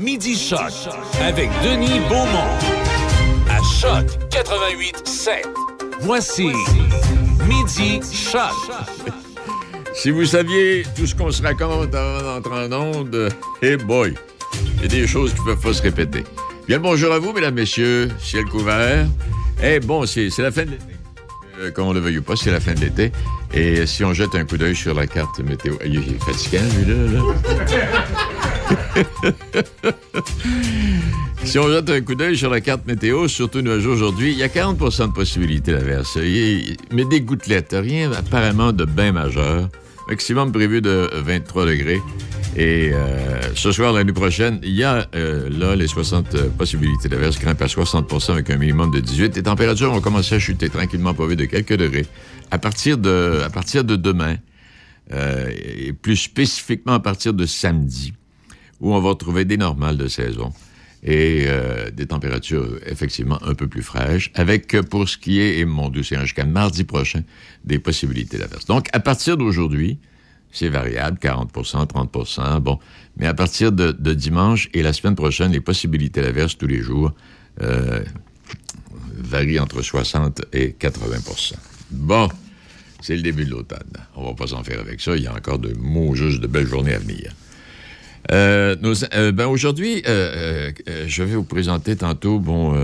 Midi 0.00 0.34
Choc 0.34 0.72
avec 1.20 1.50
Denis 1.62 2.00
Beaumont. 2.08 2.48
À 3.50 3.58
Choc 3.78 4.06
88 4.30 5.06
7. 5.06 5.46
Voici 6.00 6.46
Midi 7.46 8.00
Choc. 8.10 8.40
Si 9.92 10.10
vous 10.10 10.24
saviez 10.24 10.84
tout 10.96 11.06
ce 11.06 11.14
qu'on 11.14 11.30
se 11.30 11.42
raconte 11.42 11.94
en 11.94 12.36
entrant 12.38 12.64
en 12.64 12.72
onde, 12.72 13.28
hey 13.60 13.76
boy, 13.76 14.14
il 14.76 14.82
y 14.82 14.84
a 14.86 14.88
des 14.88 15.06
choses 15.06 15.34
qui 15.34 15.40
peuvent 15.44 15.60
pas 15.60 15.74
se 15.74 15.82
répéter. 15.82 16.24
Bien 16.66 16.78
le 16.78 16.82
bonjour 16.82 17.12
à 17.12 17.18
vous, 17.18 17.34
mesdames, 17.34 17.54
messieurs, 17.54 18.08
ciel 18.20 18.46
couvert. 18.46 19.06
Eh 19.62 19.80
bon, 19.80 20.06
c'est 20.06 20.30
la 20.38 20.50
fin 20.50 20.64
de 20.64 20.70
l'été. 20.70 20.84
Euh, 21.60 21.70
qu'on 21.72 21.92
le 21.92 22.00
veuille 22.00 22.18
ou 22.18 22.22
pas, 22.22 22.36
c'est 22.36 22.50
la 22.50 22.60
fin 22.60 22.72
de 22.72 22.80
l'été. 22.80 23.12
Et 23.52 23.84
si 23.84 24.02
on 24.02 24.14
jette 24.14 24.34
un 24.34 24.46
coup 24.46 24.56
d'œil 24.56 24.74
sur 24.74 24.94
la 24.94 25.06
carte 25.06 25.40
météo... 25.40 25.74
Il 25.84 25.98
est 25.98 26.24
fatigant, 26.24 26.62
lui-là. 26.78 27.20
Là. 27.20 28.19
si 31.44 31.58
on 31.58 31.70
jette 31.70 31.90
un 31.90 32.00
coup 32.00 32.14
d'œil 32.14 32.36
sur 32.36 32.50
la 32.50 32.60
carte 32.60 32.86
météo, 32.86 33.28
surtout 33.28 33.60
nuageux 33.60 33.90
aujourd'hui, 33.90 34.32
il 34.32 34.38
y 34.38 34.42
a 34.42 34.48
40% 34.48 35.08
de 35.08 35.12
possibilité 35.12 35.72
d'averse. 35.72 36.18
Mais 36.92 37.04
des 37.04 37.20
gouttelettes, 37.20 37.76
rien 37.78 38.12
apparemment 38.12 38.72
de 38.72 38.84
bien 38.84 39.12
majeur. 39.12 39.68
Maximum 40.08 40.52
prévu 40.52 40.80
de 40.80 41.08
23 41.12 41.66
degrés. 41.66 42.00
Et 42.56 42.90
euh, 42.92 43.54
ce 43.54 43.70
soir, 43.70 43.92
l'année 43.92 44.12
prochaine, 44.12 44.58
il 44.64 44.72
y 44.72 44.82
a 44.82 45.06
euh, 45.14 45.48
là 45.50 45.76
les 45.76 45.86
60 45.86 46.34
euh, 46.34 46.48
possibilités 46.48 47.08
d'averse 47.08 47.38
grimpent 47.38 47.62
à 47.62 47.68
60 47.68 48.12
avec 48.30 48.50
un 48.50 48.56
minimum 48.56 48.90
de 48.90 48.98
18. 48.98 49.36
Les 49.36 49.44
températures 49.44 49.92
ont 49.92 50.00
commencé 50.00 50.34
à 50.34 50.40
chuter 50.40 50.68
tranquillement, 50.68 51.14
pas 51.14 51.28
de 51.28 51.44
quelques 51.44 51.76
degrés. 51.76 52.06
À 52.50 52.58
partir 52.58 52.98
de, 52.98 53.40
à 53.44 53.50
partir 53.50 53.84
de 53.84 53.96
demain, 53.96 54.36
et 55.12 55.92
plus 55.92 56.16
spécifiquement 56.16 56.92
à 56.92 57.00
partir 57.00 57.34
de 57.34 57.44
samedi, 57.44 58.12
où 58.80 58.94
on 58.94 59.00
va 59.00 59.10
retrouver 59.10 59.44
des 59.44 59.56
normales 59.56 59.96
de 59.96 60.08
saison 60.08 60.52
et 61.02 61.46
des 61.94 62.06
températures 62.06 62.78
effectivement 62.84 63.42
un 63.42 63.54
peu 63.54 63.66
plus 63.68 63.82
fraîches, 63.82 64.30
avec 64.34 64.78
pour 64.90 65.08
ce 65.08 65.16
qui 65.16 65.40
est, 65.40 65.58
et 65.58 65.64
mon 65.64 65.88
Dieu, 65.88 66.02
jusqu'à 66.02 66.44
mardi 66.44 66.84
prochain, 66.84 67.22
des 67.64 67.78
possibilités 67.78 68.36
d'averse. 68.36 68.66
Donc, 68.66 68.88
à 68.92 69.00
partir 69.00 69.38
d'aujourd'hui, 69.38 69.98
c'est 70.52 70.68
variable, 70.68 71.18
40% 71.18 71.86
30% 71.86 72.60
bon. 72.60 72.78
Mais 73.16 73.26
à 73.26 73.34
partir 73.34 73.72
de, 73.72 73.92
dimanche 74.12 74.68
et 74.74 74.82
la 74.82 74.92
semaine 74.92 75.14
prochaine, 75.14 75.52
les 75.52 75.60
possibilités 75.60 76.22
d'averse 76.22 76.56
tous 76.56 76.66
les 76.66 76.80
jours 76.80 77.12
euh, 77.62 78.02
varient 79.14 79.60
entre 79.60 79.82
60 79.82 80.42
et 80.52 80.74
80% 80.80 81.54
Bon, 81.92 82.28
c'est 83.00 83.16
le 83.16 83.22
début 83.22 83.44
de 83.44 83.50
l'automne. 83.50 83.92
On 84.16 84.26
va 84.26 84.34
pas 84.34 84.48
s'en 84.48 84.62
faire 84.62 84.80
avec 84.80 85.00
ça. 85.00 85.16
Il 85.16 85.22
y 85.22 85.26
a 85.26 85.34
encore 85.34 85.58
de 85.58 85.72
mots 85.74 86.14
juste 86.14 86.40
de 86.40 86.46
belles 86.46 86.66
journées 86.66 86.94
à 86.94 86.98
venir. 86.98 87.32
Euh, 88.30 88.76
euh, 89.14 89.32
ben 89.32 89.46
aujourd'hui, 89.46 90.02
je 90.06 91.22
vais 91.22 91.34
vous 91.34 91.44
présenter 91.44 91.96
tantôt, 91.96 92.38
bon, 92.38 92.76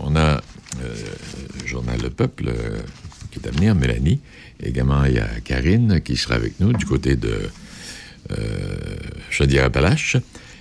on 0.00 0.16
a 0.16 0.40
le 0.80 1.66
journal 1.66 2.00
Le 2.02 2.10
Peuple 2.10 2.52
qui 3.30 3.40
est 3.40 3.48
à 3.48 3.50
venir, 3.50 3.74
Mélanie. 3.74 4.20
Également, 4.62 5.04
il 5.04 5.14
y 5.14 5.18
a 5.18 5.28
Karine 5.44 6.00
qui 6.00 6.16
sera 6.16 6.34
avec 6.34 6.58
nous 6.60 6.72
du 6.72 6.84
côté 6.84 7.16
de 7.16 7.32
euh, 8.30 8.36
Chaudière-Appalaches. 9.30 10.16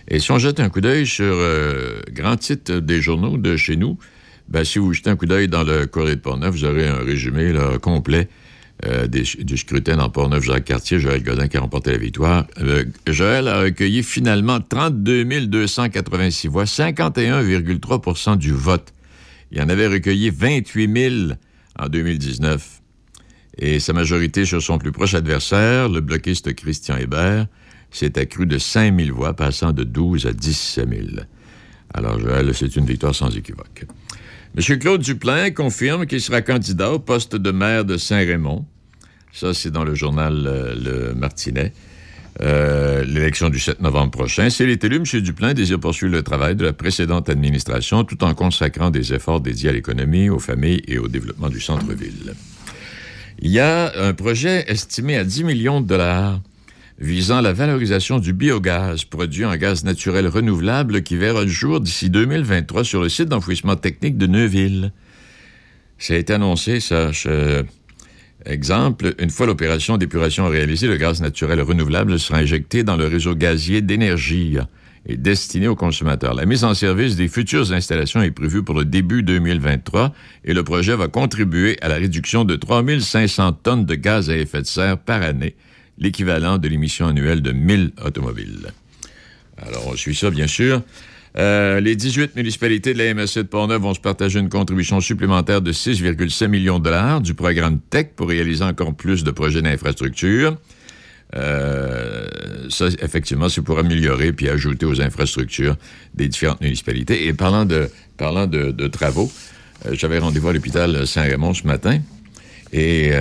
Et 0.07 0.19
si 0.19 0.31
on 0.31 0.37
jette 0.37 0.59
un 0.59 0.69
coup 0.69 0.81
d'œil 0.81 1.05
sur 1.05 1.25
euh, 1.25 2.01
grand 2.11 2.37
titre 2.37 2.79
des 2.79 3.01
journaux 3.01 3.37
de 3.37 3.57
chez 3.57 3.75
nous, 3.75 3.97
ben, 4.47 4.63
si 4.63 4.79
vous 4.79 4.93
jetez 4.93 5.09
un 5.09 5.15
coup 5.15 5.25
d'œil 5.25 5.47
dans 5.47 5.63
le 5.63 5.85
Courrier 5.85 6.15
de 6.15 6.21
Portneuf, 6.21 6.51
vous 6.51 6.63
aurez 6.63 6.87
un 6.87 7.03
résumé 7.03 7.53
complet 7.81 8.29
euh, 8.85 9.07
du 9.07 9.57
scrutin 9.57 9.97
dans 9.97 10.09
Portneuf, 10.09 10.43
Jacques 10.43 10.65
Cartier, 10.65 10.99
Joël 10.99 11.23
Godin 11.23 11.47
qui 11.47 11.57
a 11.57 11.61
remporté 11.61 11.91
la 11.91 11.97
victoire. 11.97 12.45
Euh, 12.59 12.85
Joël 13.07 13.47
a 13.47 13.61
recueilli 13.61 14.03
finalement 14.03 14.59
32 14.61 15.47
286 15.47 16.47
voix, 16.47 16.65
51,3% 16.65 18.37
du 18.37 18.51
vote. 18.51 18.93
Il 19.51 19.61
en 19.61 19.69
avait 19.69 19.87
recueilli 19.87 20.29
28 20.29 21.09
000 21.09 21.15
en 21.79 21.89
2019 21.89 22.81
et 23.57 23.79
sa 23.79 23.93
majorité 23.93 24.45
sur 24.45 24.61
son 24.61 24.77
plus 24.77 24.91
proche 24.91 25.15
adversaire, 25.15 25.89
le 25.89 26.01
bloquiste 26.01 26.53
Christian 26.53 26.97
Hébert, 26.97 27.47
s'est 27.89 28.19
accru 28.19 28.45
de 28.45 28.57
5 28.57 28.99
000 28.99 29.15
voix, 29.15 29.33
passant 29.33 29.71
de 29.71 29.83
12 29.83 30.27
à 30.27 30.33
17 30.33 30.89
000. 30.89 31.01
Alors, 31.93 32.19
Joël, 32.19 32.53
c'est 32.53 32.75
une 32.75 32.85
victoire 32.85 33.15
sans 33.15 33.35
équivoque. 33.35 33.85
M. 34.57 34.79
Claude 34.79 35.01
Duplain 35.01 35.51
confirme 35.51 36.07
qu'il 36.07 36.19
sera 36.19 36.41
candidat 36.41 36.91
au 36.91 36.97
poste 36.97 37.35
de 37.35 37.51
maire 37.51 37.85
de 37.85 37.95
Saint-Raymond. 37.95 38.65
Ça, 39.31 39.53
c'est 39.53 39.69
dans 39.69 39.83
le 39.83 39.93
journal 39.93 40.47
euh, 40.47 40.73
Le 40.75 41.13
Martinet. 41.13 41.73
Euh, 42.41 43.03
l'élection 43.03 43.49
du 43.49 43.59
7 43.59 43.81
novembre 43.81 44.09
prochain. 44.09 44.49
S'il 44.49 44.69
est 44.69 44.83
élu, 44.83 44.95
M. 44.95 45.21
Duplain 45.21 45.53
désire 45.53 45.79
poursuivre 45.79 46.11
le 46.11 46.23
travail 46.23 46.55
de 46.55 46.65
la 46.65 46.73
précédente 46.73 47.29
administration 47.29 48.03
tout 48.03 48.23
en 48.23 48.33
consacrant 48.33 48.89
des 48.89 49.13
efforts 49.13 49.41
dédiés 49.41 49.69
à 49.69 49.73
l'économie, 49.73 50.29
aux 50.29 50.39
familles 50.39 50.81
et 50.87 50.97
au 50.97 51.07
développement 51.07 51.49
du 51.49 51.61
centre-ville. 51.61 52.33
Il 53.39 53.51
y 53.51 53.59
a 53.59 53.91
un 53.95 54.13
projet 54.13 54.65
estimé 54.67 55.17
à 55.17 55.23
10 55.23 55.43
millions 55.43 55.81
de 55.81 55.87
dollars 55.87 56.39
visant 56.99 57.41
la 57.41 57.53
valorisation 57.53 58.19
du 58.19 58.33
biogaz 58.33 59.05
produit 59.05 59.45
en 59.45 59.55
gaz 59.55 59.83
naturel 59.83 60.27
renouvelable 60.27 61.03
qui 61.03 61.15
verra 61.15 61.41
le 61.41 61.47
jour 61.47 61.79
d'ici 61.79 62.09
2023 62.09 62.83
sur 62.83 63.01
le 63.01 63.09
site 63.09 63.29
d'enfouissement 63.29 63.75
technique 63.75 64.17
de 64.17 64.27
Neuville. 64.27 64.91
Ça 65.99 66.13
a 66.13 66.17
été 66.17 66.33
annoncé, 66.33 66.79
ça. 66.79 67.11
Exemple, 68.45 69.13
une 69.19 69.31
fois 69.31 69.45
l'opération 69.45 69.97
d'épuration 69.97 70.47
réalisée, 70.47 70.87
le 70.87 70.95
gaz 70.95 71.21
naturel 71.21 71.59
renouvelable 71.59 72.17
sera 72.17 72.39
injecté 72.39 72.83
dans 72.83 72.95
le 72.95 73.05
réseau 73.05 73.35
gazier 73.35 73.81
d'énergie 73.81 74.57
est 75.07 75.17
destiné 75.17 75.67
aux 75.67 75.75
consommateurs. 75.75 76.33
La 76.33 76.45
mise 76.45 76.63
en 76.63 76.73
service 76.73 77.15
des 77.15 77.27
futures 77.27 77.71
installations 77.71 78.21
est 78.21 78.31
prévue 78.31 78.63
pour 78.63 78.75
le 78.75 78.85
début 78.85 79.23
2023 79.23 80.13
et 80.45 80.53
le 80.53 80.63
projet 80.63 80.95
va 80.95 81.07
contribuer 81.07 81.77
à 81.81 81.87
la 81.87 81.95
réduction 81.95 82.45
de 82.45 82.55
3500 82.55 83.53
tonnes 83.53 83.85
de 83.85 83.95
gaz 83.95 84.29
à 84.29 84.37
effet 84.37 84.61
de 84.61 84.67
serre 84.67 84.97
par 84.97 85.21
année, 85.21 85.55
l'équivalent 85.97 86.57
de 86.57 86.67
l'émission 86.67 87.07
annuelle 87.07 87.41
de 87.41 87.51
1000 87.51 87.91
automobiles. 88.05 88.71
Alors, 89.57 89.87
on 89.87 89.95
suit 89.95 90.15
ça, 90.15 90.29
bien 90.29 90.47
sûr. 90.47 90.81
Euh, 91.37 91.79
les 91.79 91.95
18 91.95 92.35
municipalités 92.35 92.93
de 92.93 92.97
la 92.97 93.13
MSC 93.13 93.39
de 93.39 93.43
Portneuf 93.43 93.81
vont 93.81 93.93
se 93.93 93.99
partager 93.99 94.39
une 94.39 94.49
contribution 94.49 95.01
supplémentaire 95.01 95.61
de 95.61 95.71
6,5 95.71 96.47
millions 96.47 96.79
de 96.79 96.85
dollars 96.85 97.21
du 97.21 97.35
programme 97.35 97.79
TEC 97.79 98.15
pour 98.15 98.29
réaliser 98.29 98.63
encore 98.63 98.95
plus 98.95 99.23
de 99.23 99.29
projets 99.29 99.61
d'infrastructure. 99.61 100.57
Euh, 101.35 102.27
ça, 102.69 102.87
effectivement, 103.01 103.49
c'est 103.49 103.61
pour 103.61 103.77
améliorer 103.77 104.31
puis 104.31 104.49
ajouter 104.49 104.85
aux 104.85 105.01
infrastructures 105.01 105.75
des 106.15 106.27
différentes 106.27 106.61
municipalités. 106.61 107.27
Et 107.27 107.33
parlant 107.33 107.65
de, 107.65 107.89
parlant 108.17 108.47
de, 108.47 108.87
travaux, 108.87 109.31
euh, 109.85 109.93
j'avais 109.93 110.17
rendez-vous 110.17 110.47
à 110.47 110.53
l'hôpital 110.53 111.05
Saint-Raymond 111.05 111.53
ce 111.53 111.67
matin 111.67 111.99
et 112.73 113.11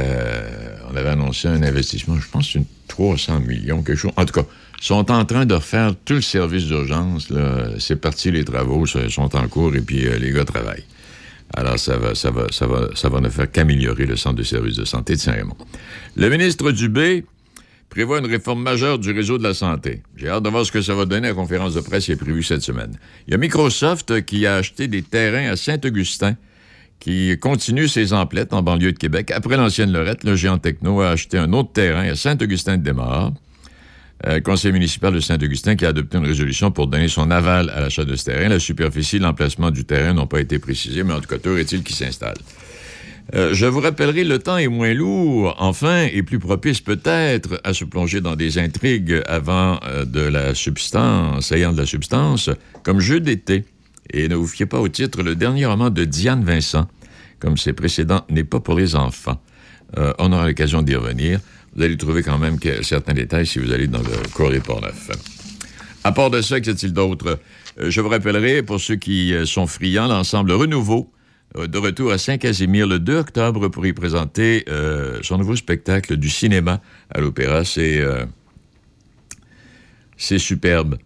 on 0.91 0.97
avait 0.97 1.11
annoncé 1.11 1.49
un 1.49 1.63
investissement, 1.63 2.19
je 2.19 2.29
pense, 2.29 2.57
de 2.57 2.63
300 2.89 3.41
millions, 3.41 3.83
quelque 3.83 3.99
chose. 3.99 4.13
En 4.17 4.25
tout 4.25 4.33
cas, 4.33 4.47
sont 4.81 5.11
en 5.11 5.25
train 5.25 5.47
de 5.47 5.55
refaire 5.55 5.95
tout 6.05 6.15
le 6.15 6.21
service 6.21 6.67
d'urgence. 6.67 7.29
C'est 7.79 7.97
parti, 7.97 8.31
les 8.31 8.45
travaux 8.45 8.87
sont 8.87 9.37
en 9.37 9.49
cours 9.49 9.75
et 9.75 9.81
puis 9.81 10.07
les 10.21 10.33
gars 10.33 10.45
travaillent. 10.45 10.85
Alors, 11.55 11.79
ça 11.79 11.97
va, 11.97 12.15
ça 12.15 12.31
va, 12.31 12.47
ça 12.51 12.67
va, 12.67 12.89
ça 12.95 13.09
va 13.09 13.21
ne 13.21 13.29
faire 13.29 13.51
qu'améliorer 13.51 14.05
le 14.05 14.17
centre 14.17 14.37
de 14.37 14.43
services 14.43 14.77
de 14.77 14.85
santé 14.85 15.15
de 15.15 15.21
Saint-Raymond. 15.21 15.57
Le 16.17 16.29
ministre 16.29 16.73
Dubé 16.73 17.25
prévoit 17.89 18.19
une 18.19 18.27
réforme 18.27 18.63
majeure 18.63 18.99
du 18.99 19.13
réseau 19.13 19.39
de 19.39 19.45
la 19.45 19.55
santé. 19.55 20.03
J'ai 20.17 20.29
hâte 20.29 20.43
de 20.43 20.49
voir 20.49 20.67
ce 20.67 20.73
que 20.73 20.83
ça 20.83 20.95
va 20.95 21.05
donner 21.05 21.29
à 21.29 21.31
la 21.31 21.35
conférence 21.35 21.75
de 21.75 21.81
presse 21.81 22.07
qui 22.07 22.13
est 22.13 22.17
prévue 22.17 22.43
cette 22.43 22.63
semaine. 22.63 22.99
Il 23.27 23.31
y 23.31 23.35
a 23.35 23.39
Microsoft 23.39 24.25
qui 24.25 24.45
a 24.45 24.57
acheté 24.57 24.89
des 24.89 25.03
terrains 25.03 25.49
à 25.51 25.57
Saint-Augustin 25.57 26.37
qui 27.01 27.37
continue 27.39 27.89
ses 27.89 28.13
emplettes 28.13 28.53
en 28.53 28.63
banlieue 28.63 28.93
de 28.93 28.99
Québec. 28.99 29.31
Après 29.31 29.57
l'ancienne 29.57 29.93
Lorette, 29.93 30.25
le 30.25 30.35
géant 30.35 30.59
techno 30.59 31.01
a 31.01 31.11
acheté 31.11 31.39
un 31.39 31.53
autre 31.53 31.73
terrain 31.73 32.09
à 32.09 32.15
Saint-Augustin-de-Desmaures. 32.17 33.33
Euh, 34.27 34.41
conseil 34.41 34.73
municipal 34.73 35.13
de 35.13 35.21
Saint-Augustin 35.21 35.77
qui 35.77 35.85
a 35.85 35.91
adopté 35.91 36.17
une 36.17 36.25
résolution 36.25 36.71
pour 36.71 36.87
donner 36.87 37.09
son 37.09 37.31
aval 37.31 37.69
à 37.71 37.81
l'achat 37.81 38.05
de 38.05 38.17
ce 38.17 38.25
terrain. 38.25 38.49
La 38.49 38.59
superficie 38.59 39.17
et 39.17 39.19
l'emplacement 39.19 39.71
du 39.71 39.85
terrain 39.85 40.15
n'ont 40.15 40.27
pas 40.27 40.41
été 40.41 40.59
précisés, 40.59 41.03
mais 41.03 41.13
en 41.13 41.21
tout 41.21 41.29
cas, 41.29 41.37
est-il 41.59 41.83
qui 41.83 41.93
s'installe. 41.93 42.39
Euh, 43.35 43.53
je 43.53 43.67
vous 43.67 43.81
rappellerai, 43.81 44.25
le 44.25 44.39
temps 44.39 44.57
est 44.57 44.69
moins 44.69 44.95
lourd, 44.95 45.55
enfin, 45.59 46.07
et 46.13 46.23
plus 46.23 46.39
propice 46.39 46.81
peut-être 46.81 47.61
à 47.65 47.75
se 47.75 47.85
plonger 47.85 48.21
dans 48.21 48.37
des 48.37 48.59
intrigues 48.59 49.21
avant 49.27 49.81
euh, 49.85 50.05
de 50.05 50.21
la 50.21 50.55
substance, 50.55 51.51
ayant 51.53 51.73
de 51.73 51.79
la 51.79 51.87
substance, 51.87 52.51
comme 52.85 53.01
jeu 53.01 53.21
d'été. 53.21 53.65
Et 54.13 54.29
ne 54.29 54.35
vous 54.35 54.47
fiez 54.47 54.67
pas 54.67 54.81
au 54.81 54.89
titre, 54.89 55.23
le 55.23 55.35
dernier 55.35 55.67
roman 55.67 55.91
de 55.91 56.05
Diane 56.05 56.45
Vincent, 56.45 56.89
comme 57.39 57.57
ses 57.57 57.73
précédents, 57.73 58.25
n'est 58.31 58.45
pas 58.45 58.61
pour 58.61 58.75
les 58.75 58.97
enfants. 58.97 59.41
Euh, 59.99 60.13
on 60.19 60.33
aura 60.33 60.47
l'occasion 60.47 60.83
d'y 60.83 60.95
revenir. 60.95 61.41
Vous 61.75 61.83
allez 61.83 61.97
trouver 61.97 62.23
quand 62.23 62.39
même 62.39 62.59
certains 62.83 63.15
détails 63.15 63.47
si 63.47 63.59
vous 63.59 63.73
allez 63.73 63.87
dans 63.87 64.03
le 64.03 64.29
courrier 64.33 64.61
Port-Neuf. 64.61 65.11
À 66.05 66.13
part 66.13 66.31
de 66.31 66.41
ça, 66.41 66.61
qu'y 66.61 66.71
a-t-il 66.71 66.93
d'autre? 66.93 67.39
je 67.79 68.01
vous 68.01 68.09
rappellerai, 68.09 68.63
pour 68.63 68.81
ceux 68.81 68.97
qui 68.97 69.35
sont 69.45 69.67
friands, 69.67 70.07
l'ensemble 70.07 70.53
Renouveau 70.53 71.13
euh, 71.57 71.67
de 71.67 71.79
retour 71.79 72.13
à 72.13 72.19
Saint-Casimir 72.19 72.87
le 72.87 72.99
2 72.99 73.19
octobre 73.19 73.69
pour 73.69 73.87
y 73.87 73.93
présenter 73.93 74.65
euh, 74.69 75.19
son 75.23 75.39
nouveau 75.39 75.57
spectacle 75.57 76.17
du 76.17 76.29
cinéma 76.29 76.81
à 77.11 77.21
l'Opéra. 77.21 77.65
C'est, 77.65 78.01
euh, 78.01 78.25
c'est 80.17 80.39
superbe. 80.39 80.99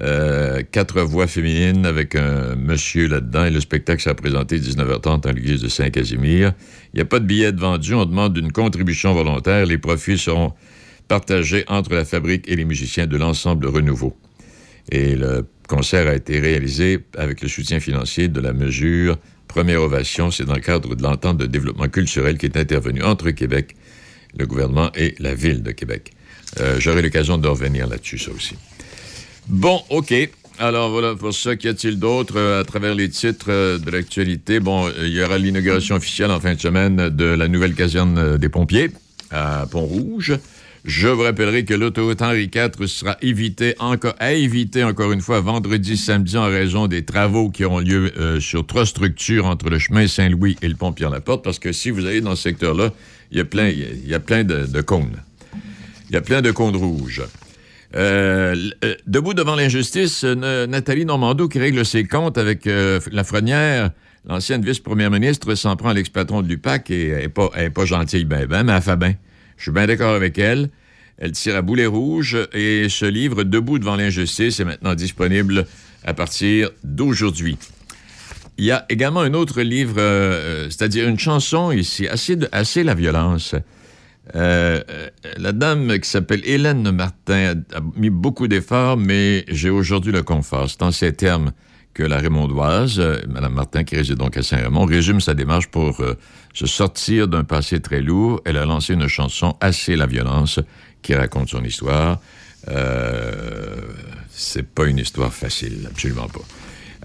Euh, 0.00 0.62
quatre 0.72 1.02
voix 1.02 1.26
féminines 1.26 1.84
avec 1.84 2.16
un 2.16 2.56
monsieur 2.56 3.08
là-dedans. 3.08 3.44
Et 3.44 3.50
le 3.50 3.60
spectacle 3.60 4.02
sera 4.02 4.14
présenté 4.14 4.58
19h30 4.58 5.28
en 5.28 5.32
l'église 5.32 5.60
de 5.60 5.68
Saint-Casimir. 5.68 6.54
Il 6.92 6.96
n'y 6.96 7.02
a 7.02 7.04
pas 7.04 7.20
de 7.20 7.26
billets 7.26 7.52
de 7.52 7.60
vendu. 7.60 7.94
On 7.94 8.06
demande 8.06 8.36
une 8.38 8.52
contribution 8.52 9.12
volontaire. 9.12 9.66
Les 9.66 9.78
profits 9.78 10.18
seront 10.18 10.54
partagés 11.08 11.64
entre 11.68 11.94
la 11.94 12.04
fabrique 12.04 12.48
et 12.48 12.56
les 12.56 12.64
musiciens 12.64 13.06
de 13.06 13.16
l'ensemble 13.16 13.66
Renouveau. 13.66 14.16
Et 14.90 15.14
le 15.14 15.46
concert 15.68 16.08
a 16.08 16.14
été 16.14 16.40
réalisé 16.40 17.00
avec 17.16 17.42
le 17.42 17.48
soutien 17.48 17.78
financier 17.78 18.28
de 18.28 18.40
la 18.40 18.52
mesure 18.54 19.18
Première 19.46 19.82
Ovation. 19.82 20.30
C'est 20.30 20.44
dans 20.44 20.54
le 20.54 20.60
cadre 20.60 20.94
de 20.94 21.02
l'entente 21.02 21.36
de 21.36 21.46
développement 21.46 21.88
culturel 21.88 22.38
qui 22.38 22.46
est 22.46 22.56
intervenue 22.56 23.02
entre 23.02 23.30
Québec, 23.30 23.76
le 24.38 24.46
gouvernement 24.46 24.90
et 24.96 25.14
la 25.18 25.34
ville 25.34 25.62
de 25.62 25.72
Québec. 25.72 26.12
Euh, 26.60 26.76
j'aurai 26.80 27.02
l'occasion 27.02 27.38
de 27.38 27.46
revenir 27.46 27.86
là-dessus, 27.86 28.18
ça 28.18 28.30
aussi. 28.30 28.56
Bon, 29.48 29.80
OK. 29.90 30.14
Alors 30.58 30.90
voilà, 30.90 31.14
pour 31.14 31.34
ça, 31.34 31.56
qu'y 31.56 31.68
a-t-il 31.68 31.98
d'autre 31.98 32.34
euh, 32.36 32.60
à 32.60 32.64
travers 32.64 32.94
les 32.94 33.08
titres 33.08 33.46
euh, 33.48 33.78
de 33.78 33.90
l'actualité? 33.90 34.60
Bon, 34.60 34.88
il 35.00 35.08
y 35.08 35.22
aura 35.22 35.38
l'inauguration 35.38 35.96
officielle 35.96 36.30
en 36.30 36.40
fin 36.40 36.54
de 36.54 36.60
semaine 36.60 37.08
de 37.08 37.24
la 37.24 37.48
nouvelle 37.48 37.74
caserne 37.74 38.36
des 38.36 38.48
pompiers 38.48 38.90
à 39.30 39.66
Pont-Rouge. 39.70 40.38
Je 40.84 41.08
vous 41.08 41.22
rappellerai 41.22 41.64
que 41.64 41.74
l'autoroute 41.74 42.22
Henri 42.22 42.50
IV 42.54 42.86
sera 42.86 43.16
évité 43.22 43.74
encore, 43.78 45.12
une 45.12 45.20
fois 45.20 45.40
vendredi, 45.40 45.96
samedi 45.96 46.36
en 46.36 46.46
raison 46.46 46.86
des 46.86 47.04
travaux 47.04 47.50
qui 47.50 47.64
auront 47.64 47.78
lieu 47.78 48.12
sur 48.40 48.66
trois 48.66 48.84
structures 48.84 49.46
entre 49.46 49.70
le 49.70 49.78
chemin 49.78 50.08
Saint-Louis 50.08 50.56
et 50.60 50.68
le 50.68 50.74
pont 50.74 50.92
Pierre-Laporte, 50.92 51.44
parce 51.44 51.60
que 51.60 51.70
si 51.70 51.90
vous 51.90 52.04
allez 52.04 52.20
dans 52.20 52.34
ce 52.34 52.42
secteur-là, 52.42 52.92
il 53.30 53.38
y 53.38 53.40
a 53.40 53.44
plein, 53.44 53.68
il 53.68 54.08
y 54.08 54.14
a 54.14 54.18
plein 54.18 54.42
de 54.42 54.80
cônes. 54.80 55.22
Il 56.10 56.14
y 56.14 56.16
a 56.16 56.20
plein 56.20 56.42
de 56.42 56.50
cônes 56.50 56.76
rouges. 56.76 57.22
Euh, 57.94 58.70
euh, 58.84 58.94
debout 59.06 59.34
devant 59.34 59.54
l'injustice, 59.54 60.24
Nathalie 60.24 61.04
Normando, 61.04 61.48
qui 61.48 61.58
règle 61.58 61.84
ses 61.84 62.04
comptes 62.04 62.38
avec 62.38 62.66
euh, 62.66 63.00
la 63.10 63.24
Frenière, 63.24 63.90
l'ancienne 64.26 64.64
vice-première 64.64 65.10
ministre, 65.10 65.54
s'en 65.54 65.76
prend 65.76 65.90
à 65.90 65.94
l'ex-patron 65.94 66.42
de 66.42 66.48
l'UPAC 66.48 66.90
et 66.90 67.28
n'est 67.54 67.70
pas, 67.70 67.84
gentille, 67.84 68.24
ben, 68.24 68.46
ben, 68.46 68.62
mais 68.62 68.72
elle 68.72 68.82
fait. 68.82 69.18
Je 69.56 69.62
suis 69.64 69.72
bien 69.72 69.86
d'accord 69.86 70.14
avec 70.14 70.38
elle. 70.38 70.70
Elle 71.18 71.32
tire 71.32 71.56
à 71.56 71.62
boulet 71.62 71.86
rouge 71.86 72.36
et 72.52 72.88
ce 72.88 73.04
livre, 73.04 73.44
Debout 73.44 73.78
devant 73.78 73.96
l'injustice, 73.96 74.58
est 74.58 74.64
maintenant 74.64 74.94
disponible 74.94 75.66
à 76.04 76.14
partir 76.14 76.70
d'aujourd'hui. 76.82 77.58
Il 78.58 78.64
y 78.64 78.70
a 78.70 78.86
également 78.88 79.20
un 79.20 79.34
autre 79.34 79.62
livre, 79.62 79.96
c'est-à-dire 80.68 81.08
une 81.08 81.18
chanson 81.18 81.70
ici, 81.70 82.08
assez, 82.08 82.38
assez 82.50 82.82
la 82.82 82.94
violence. 82.94 83.54
Euh, 84.34 84.82
euh, 84.88 85.08
la 85.36 85.52
dame 85.52 85.98
qui 85.98 86.08
s'appelle 86.08 86.42
Hélène 86.44 86.90
Martin 86.92 87.54
a, 87.74 87.80
mis 87.96 88.10
beaucoup 88.10 88.46
d'efforts, 88.48 88.96
mais 88.96 89.44
j'ai 89.48 89.70
aujourd'hui 89.70 90.12
le 90.12 90.22
confort. 90.22 90.70
C'est 90.70 90.82
en 90.82 90.92
ces 90.92 91.12
termes 91.12 91.52
que 91.92 92.02
la 92.02 92.18
Raymondoise, 92.18 93.00
euh, 93.00 93.20
Mme 93.28 93.52
Martin, 93.52 93.84
qui 93.84 93.96
réside 93.96 94.16
donc 94.16 94.36
à 94.36 94.42
Saint-Raymond, 94.42 94.86
résume 94.86 95.20
sa 95.20 95.34
démarche 95.34 95.68
pour 95.68 96.02
se 96.54 96.66
sortir 96.66 97.28
d'un 97.28 97.44
passé 97.44 97.80
très 97.80 98.00
lourd. 98.00 98.40
Elle 98.44 98.56
a 98.56 98.64
lancé 98.64 98.94
une 98.94 99.08
chanson 99.08 99.56
assez 99.60 99.96
la 99.96 100.06
violence 100.06 100.60
qui 101.02 101.14
raconte 101.14 101.48
son 101.48 101.64
histoire. 101.64 102.20
c'est 104.30 104.66
pas 104.66 104.86
une 104.86 104.98
histoire 104.98 105.32
facile, 105.32 105.88
absolument 105.90 106.28
pas. 106.28 106.40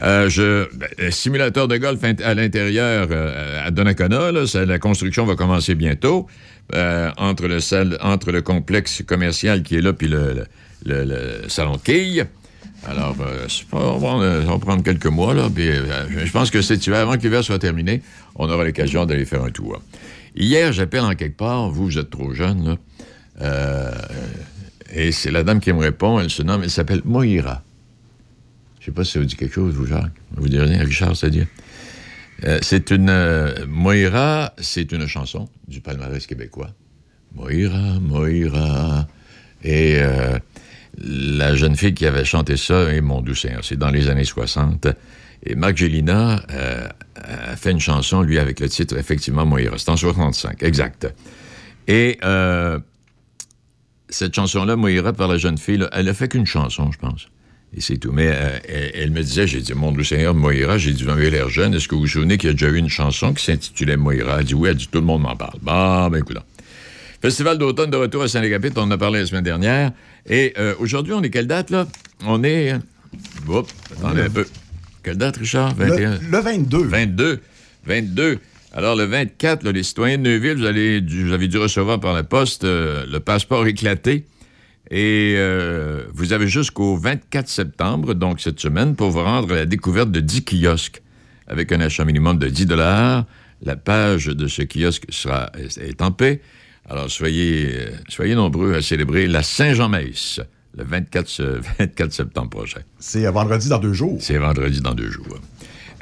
Je, 0.02 0.68
ben, 0.76 1.12
simulateur 1.12 1.68
de 1.68 1.78
golf 1.78 2.00
à 2.04 2.34
l'intérieur 2.34 3.10
à 3.64 3.72
Donnacona, 3.72 4.32
la 4.32 4.80
construction 4.80 5.26
va 5.26 5.36
commencer 5.36 5.76
bientôt. 5.76 6.28
Euh, 6.76 7.12
entre, 7.16 7.48
le 7.48 7.60
entre 8.04 8.34
le 8.34 8.42
complexe 8.42 9.02
commercial 9.02 9.64
qui 9.64 9.78
est 9.78 9.82
là 9.82 9.94
puis 9.94 10.10
le, 10.10 10.46
salon 11.48 11.78
quille. 11.78 12.26
Alors, 12.86 13.16
euh, 13.22 13.48
on, 13.72 13.98
va, 13.98 14.60
prendre 14.60 14.84
quelques 14.84 15.08
mois, 15.08 15.34
là, 15.34 15.50
puis 15.54 15.70
euh, 15.70 16.26
je 16.26 16.32
pense 16.32 16.52
que 16.52 16.62
cet 16.62 16.86
hiver, 16.86 17.00
avant 17.00 17.18
que 17.18 17.22
l'hiver 17.24 17.44
soit 17.44 17.58
terminé, 17.58 18.02
on 18.36 18.50
aura 18.50 18.66
l'occasion 18.66 19.06
d'aller 19.06 19.26
faire 19.26 19.44
un 19.44 19.50
tour. 19.50 19.82
Hier, 20.36 20.74
j'appelle 20.74 21.02
en 21.02 21.16
quelque 21.16 21.38
part, 21.38 21.70
vous, 21.70 21.86
vous 21.86 21.98
êtes 21.98 22.10
trop 22.10 22.34
jeune, 22.34 22.78
et 24.94 25.12
c'est 25.12 25.32
la 25.32 25.44
dame 25.44 25.60
qui 25.60 25.74
me 25.74 25.80
répond, 25.80 26.20
elle 26.20 26.30
se 26.30 26.44
nomme, 26.44 26.64
elle 26.64 26.70
s'appelle 26.70 27.02
Moira. 27.04 27.64
Je 28.88 28.92
sais 28.94 28.96
pas 28.96 29.04
si 29.04 29.12
ça 29.12 29.20
vous 29.20 29.26
dit 29.26 29.36
quelque 29.36 29.54
chose, 29.54 29.76
vous, 29.76 29.86
Jacques. 29.86 30.14
Vous 30.38 30.48
direz 30.48 30.66
rien, 30.66 30.82
Richard, 30.82 31.14
c'est-à-dire? 31.14 31.46
Euh, 32.46 32.58
c'est 32.62 32.90
une. 32.90 33.10
Euh, 33.10 33.66
Moira, 33.68 34.54
c'est 34.60 34.94
une 34.94 35.08
chanson 35.08 35.50
du 35.68 35.82
palmarès 35.82 36.26
québécois. 36.26 36.70
Moira, 37.36 38.00
Moira. 38.00 39.06
Et 39.62 39.98
euh, 39.98 40.40
la 41.00 41.54
jeune 41.58 41.76
fille 41.76 41.94
qui 41.96 42.06
avait 42.06 42.24
chanté 42.24 42.56
ça 42.56 42.84
est 42.84 43.02
Mon 43.02 43.20
Doux 43.20 43.36
C'est 43.36 43.76
dans 43.76 43.90
les 43.90 44.08
années 44.08 44.24
60. 44.24 44.88
Et 45.44 45.56
Marc 45.56 45.76
Gélina 45.76 46.42
a 47.16 47.58
fait 47.58 47.72
une 47.72 47.82
chanson, 47.82 48.22
lui, 48.22 48.40
avec 48.40 48.62
le 48.62 48.70
titre, 48.70 48.98
effectivement, 48.98 49.46
Moira. 49.46 49.78
C'est 49.78 49.90
en 49.90 49.98
65, 49.98 50.64
exact. 50.64 51.14
Et 51.90 52.20
cette 54.08 54.34
chanson-là, 54.34 54.78
Moira, 54.78 55.12
par 55.12 55.28
la 55.28 55.38
jeune 55.38 55.58
fille, 55.58 55.86
elle 55.92 56.08
a 56.08 56.14
fait 56.14 56.30
qu'une 56.30 56.46
chanson, 56.46 56.90
je 56.94 56.98
pense. 57.00 57.28
Et 57.76 57.82
c'est 57.82 57.98
tout. 57.98 58.12
Mais 58.12 58.30
euh, 58.32 58.60
elle, 58.94 59.12
me 59.12 59.22
disait, 59.22 59.46
j'ai 59.46 59.60
dit, 59.60 59.74
mon 59.74 59.92
Dieu 59.92 60.04
Seigneur, 60.04 60.34
Moira, 60.34 60.78
j'ai 60.78 60.94
dit, 60.94 61.04
vous 61.04 61.10
avez 61.10 61.30
l'air 61.30 61.50
jeune. 61.50 61.74
Est-ce 61.74 61.88
que 61.88 61.96
vous 61.96 62.02
vous 62.02 62.08
souvenez 62.08 62.38
qu'il 62.38 62.48
y 62.48 62.52
a 62.52 62.54
déjà 62.54 62.70
eu 62.70 62.78
une 62.78 62.90
chanson 62.90 63.34
qui 63.34 63.44
s'intitulait 63.44 63.98
Moira? 63.98 64.40
Elle 64.40 64.46
dit, 64.46 64.54
oui, 64.54 64.70
elle 64.70 64.76
dit, 64.76 64.88
tout 64.88 65.00
le 65.00 65.06
monde 65.06 65.22
m'en 65.24 65.36
parle. 65.36 65.60
Bon, 65.62 66.10
ben 66.10 66.20
écoute. 66.20 66.38
Festival 67.22 67.58
d'automne 67.58 67.90
de 67.90 67.98
retour 67.98 68.24
à 68.24 68.28
Saint-Légapit, 68.28 68.70
on 68.76 68.82
en 68.82 68.92
a 68.92 68.98
parlé 68.98 69.20
la 69.20 69.26
semaine 69.26 69.44
dernière. 69.44 69.92
Et 70.28 70.54
euh, 70.58 70.76
aujourd'hui, 70.80 71.14
on 71.14 71.22
est 71.24 71.30
quelle 71.30 71.48
date, 71.48 71.72
là? 71.72 71.88
On 72.26 72.44
est... 72.44 72.74
Oups, 73.48 73.74
attendez 73.98 74.22
un 74.22 74.30
peu. 74.30 74.46
Quelle 75.04 75.18
date, 75.18 75.38
Richard? 75.38 75.74
21? 75.76 76.20
Le, 76.30 76.40
22. 76.40 76.84
22. 76.84 77.40
22. 77.86 78.40
Alors, 78.74 78.96
le 78.96 79.06
24, 79.06 79.68
les 79.70 79.84
citoyens 79.84 80.18
de 80.18 80.24
Neuville, 80.24 80.58
vous, 80.58 80.66
allez, 80.66 81.02
vous 81.02 81.32
avez 81.32 81.48
dû 81.48 81.58
recevoir 81.58 82.00
par 82.00 82.14
la 82.14 82.24
poste 82.24 82.64
euh, 82.64 83.06
le 83.10 83.20
passeport 83.20 83.66
éclaté 83.66 84.26
et 84.90 85.36
euh, 85.38 86.04
vous 86.14 86.34
avez 86.34 86.48
jusqu'au 86.48 86.96
24 86.96 87.50
septembre, 87.50 88.14
donc 88.14 88.40
cette 88.40 88.60
semaine, 88.60 88.96
pour 88.96 89.12
vous 89.12 89.22
rendre 89.22 89.52
à 89.54 89.58
la 89.58 89.66
découverte 89.66 90.12
de 90.12 90.22
10 90.22 90.46
kiosques 90.46 91.02
avec 91.48 91.72
un 91.72 91.82
achat 91.82 92.06
minimum 92.06 92.38
de 92.38 92.48
10 92.48 92.66
dollars. 92.68 93.26
La 93.62 93.76
page 93.76 94.28
de 94.28 94.48
ce 94.48 94.62
kiosque 94.62 95.06
sera 95.10 95.52
est 95.56 96.02
en 96.02 96.12
paix. 96.12 96.42
Alors 96.90 97.10
soyez, 97.10 97.70
euh, 97.74 97.90
soyez 98.08 98.36
nombreux 98.36 98.76
à 98.76 98.82
célébrer 98.82 99.28
la 99.28 99.44
Saint-Jean-Messe 99.44 100.40
le 100.78 100.84
24, 100.84 101.42
24 101.80 102.12
septembre 102.14 102.50
prochain. 102.50 102.82
C'est 103.00 103.30
vendredi 103.30 103.68
dans 103.68 103.80
deux 103.80 103.94
jours. 103.94 104.18
C'est 104.22 104.38
vendredi 104.38 104.80
dans 104.80 104.94
deux 104.94 105.10
jours. 105.10 105.40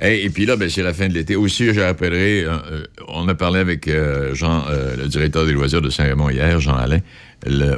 Et, 0.01 0.29
puis 0.29 0.45
là, 0.45 0.57
ben, 0.57 0.69
c'est 0.69 0.83
la 0.83 0.93
fin 0.93 1.07
de 1.07 1.13
l'été. 1.13 1.37
Aussi, 1.37 1.73
je 1.73 1.79
rappellerai, 1.79 2.43
euh, 2.43 2.83
on 3.07 3.29
a 3.29 3.33
parlé 3.33 3.61
avec 3.61 3.89
Jean, 4.33 4.65
le 4.67 5.07
directeur 5.07 5.45
des 5.45 5.53
loisirs 5.53 5.81
de 5.81 5.89
Saint-Raymond 5.89 6.29
hier, 6.29 6.59
Jean 6.59 6.75
Alain, 6.75 6.99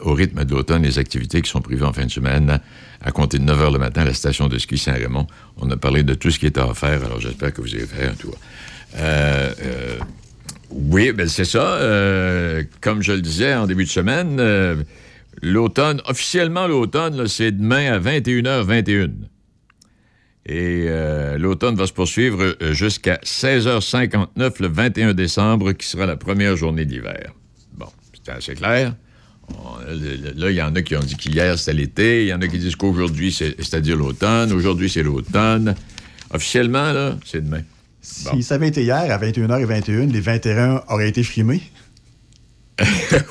au 0.04 0.14
rythme 0.14 0.46
de 0.46 0.52
l'automne, 0.54 0.84
les 0.84 1.00
activités 1.00 1.42
qui 1.42 1.50
sont 1.50 1.62
prévues 1.62 1.84
en 1.84 1.94
fin 1.94 2.06
de 2.06 2.12
semaine 2.12 2.60
à 3.02 3.12
compter 3.12 3.40
de 3.40 3.44
9 3.44 3.60
h 3.60 3.74
le 3.74 3.80
matin 3.80 4.02
à 4.02 4.06
la 4.06 4.14
station 4.14 4.48
de 4.48 4.58
ski 4.58 4.78
Saint-Raymond. 4.78 5.28
On 5.58 5.70
a 5.72 5.78
parlé 5.78 6.04
de 6.04 6.14
tout 6.14 6.32
ce 6.32 6.40
qui 6.40 6.46
est 6.46 6.58
à 6.58 6.74
faire, 6.74 7.04
alors 7.06 7.20
j'espère 7.20 7.54
que 7.54 7.62
vous 7.62 7.74
allez 7.74 7.86
faire 7.86 8.12
un 8.12 8.16
tour. 8.16 8.36
Euh, 8.98 9.54
euh, 9.62 10.00
oui, 10.70 11.12
ben 11.12 11.28
c'est 11.28 11.46
ça. 11.46 11.74
Euh, 11.76 12.64
comme 12.82 13.02
je 13.02 13.14
le 13.14 13.22
disais 13.22 13.54
en 13.54 13.68
début 13.68 13.86
de 13.86 13.90
semaine, 13.90 14.42
l'automne, 15.42 16.02
officiellement 16.06 16.68
l'automne, 16.68 17.28
c'est 17.28 17.52
demain 17.52 17.94
à 17.94 18.00
21h21. 18.00 19.12
Et 20.50 20.88
l'automne 21.38 21.76
va 21.76 21.88
se 21.88 21.94
poursuivre 21.94 22.56
jusqu'à 22.72 23.18
16h59 23.18 24.62
le 24.62 24.68
21 24.68 25.14
décembre, 25.14 25.74
qui 25.74 25.86
sera 25.86 26.06
la 26.06 26.16
première 26.16 26.56
journée 26.56 26.86
d'hiver. 26.86 27.34
Bon, 27.74 27.88
c'est 28.14 28.32
assez 28.32 28.56
clair. 28.56 28.94
Là, 29.50 30.50
il 30.52 30.56
y 30.56 30.62
en 30.62 30.76
a 30.76 30.82
qui 30.82 30.96
ont 30.96 31.02
dit 31.02 31.16
qu'hier, 31.16 31.58
c'était 31.58 31.74
l'été. 31.74 32.24
Il 32.24 32.28
y 32.28 32.34
en 32.34 32.42
a 32.42 32.48
qui 32.48 32.58
disent 32.58 32.76
qu'aujourd'hui, 32.76 33.32
c'est-à-dire 33.32 33.96
l'automne. 33.96 34.52
Aujourd'hui, 34.52 34.90
c'est 34.90 35.04
l'automne. 35.04 35.76
Officiellement, 36.32 36.92
là, 36.92 37.18
c'est 37.26 37.44
demain. 37.44 37.62
Si 38.02 38.44
ça 38.44 38.56
avait 38.56 38.68
été 38.68 38.84
hier, 38.84 38.96
à 38.96 39.18
21h21, 39.18 40.12
les 40.12 40.20
21 40.20 40.84
auraient 40.90 41.10
été 41.10 41.24
frimés. 41.24 41.62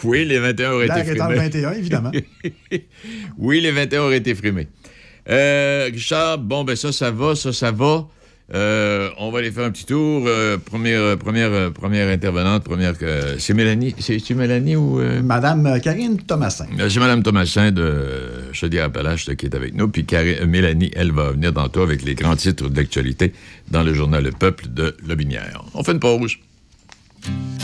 oui, 0.04 0.24
les 0.24 0.38
21 0.38 0.72
auraient 0.72 0.86
été 0.86 1.04
frimés. 1.04 1.34
le 1.34 1.36
21, 1.36 1.72
évidemment. 1.72 2.12
oui, 3.38 3.60
les 3.60 3.70
21 3.70 4.02
auraient 4.02 4.16
été 4.16 4.34
frimés. 4.34 4.68
Euh, 5.28 5.88
Richard, 5.92 6.38
bon, 6.38 6.64
ben 6.64 6.76
ça, 6.76 6.92
ça 6.92 7.10
va, 7.10 7.34
ça, 7.34 7.52
ça 7.52 7.70
va. 7.70 8.06
Euh, 8.54 9.10
on 9.18 9.32
va 9.32 9.40
aller 9.40 9.50
faire 9.50 9.64
un 9.64 9.70
petit 9.70 9.86
tour. 9.86 10.24
Euh, 10.26 10.56
première, 10.56 11.00
euh, 11.00 11.16
première, 11.16 11.72
première 11.72 12.08
intervenante, 12.08 12.62
première. 12.62 12.94
c'est 13.38 13.54
Mélanie. 13.54 13.94
C'est 13.98 14.30
Mélanie 14.30 14.76
ou. 14.76 15.00
Madame 15.22 15.80
Karine 15.80 16.18
Thomasin. 16.18 16.66
c'est 16.88 17.00
Madame 17.00 17.22
Thomasin 17.22 17.72
de 17.72 18.52
Chaudière-Appalaches 18.52 19.34
qui 19.36 19.46
est 19.46 19.54
avec 19.54 19.74
nous. 19.74 19.88
Puis 19.88 20.06
Mélanie, 20.46 20.90
elle 20.94 21.12
va 21.12 21.32
venir 21.32 21.52
tantôt 21.52 21.82
avec 21.82 22.02
les 22.02 22.14
grands 22.14 22.36
titres 22.36 22.68
d'actualité 22.68 23.32
dans 23.70 23.82
le 23.82 23.94
journal 23.94 24.22
Le 24.22 24.32
Peuple 24.32 24.66
de 24.68 24.96
Lobinière. 25.06 25.64
On 25.74 25.82
fait 25.82 25.92
une 25.92 26.00
pause. 26.00 26.36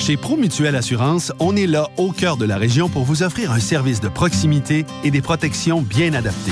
Chez 0.00 0.16
Promutuelle 0.16 0.74
Assurance, 0.74 1.32
on 1.38 1.54
est 1.54 1.68
là 1.68 1.88
au 1.96 2.10
cœur 2.10 2.36
de 2.36 2.44
la 2.44 2.56
région 2.56 2.88
pour 2.88 3.04
vous 3.04 3.22
offrir 3.22 3.52
un 3.52 3.60
service 3.60 4.00
de 4.00 4.08
proximité 4.08 4.84
et 5.04 5.12
des 5.12 5.22
protections 5.22 5.80
bien 5.80 6.12
adaptées 6.14 6.50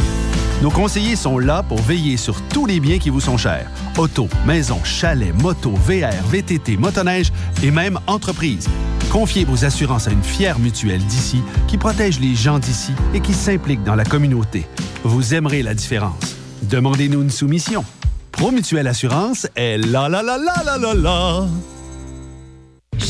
Nos 0.63 0.71
conseillers 0.71 1.17
sont 1.17 1.39
là 1.39 1.63
pour 1.63 1.81
veiller 1.81 2.19
sur 2.19 2.43
tous 2.49 2.67
les 2.67 2.81
biens 2.81 2.99
qui 2.99 3.09
vous 3.09 3.21
sont 3.21 3.39
chers. 3.39 3.71
Auto, 3.97 4.29
maison, 4.47 4.79
chalet, 4.85 5.35
moto, 5.41 5.71
VR, 5.71 6.13
VTT, 6.31 6.77
motoneige 6.77 7.33
et 7.63 7.71
même 7.71 7.99
entreprise. 8.07 8.69
Confiez 9.11 9.45
vos 9.45 9.65
assurances 9.65 10.07
à 10.07 10.11
une 10.11 10.23
fière 10.23 10.59
mutuelle 10.59 11.03
d'ici 11.07 11.43
qui 11.67 11.79
protège 11.79 12.21
les 12.21 12.35
gens 12.35 12.59
d'ici 12.59 12.93
et 13.15 13.21
qui 13.21 13.33
s'implique 13.33 13.83
dans 13.85 13.95
la 13.95 14.05
communauté. 14.05 14.67
Vous 15.03 15.33
aimerez 15.33 15.63
la 15.63 15.73
différence. 15.73 16.37
Demandez-nous 16.63 17.23
une 17.23 17.31
soumission. 17.31 17.83
Promutuelle 18.33 18.87
Assurance 18.87 19.47
est 19.57 19.79
la 19.79 20.11
la 20.11 20.23
la 20.23 20.37
la 20.37 20.63
la 20.63 20.77
la 20.77 20.95
la. 20.95 21.47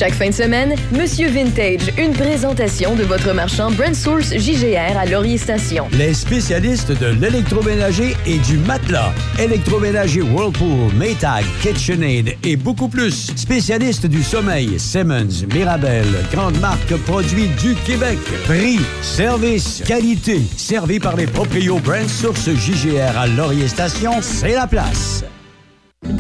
Chaque 0.01 0.15
fin 0.15 0.31
de 0.31 0.35
semaine, 0.35 0.77
Monsieur 0.93 1.29
Vintage, 1.29 1.93
une 1.99 2.13
présentation 2.13 2.95
de 2.95 3.03
votre 3.03 3.35
marchand 3.35 3.71
Brand 3.71 3.95
Source 3.95 4.35
JGR 4.35 4.97
à 4.97 5.05
Laurier 5.05 5.37
Station. 5.37 5.89
Les 5.93 6.15
spécialistes 6.15 6.99
de 6.99 7.09
l'électroménager 7.09 8.17
et 8.25 8.39
du 8.39 8.57
matelas. 8.57 9.13
Électroménager 9.39 10.23
Whirlpool, 10.23 10.91
Maytag, 10.95 11.45
KitchenAid 11.61 12.35
et 12.43 12.57
beaucoup 12.57 12.89
plus. 12.89 13.31
Spécialistes 13.37 14.07
du 14.07 14.23
sommeil, 14.23 14.81
Simmons, 14.81 15.45
Mirabel, 15.53 16.07
grande 16.33 16.59
marque 16.61 16.97
produits 17.05 17.51
du 17.61 17.75
Québec. 17.85 18.19
Prix, 18.45 18.81
service, 19.03 19.83
qualité. 19.87 20.41
Servi 20.57 20.99
par 20.99 21.15
les 21.15 21.27
proprios 21.27 21.79
Brand 21.79 22.09
Source 22.09 22.49
JGR 22.49 23.19
à 23.19 23.27
Laurier 23.27 23.69
Station, 23.69 24.13
c'est 24.23 24.55
la 24.55 24.67
place. 24.67 25.25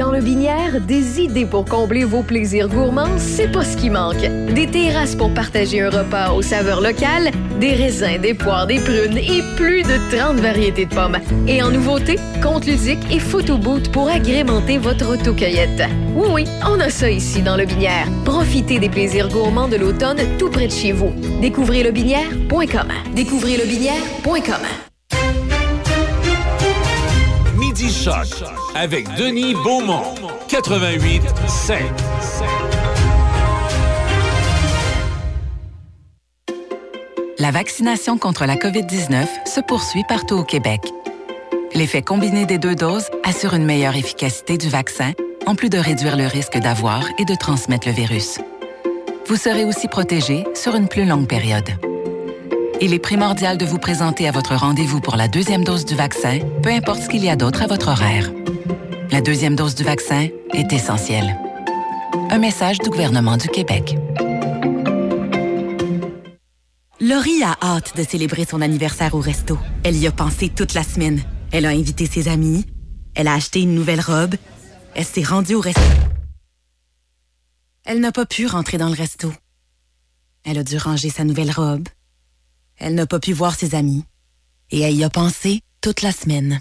Dans 0.01 0.13
le 0.13 0.21
Binière, 0.21 0.81
des 0.81 1.21
idées 1.21 1.45
pour 1.45 1.65
combler 1.65 2.05
vos 2.05 2.23
plaisirs 2.23 2.69
gourmands, 2.69 3.19
c'est 3.19 3.51
pas 3.51 3.65
ce 3.65 3.77
qui 3.77 3.91
manque. 3.91 4.21
Des 4.55 4.67
terrasses 4.67 5.15
pour 5.15 5.33
partager 5.35 5.81
un 5.81 5.91
repas 5.91 6.33
aux 6.33 6.43
saveurs 6.43 6.81
locales, 6.81 7.31
des 7.61 7.73
raisins, 7.73 8.19
des 8.19 8.33
poires, 8.33 8.67
des 8.67 8.79
prunes 8.79 9.19
et 9.19 9.43
plus 9.57 9.83
de 9.83 10.17
30 10.17 10.37
variétés 10.37 10.87
de 10.87 10.95
pommes. 10.95 11.19
Et 11.47 11.63
en 11.63 11.71
nouveauté, 11.71 12.17
compte 12.43 12.67
ludique 12.67 13.01
et 13.11 13.19
photo 13.19 13.59
boot 13.59 13.91
pour 13.91 14.09
agrémenter 14.09 14.79
votre 14.79 15.07
autocueillette. 15.07 15.83
Oui, 16.15 16.29
oui, 16.33 16.45
on 16.67 16.79
a 16.81 16.89
ça 16.89 17.11
ici 17.11 17.43
dans 17.43 17.57
le 17.57 17.67
Binière. 17.67 18.07
Profitez 18.25 18.79
des 18.79 18.89
plaisirs 18.89 19.29
gourmands 19.29 19.69
de 19.69 19.77
l'automne 19.77 20.21
tout 20.39 20.51
près 20.51 20.67
de 20.67 20.73
chez 20.73 20.93
vous. 20.93 21.13
Découvrez 21.41 21.83
lebinière.com. 21.83 22.89
Découvrez 23.15 23.57
lebinière.com. 23.57 24.90
Avec 28.75 29.09
Denis 29.15 29.55
Beaumont. 29.55 30.03
88 30.49 31.23
5. 31.49 31.81
La 37.39 37.51
vaccination 37.51 38.19
contre 38.19 38.45
la 38.45 38.57
COVID-19 38.57 39.25
se 39.47 39.61
poursuit 39.61 40.05
partout 40.07 40.35
au 40.35 40.45
Québec. 40.45 40.83
L'effet 41.75 42.03
combiné 42.03 42.45
des 42.45 42.59
deux 42.59 42.75
doses 42.75 43.09
assure 43.25 43.55
une 43.55 43.65
meilleure 43.65 43.97
efficacité 43.97 44.59
du 44.59 44.69
vaccin, 44.69 45.13
en 45.47 45.55
plus 45.55 45.71
de 45.71 45.79
réduire 45.79 46.19
le 46.19 46.27
risque 46.27 46.59
d'avoir 46.59 47.03
et 47.19 47.25
de 47.25 47.35
transmettre 47.35 47.89
le 47.89 47.95
virus. 47.95 48.41
Vous 49.27 49.37
serez 49.37 49.65
aussi 49.65 49.89
protégé 49.89 50.45
sur 50.55 50.75
une 50.75 50.89
plus 50.89 51.07
longue 51.07 51.27
période. 51.27 51.71
Il 52.83 52.95
est 52.95 52.99
primordial 52.99 53.59
de 53.59 53.67
vous 53.67 53.77
présenter 53.77 54.27
à 54.27 54.33
votre 54.33 54.55
rendez-vous 54.55 55.03
pour 55.03 55.17
la 55.17 55.29
deuxième 55.29 55.65
dose 55.65 55.85
du 55.85 55.95
vaccin, 55.95 56.39
peu 56.63 56.71
importe 56.71 57.03
ce 57.03 57.09
qu'il 57.11 57.23
y 57.23 57.29
a 57.29 57.37
d'autre 57.37 57.61
à 57.61 57.67
votre 57.67 57.89
horaire. 57.89 58.33
La 59.11 59.21
deuxième 59.21 59.55
dose 59.55 59.75
du 59.75 59.85
vaccin 59.85 60.29
est 60.55 60.73
essentielle. 60.73 61.39
Un 62.31 62.39
message 62.39 62.79
du 62.79 62.89
gouvernement 62.89 63.37
du 63.37 63.49
Québec. 63.49 63.97
Laurie 67.01 67.43
a 67.43 67.55
hâte 67.63 67.95
de 67.99 68.03
célébrer 68.03 68.47
son 68.47 68.63
anniversaire 68.63 69.15
au 69.15 69.21
resto. 69.21 69.59
Elle 69.83 69.99
y 69.99 70.07
a 70.07 70.13
pensé 70.13 70.49
toute 70.49 70.73
la 70.73 70.83
semaine. 70.83 71.23
Elle 71.53 71.67
a 71.67 71.71
invité 71.71 72.07
ses 72.07 72.29
amis. 72.29 72.65
Elle 73.15 73.29
a 73.29 73.35
acheté 73.35 73.61
une 73.61 73.75
nouvelle 73.75 74.01
robe. 74.01 74.37
Elle 74.95 75.05
s'est 75.05 75.23
rendue 75.23 75.55
au 75.55 75.61
resto. 75.61 75.81
Elle 77.85 78.01
n'a 78.01 78.13
pas 78.13 78.25
pu 78.25 78.47
rentrer 78.47 78.79
dans 78.79 78.89
le 78.89 78.95
resto. 78.95 79.31
Elle 80.45 80.57
a 80.57 80.65
dû 80.65 80.79
ranger 80.79 81.11
sa 81.11 81.25
nouvelle 81.25 81.51
robe. 81.51 81.87
Elle 82.81 82.95
n'a 82.95 83.07
pas 83.07 83.21
pu 83.21 83.33
voir 83.33 83.55
ses 83.55 83.75
amis. 83.75 84.05
Et 84.71 84.81
elle 84.81 84.95
y 84.95 85.05
a 85.05 85.11
pensé 85.11 85.61
toute 85.81 86.03
la 86.03 86.13
semaine. 86.13 86.61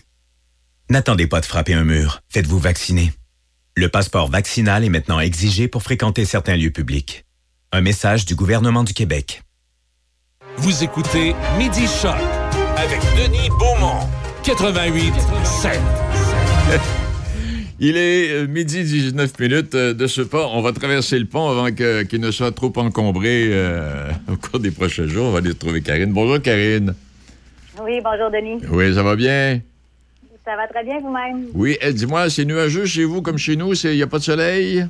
N'attendez 0.90 1.28
pas 1.28 1.40
de 1.40 1.46
frapper 1.46 1.74
un 1.74 1.86
mur. 1.86 2.22
Faites-vous 2.30 2.60
vacciner. 2.60 3.14
Le 3.76 3.88
passeport 3.90 4.30
vaccinal 4.30 4.84
est 4.84 4.90
maintenant 4.90 5.20
exigé 5.20 5.68
pour 5.68 5.82
fréquenter 5.82 6.26
certains 6.26 6.58
lieux 6.58 6.72
publics. 6.72 7.26
Un 7.72 7.82
message 7.82 8.26
du 8.26 8.36
gouvernement 8.36 8.84
du 8.84 8.94
Québec. 8.94 9.44
Vous 10.58 10.84
écoutez 10.84 11.36
Midi 11.58 11.88
Choc 12.02 12.18
avec 12.76 13.00
Denis 13.16 13.50
Beaumont. 13.58 14.08
88 14.44 15.14
7. 15.44 15.80
Il 17.82 17.96
est 17.96 18.30
euh, 18.32 18.46
midi 18.46 18.84
19 18.84 19.40
minutes 19.40 19.74
euh, 19.74 19.94
de 19.94 20.06
ce 20.06 20.22
pas. 20.22 20.48
On 20.48 20.62
va 20.62 20.74
traverser 20.74 21.18
le 21.18 21.26
pont 21.26 21.50
avant 21.50 21.72
qu'il 21.72 22.20
ne 22.20 22.30
soit 22.30 22.52
trop 22.52 22.74
encombré 22.76 23.48
euh, 23.52 24.12
au 24.30 24.36
cours 24.36 24.60
des 24.60 24.72
prochains 24.72 25.08
jours. 25.08 25.28
On 25.28 25.32
va 25.32 25.38
aller 25.38 25.56
trouver 25.56 25.82
Karine. 25.82 26.12
Bonjour, 26.12 26.42
Karine. 26.42 26.94
Oui, 27.82 28.02
bonjour 28.04 28.30
Denis. 28.32 28.62
Oui, 28.70 28.94
ça 28.94 29.02
va 29.02 29.16
bien? 29.16 29.62
Ça 30.44 30.58
va 30.58 30.68
très 30.68 30.84
bien 30.84 31.00
vous-même? 31.00 31.46
Oui, 31.54 31.78
eh, 31.82 31.94
dis-moi, 31.94 32.30
c'est 32.30 32.44
nuageux 32.44 32.86
chez 32.86 33.06
vous 33.06 33.22
comme 33.22 33.38
chez 33.38 33.56
nous? 33.56 33.74
Il 33.86 33.96
n'y 33.96 34.04
a 34.04 34.08
pas 34.08 34.20
de 34.20 34.24
soleil? 34.24 34.86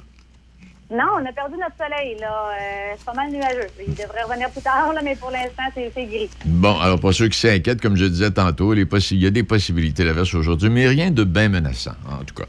Non, 0.90 1.06
on 1.22 1.24
a 1.24 1.32
perdu 1.32 1.56
notre 1.58 1.78
soleil, 1.78 2.18
là. 2.20 2.50
Euh, 2.50 2.96
c'est 2.98 3.06
pas 3.06 3.14
mal 3.14 3.30
nuageux. 3.30 3.68
Il 3.88 3.94
devrait 3.94 4.24
revenir 4.24 4.50
plus 4.50 4.64
tard, 4.64 4.92
là, 4.94 5.02
mais 5.04 5.16
pour 5.16 5.30
l'instant, 5.30 5.64
c'est 5.76 6.06
gris. 6.06 6.30
Bon, 6.46 6.80
alors 6.80 7.00
pour 7.00 7.14
ceux 7.14 7.28
qui 7.28 7.38
s'inquiètent, 7.38 7.82
comme 7.82 7.96
je 7.96 8.06
disais 8.06 8.32
tantôt, 8.32 8.74
il 8.74 8.80
y 9.20 9.28
a 9.28 9.30
des 9.30 9.44
possibilités 9.44 10.04
d'averse 10.04 10.34
aujourd'hui, 10.34 10.72
mais 10.72 10.88
rien 10.88 11.12
de 11.12 11.24
bien 11.24 11.50
menaçant, 11.50 11.94
en 12.10 12.24
tout 12.24 12.34
cas. 12.34 12.46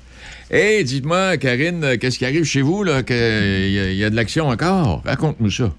Hé, 0.52 0.82
dites-moi, 0.82 1.36
Karine, 1.36 1.84
euh, 1.84 1.96
qu'est-ce 1.96 2.18
qui 2.18 2.24
arrive 2.24 2.44
chez 2.44 2.60
vous, 2.60 2.82
là? 2.82 3.04
qu'il 3.04 3.16
y, 3.16 3.78
a- 3.78 3.90
il 3.92 3.96
y 3.96 4.04
a 4.04 4.10
de 4.10 4.16
l'action 4.16 4.48
encore? 4.48 5.02
Raconte-nous 5.04 5.50
ça. 5.50 5.70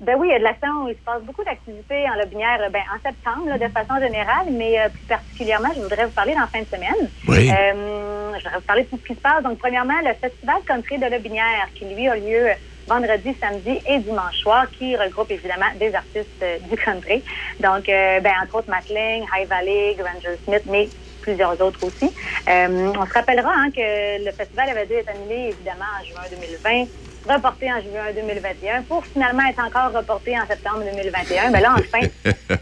Ben 0.00 0.14
oui, 0.18 0.28
il 0.28 0.32
y 0.32 0.34
a 0.34 0.38
de 0.38 0.44
l'action. 0.44 0.88
Il 0.88 0.94
se 0.94 1.00
passe 1.04 1.22
beaucoup 1.22 1.42
d'activités 1.42 2.04
en 2.08 2.14
Lobinière 2.22 2.58
ben, 2.70 2.82
en 2.94 3.00
septembre, 3.02 3.48
là, 3.48 3.56
de 3.58 3.72
façon 3.72 3.98
générale, 4.00 4.46
mais 4.52 4.78
euh, 4.78 4.88
plus 4.90 5.06
particulièrement, 5.08 5.70
je 5.74 5.80
voudrais 5.80 6.04
vous 6.04 6.12
parler 6.12 6.34
dans 6.34 6.42
la 6.42 6.48
fin 6.48 6.60
de 6.60 6.68
semaine. 6.68 7.10
Oui. 7.26 7.50
Euh, 7.50 8.32
je 8.38 8.44
voudrais 8.44 8.58
vous 8.58 8.66
parler 8.66 8.82
de 8.84 8.88
tout 8.90 8.98
ce 9.02 9.06
qui 9.08 9.14
se 9.14 9.20
passe. 9.20 9.42
Donc, 9.42 9.58
premièrement, 9.58 9.98
le 10.04 10.12
Festival 10.20 10.56
Country 10.66 10.98
de 10.98 11.06
Lobinière, 11.06 11.68
qui 11.74 11.86
lui 11.86 12.06
a 12.08 12.14
lieu 12.16 12.48
vendredi, 12.86 13.36
samedi 13.42 13.80
et 13.86 13.98
dimanche 14.00 14.36
soir, 14.36 14.66
qui 14.78 14.96
regroupe 14.96 15.30
évidemment 15.32 15.66
des 15.80 15.92
artistes 15.94 16.28
euh, 16.42 16.58
du 16.70 16.76
country. 16.76 17.24
Donc, 17.60 17.88
euh, 17.88 18.20
ben, 18.20 18.32
entre 18.44 18.56
autres, 18.56 18.70
McLean, 18.70 19.24
High 19.34 19.48
Valley, 19.48 19.96
Granger 19.98 20.38
Smith, 20.44 20.62
mais 20.66 20.88
plusieurs 21.28 21.60
autres 21.60 21.84
aussi. 21.84 22.10
Euh, 22.48 22.92
on 22.98 23.06
se 23.06 23.12
rappellera 23.12 23.52
hein, 23.54 23.70
que 23.70 24.24
le 24.24 24.32
festival 24.32 24.70
avait 24.70 24.86
dû 24.86 24.94
être 24.94 25.10
annulé, 25.10 25.50
évidemment, 25.52 25.90
en 26.00 26.04
juin 26.04 26.22
2020 26.30 26.86
reporté 27.28 27.66
en 27.70 27.76
juin 27.82 28.06
2021 28.14 28.82
pour 28.82 29.04
finalement 29.04 29.42
être 29.50 29.58
encore 29.62 29.92
reporté 29.92 30.38
en 30.38 30.46
septembre 30.46 30.82
2021. 30.94 31.50
Mais 31.50 31.60
là, 31.60 31.74
enfin, 31.76 32.06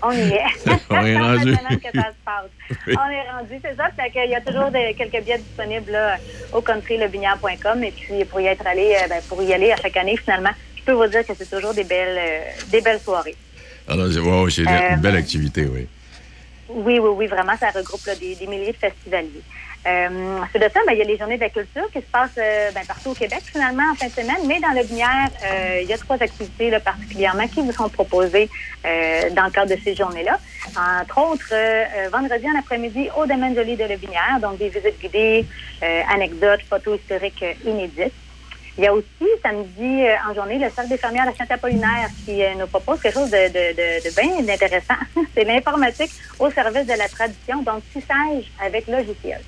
on 0.02 0.11
y 0.11 0.32
est. 0.32 0.42
On 0.90 1.06
est 1.06 1.16
rendu. 1.18 1.54
que 1.54 1.92
ça 1.94 2.08
se 2.08 2.25
passe. 2.25 2.50
Oui. 2.88 2.94
On 2.99 3.11
est 3.11 3.30
rendu, 3.30 3.61
c'est 3.62 3.76
ça. 3.76 3.90
Fait 3.96 4.11
qu'il 4.11 4.28
y 4.28 4.35
a 4.35 4.40
toujours 4.40 4.70
quelques 4.73 5.23
billets 5.25 5.38
disponibles 5.38 5.92
là, 5.92 6.16
au 6.52 6.61
countrylebinière.com 6.62 7.85
et 7.85 7.92
puis 7.92 8.25
pour 8.25 8.40
y 8.40 8.46
être 8.46 8.66
allé, 8.66 8.96
euh, 8.96 9.06
ben, 9.08 9.23
pour 9.28 9.40
y 9.42 9.52
aller 9.52 9.70
à 9.70 9.76
chaque 9.76 9.96
année, 9.99 10.16
finalement, 10.16 10.50
je 10.76 10.82
peux 10.82 10.92
vous 10.92 11.06
dire 11.06 11.25
que 11.25 11.32
c'est 11.38 11.49
toujours 11.49 11.75
des 11.75 11.85
belles, 11.85 12.18
euh, 12.18 12.40
des 12.70 12.80
belles 12.80 13.00
soirées. 13.00 13.37
Alors, 13.88 14.08
c'est 14.12 14.18
wow, 14.18 14.49
c'est 14.50 14.66
Euh, 14.66 14.94
une 14.94 15.00
belle 15.00 15.16
activité, 15.16 15.66
oui. 15.73 15.87
Oui, 16.68 16.99
oui, 16.99 17.11
oui, 17.14 17.26
vraiment, 17.26 17.56
ça 17.56 17.70
regroupe 17.70 18.04
là, 18.06 18.14
des, 18.16 18.35
des 18.35 18.46
milliers 18.46 18.73
de 18.73 18.76
festivaliers. 18.76 19.42
Euh, 19.87 20.40
ensuite 20.42 20.62
de 20.62 20.68
ça, 20.68 20.80
ben, 20.85 20.94
il 20.94 20.99
y 20.99 21.02
a 21.02 21.04
les 21.04 21.16
journées 21.16 21.37
de 21.37 21.42
la 21.42 21.50
culture 21.50 21.88
qui 21.92 22.00
se 22.00 22.11
passent 22.11 22.30
euh, 22.38 22.73
ben, 22.73 22.85
partout 22.87 23.11
au 23.11 23.14
Québec, 23.14 23.42
finalement, 23.44 23.85
en 23.92 23.94
fin 23.94 24.08
de 24.08 24.12
semaine. 24.12 24.44
Mais 24.46 24.58
dans 24.58 24.73
le 24.73 24.82
Binière, 24.82 25.30
euh, 25.44 25.80
il 25.80 25.88
y 25.88 25.92
a 25.92 25.99
trois 25.99 26.20
activités 26.20 26.70
là, 26.70 26.80
particulièrement 26.80 27.46
qui 27.46 27.61
vous 27.61 27.70
sont 27.70 27.88
proposées 27.88 28.50
euh, 28.85 29.30
dans 29.30 29.44
le 29.44 29.50
cadre 29.50 29.76
de 29.76 29.80
ces 29.80 29.94
journées-là. 29.94 30.40
Entre 30.76 31.18
autres, 31.18 31.52
euh, 31.52 32.08
vendredi 32.11 32.46
en 32.49 32.58
après-midi, 32.58 33.08
au 33.16 33.26
domaine 33.26 33.54
joli 33.54 33.76
de 33.76 33.85
Le 33.85 33.96
Binière, 33.96 34.40
donc 34.42 34.58
des 34.58 34.70
visites 34.70 34.99
guidées, 35.00 35.46
anecdotes, 36.12 36.62
photos 36.68 36.99
historiques 36.99 37.44
inédites. 37.64 38.12
Il 38.78 38.85
y 38.85 38.87
a 38.87 38.92
aussi 38.92 39.26
samedi 39.42 40.04
euh, 40.04 40.14
en 40.28 40.35
journée 40.35 40.59
le 40.59 40.68
Cercle 40.68 40.90
des 40.90 40.99
fermières 40.99 41.30
de 41.30 41.37
Saint-Apollinaire 41.37 42.09
qui 42.25 42.42
euh, 42.42 42.54
nous 42.59 42.66
propose 42.66 43.00
quelque 43.00 43.14
chose 43.14 43.30
de, 43.30 43.49
de, 43.49 43.75
de, 43.75 44.04
de 44.04 44.21
bien 44.21 44.54
intéressant. 44.54 45.00
C'est 45.35 45.45
l'informatique 45.45 46.12
au 46.38 46.50
service 46.50 46.87
de 46.87 46.92
la 46.92 47.09
tradition, 47.09 47.62
donc 47.62 47.83
tissage 47.92 48.45
avec 48.61 48.87
logiciel. 48.87 49.40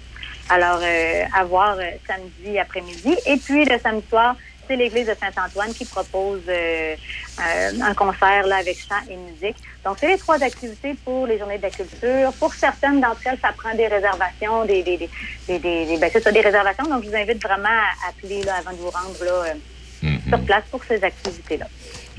Alors, 0.51 0.81
euh, 0.83 1.25
à 1.35 1.45
voir 1.45 1.77
euh, 1.79 1.91
samedi 2.07 2.59
après-midi. 2.59 3.15
Et 3.27 3.37
puis, 3.37 3.67
le 3.67 3.79
samedi 3.79 4.07
soir, 4.09 4.35
c'est 4.69 4.77
l'église 4.77 5.07
de 5.07 5.17
Saint-Antoine 5.21 5.73
qui 5.75 5.85
propose 5.87 6.43
euh, 6.49 6.95
euh, 7.41 7.71
un 7.83 7.95
concert 7.95 8.47
là, 8.47 8.57
avec 8.57 8.79
chant 8.79 9.01
et 9.09 9.17
musique. 9.17 9.57
Donc, 9.85 9.97
c'est 10.01 10.09
les 10.09 10.19
trois 10.19 10.41
activités 10.43 10.95
pour 11.05 11.27
les 11.27 11.39
journées 11.39 11.59
de 11.59 11.63
la 11.63 11.71
culture. 11.71 12.33
Pour 12.39 12.55
certaines 12.55 13.01
d'entre 13.01 13.23
elles, 13.25 13.39
ça 13.41 13.53
prend 13.57 13.75
des 13.75 13.87
réservations, 13.87 14.65
des, 14.65 14.83
des, 14.83 15.09
des, 15.49 15.99
ben, 15.99 16.11
c'est 16.13 16.23
ça, 16.23 16.31
des 16.31 16.41
réservations. 16.43 16.85
Donc, 16.85 17.05
je 17.05 17.09
vous 17.09 17.17
invite 17.17 17.43
vraiment 17.43 17.69
à 17.69 18.09
appeler 18.11 18.43
là, 18.43 18.57
avant 18.59 18.73
de 18.73 18.77
vous 18.77 18.91
rendre 18.91 19.25
là, 19.25 19.51
euh, 19.51 19.55
Mhm. 20.01 20.21
sur 20.29 20.45
place 20.45 20.63
pour 20.71 20.85
ces 20.85 21.03
activités-là. 21.03 21.67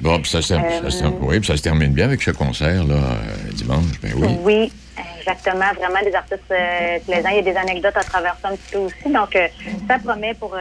Bon, 0.02 0.20
puis 0.22 0.30
ça, 0.32 0.42
se- 0.42 0.48
ça 0.54 0.90
se- 0.90 1.04
Euh, 1.04 1.10
oui, 1.22 1.40
puis 1.40 1.48
ça 1.48 1.58
se 1.58 1.62
termine 1.62 1.92
bien 1.94 2.06
avec 2.06 2.22
ce 2.22 2.32
concert, 2.32 2.84
là, 2.86 2.96
euh, 2.96 3.52
dimanche. 3.54 4.00
Ben 4.02 4.14
oui. 4.16 4.28
Oui, 4.44 4.74
exactement. 5.20 5.66
Vraiment 5.76 6.02
des 6.04 6.16
artistes 6.16 6.40
euh, 6.52 7.00
plaisants. 7.06 7.30
Il 7.32 7.36
y 7.36 7.40
a 7.40 7.42
des 7.54 7.56
anecdotes 7.58 7.98
à 7.98 8.04
travers 8.04 8.36
ça 8.42 8.50
un 8.50 8.56
petit 8.56 8.72
peu 8.72 8.78
aussi. 8.80 9.14
Donc, 9.14 9.36
euh, 9.36 9.48
ça 9.88 10.00
promet 10.00 10.34
pour, 10.36 10.56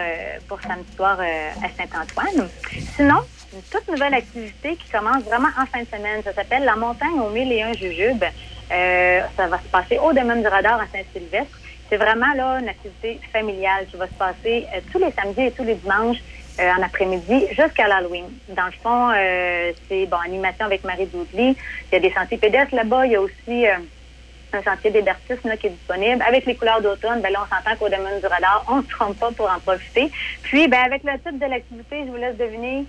pour 0.49 0.61
samedi 0.63 0.89
soir 0.97 1.19
à 1.21 1.69
Saint-Antoine. 1.77 2.49
Sinon, 2.97 3.17
une 3.55 3.63
toute 3.71 3.89
nouvelle 3.89 4.15
activité 4.15 4.77
qui 4.77 4.91
commence 4.91 5.23
vraiment 5.25 5.49
en 5.61 5.67
fin 5.67 5.81
de 5.83 5.87
semaine. 5.87 6.21
Ça 6.25 6.35
s'appelle 6.35 6.65
La 6.65 6.77
montagne 6.77 7.19
aux 7.25 7.31
mille 7.31 7.53
et 7.53 7.63
un 7.63 7.73
jujubes. 7.73 8.25
Ça 9.37 9.47
va 9.47 9.59
se 9.59 9.69
passer 9.71 9.99
au 9.99 10.13
domaine 10.13 10.43
du 10.43 10.49
radar 10.49 10.81
à 10.81 10.85
Saint-Sylvestre. 10.93 11.59
C'est 11.89 11.97
vraiment 11.97 12.35
là 12.37 12.59
une 12.61 12.69
activité 12.69 13.19
familiale 13.33 13.87
qui 13.91 13.97
va 13.97 14.07
se 14.07 14.13
passer 14.13 14.67
tous 14.93 14.99
les 14.99 15.11
samedis 15.13 15.41
et 15.47 15.53
tous 15.53 15.65
les 15.65 15.77
dimanches 15.77 16.19
euh, 16.61 16.73
en 16.73 16.83
après-midi 16.83 17.47
jusqu'à 17.51 17.89
l'Halloween. 17.89 18.27
Dans 18.49 18.67
le 18.67 18.73
fond, 18.83 19.11
euh, 19.17 19.73
c'est 19.89 20.07
bon 20.07 20.19
animation 20.19 20.65
avec 20.67 20.85
Marie 20.85 21.07
Doudley. 21.07 21.55
Il 21.91 21.95
y 21.95 21.97
a 21.97 22.01
des 22.01 22.13
sentiers 22.13 22.39
pédestres 22.39 22.75
là-bas. 22.75 23.07
Il 23.07 23.13
y 23.13 23.17
a 23.17 23.21
aussi 23.21 23.67
euh, 23.67 23.77
un 24.53 24.63
sentier 24.63 24.91
d'hébertisme 24.91 25.57
qui 25.57 25.67
est 25.67 25.71
disponible. 25.71 26.23
Avec 26.27 26.47
les 26.47 26.57
couleurs 26.57 26.81
d'automne, 26.81 27.21
ben 27.21 27.33
là, 27.33 27.45
on 27.45 27.55
s'entend 27.55 27.77
qu'au 27.77 27.89
domaine 27.89 28.21
du 28.21 28.27
radar, 28.27 28.65
on 28.69 28.77
ne 28.77 28.83
se 28.83 28.89
trompe 28.89 29.19
pas 29.19 29.31
pour 29.33 29.51
en 29.51 29.59
profiter. 29.61 30.11
Puis, 30.43 30.69
ben, 30.69 30.81
avec 30.85 31.03
le 31.05 31.13
titre 31.13 31.39
de 31.39 31.51
l'activité, 31.51 32.05
je 32.05 32.11
vous 32.11 32.17
laisse 32.17 32.37
deviner 32.37 32.85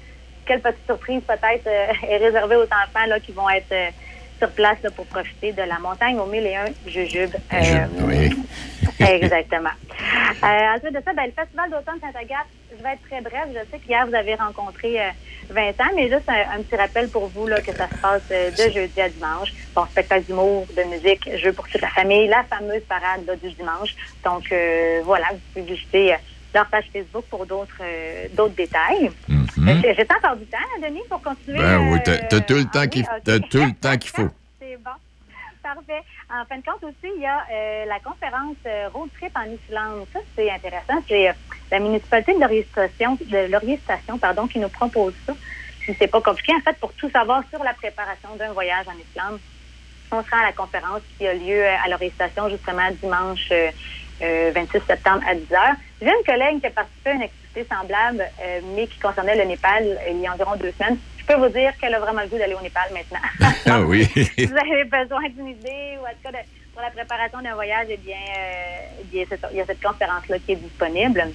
quelle 0.46 0.62
petite 0.62 0.86
surprise 0.86 1.22
peut-être 1.28 1.68
euh, 1.68 2.08
est 2.10 2.18
réservée 2.18 2.56
aux 2.56 2.64
enfants 2.64 3.06
là, 3.08 3.20
qui 3.20 3.32
vont 3.32 3.50
être 3.50 3.72
euh, 3.72 3.90
sur 4.40 4.50
place 4.52 4.78
là, 4.84 4.90
pour 4.92 5.06
profiter 5.06 5.52
de 5.52 5.62
la 5.62 5.78
montagne 5.80 6.18
aux 6.18 6.26
mille 6.26 6.46
et 6.48 6.56
un 6.56 6.66
jujubes. 6.88 7.36
Euh, 7.54 7.86
Oui. 8.02 8.30
Exactement. 9.00 9.70
Euh, 10.44 10.76
ensuite 10.76 10.94
de 10.94 11.02
ça, 11.04 11.14
ben, 11.14 11.26
le 11.26 11.32
Festival 11.32 11.70
d'automne 11.70 12.00
Saint-Agathe, 12.02 12.48
je 12.78 12.84
vais 12.84 12.94
être 12.94 13.02
très 13.10 13.22
bref. 13.22 13.46
Je 13.50 13.60
sais 13.72 13.80
qu'hier, 13.80 14.06
vous 14.08 14.16
avez 14.16 14.36
rencontré 14.36 15.00
euh, 15.00 15.10
Vincent, 15.50 15.90
mais 15.96 16.10
juste 16.10 16.28
un, 16.28 16.58
un 16.58 16.62
petit 16.64 16.76
rappel 16.76 17.10
pour 17.10 17.28
vous 17.28 17.48
là, 17.48 17.62
que 17.62 17.74
ça 17.74 17.88
se 17.88 17.96
passe 18.02 18.22
euh, 18.32 18.52
de 18.52 18.72
jeudi 18.72 19.00
à 19.02 19.10
dimanche. 19.10 19.54
Bon, 19.76 19.86
spectacle 19.86 20.26
d'humour, 20.26 20.66
de 20.76 20.84
musique, 20.84 21.30
jeux 21.38 21.54
pour 21.54 21.68
toute 21.68 21.82
la 21.82 21.90
famille, 21.90 22.28
la 22.28 22.44
fameuse 22.44 22.84
parade 22.84 23.26
là, 23.26 23.36
du 23.36 23.52
dimanche. 23.54 23.96
Donc, 24.24 24.52
euh, 24.52 25.02
voilà, 25.06 25.28
vous 25.32 25.40
pouvez 25.54 25.74
visiter 25.76 26.14
euh, 26.14 26.18
leur 26.54 26.68
page 26.68 26.86
Facebook 26.92 27.26
pour 27.30 27.46
d'autres 27.46 27.82
euh, 27.82 28.28
d'autres 28.34 28.56
détails. 28.56 29.12
Mhm. 29.28 29.82
J'ai 29.84 29.94
j'ai 29.94 30.08
encore 30.16 30.36
du 30.36 30.46
temps, 30.46 30.58
là, 30.58 30.88
Denis, 30.88 31.02
pour 31.10 31.22
continuer. 31.22 31.60
Ben 31.60 31.78
oui, 31.92 31.98
euh, 31.98 32.02
t'as 32.04 32.18
t'as 32.20 32.40
tout 32.42 32.56
le 32.56 32.66
temps 32.66 32.88
qu'il 32.88 33.04
ok. 33.04 33.10
t'as 33.24 33.40
tout 33.40 33.64
le 33.64 33.74
temps 33.74 33.98
qu'il 33.98 34.12
faut. 34.12 34.30
C'est 34.60 34.78
bon. 34.78 34.92
Parfait. 35.62 36.04
En 36.32 36.46
fin 36.46 36.58
de 36.58 36.64
compte 36.64 36.84
aussi, 36.84 37.14
il 37.16 37.22
y 37.22 37.26
a 37.26 37.46
euh, 37.52 37.86
la 37.86 38.00
conférence 38.00 38.56
euh, 38.66 38.90
Road 38.94 39.10
Trip 39.20 39.32
en 39.36 39.44
Islande. 39.44 40.08
Ça, 40.14 40.20
c'est 40.36 40.50
intéressant. 40.50 41.04
C'est 41.08 41.30
euh, 41.30 41.34
la 41.70 41.80
municipalité 41.80 42.34
de 42.34 42.40
Laurier 42.40 42.66
Station, 42.72 43.18
de 43.20 43.52
Laurier 43.52 43.78
Station, 43.84 44.18
pardon, 44.18 44.48
qui 44.48 44.58
nous 44.58 44.70
propose 44.70 45.14
ça. 45.26 45.34
C'est 45.98 46.08
pas 46.08 46.22
compliqué, 46.22 46.54
en 46.54 46.62
fait, 46.62 46.78
pour 46.80 46.94
tout 46.94 47.10
savoir 47.10 47.44
sur 47.50 47.64
la 47.64 47.74
préparation 47.74 48.36
d'un 48.38 48.54
voyage 48.54 48.88
en 48.88 48.94
Islande, 48.94 49.40
on 50.12 50.24
se 50.24 50.30
rend 50.30 50.40
à 50.40 50.46
la 50.46 50.54
conférence 50.54 51.02
qui 51.18 51.28
a 51.28 51.34
lieu 51.34 51.64
euh, 51.64 51.76
à 51.84 51.90
Laurier 51.90 52.12
Station 52.16 52.50
justement 52.50 52.90
dimanche 53.02 53.48
euh, 53.52 53.70
euh, 54.22 54.52
26 54.54 54.80
septembre 54.88 55.24
à 55.28 55.36
10 55.36 55.44
h. 55.44 55.76
J'ai 56.02 56.08
une 56.08 56.24
collègue 56.26 56.60
qui 56.62 56.68
a 56.68 56.72
participé 56.72 57.10
à 57.10 57.14
une 57.14 57.24
activité 57.24 57.68
semblable, 57.70 58.26
euh, 58.42 58.60
mais 58.76 58.88
qui 58.88 59.00
concernait 59.00 59.36
le 59.36 59.44
Népal 59.46 59.84
euh, 59.86 60.12
il 60.12 60.22
y 60.22 60.28
a 60.28 60.34
environ 60.34 60.56
deux 60.56 60.72
semaines. 60.80 60.98
Je 61.18 61.26
peux 61.26 61.36
vous 61.40 61.50
dire 61.50 61.72
qu'elle 61.80 61.94
a 61.94 62.00
vraiment 62.00 62.22
le 62.22 62.28
goût 62.28 62.38
d'aller 62.38 62.54
au 62.56 62.62
Népal 62.62 62.90
maintenant. 62.94 63.20
Ah 63.66 63.82
oui. 63.82 64.06
si 64.38 64.46
vous 64.46 64.58
avez 64.58 64.84
besoin 64.86 65.28
d'une 65.30 65.50
idée 65.50 65.98
ou 66.00 66.06
en 66.06 66.10
tout 66.12 66.24
cas 66.24 66.32
de- 66.32 66.48
pour 66.74 66.82
la 66.82 66.90
préparation 66.92 67.42
d'un 67.42 67.54
voyage, 67.56 67.88
eh 67.90 67.98
bien, 67.98 68.16
euh, 68.16 69.04
eh 69.14 69.28
il 69.52 69.58
y 69.58 69.62
a 69.62 69.66
cette 69.66 69.82
conférence-là 69.82 70.38
qui 70.40 70.54
est 70.54 70.56
disponible. 70.56 71.28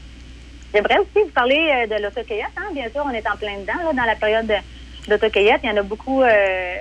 J'aimerais 0.75 0.99
aussi 0.99 1.23
vous 1.25 1.31
parler 1.31 1.85
euh, 1.87 1.87
de 1.97 2.03
l'autocueillette. 2.03 2.47
Hein? 2.57 2.71
Bien 2.73 2.89
sûr, 2.91 3.05
on 3.07 3.11
est 3.11 3.29
en 3.29 3.37
plein 3.37 3.59
dedans 3.59 3.75
là, 3.85 3.93
dans 3.93 4.05
la 4.05 4.17
période 4.17 4.47
de- 4.47 5.09
d'autocueillette. 5.11 5.61
Il 5.63 5.69
y 5.71 5.73
en 5.73 5.77
a 5.77 5.83
beaucoup, 5.83 6.23
euh, 6.23 6.75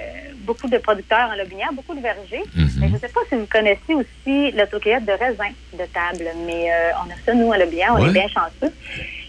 beaucoup 0.44 0.68
de 0.68 0.78
producteurs 0.78 1.30
en 1.32 1.36
lobinière, 1.36 1.70
beaucoup 1.74 1.96
de 1.96 2.02
vergers. 2.02 2.44
Mais 2.80 2.88
je 2.88 2.94
ne 2.94 2.98
sais 3.00 3.08
pas 3.10 3.22
si 3.30 3.36
vous 3.36 3.48
connaissez 3.48 3.94
aussi 3.94 4.52
l'autocueillette 4.52 5.06
de 5.06 5.14
raisin 5.14 5.50
de 5.74 5.86
table, 5.86 6.30
mais 6.46 6.72
euh, 6.72 6.92
on 7.06 7.10
a 7.12 7.16
ça, 7.26 7.34
nous, 7.34 7.52
à 7.52 7.58
lobinière. 7.58 7.94
On 7.98 8.02
Ouais. 8.04 8.10
est 8.10 8.14
bien 8.14 8.28
chanceux. 8.28 8.74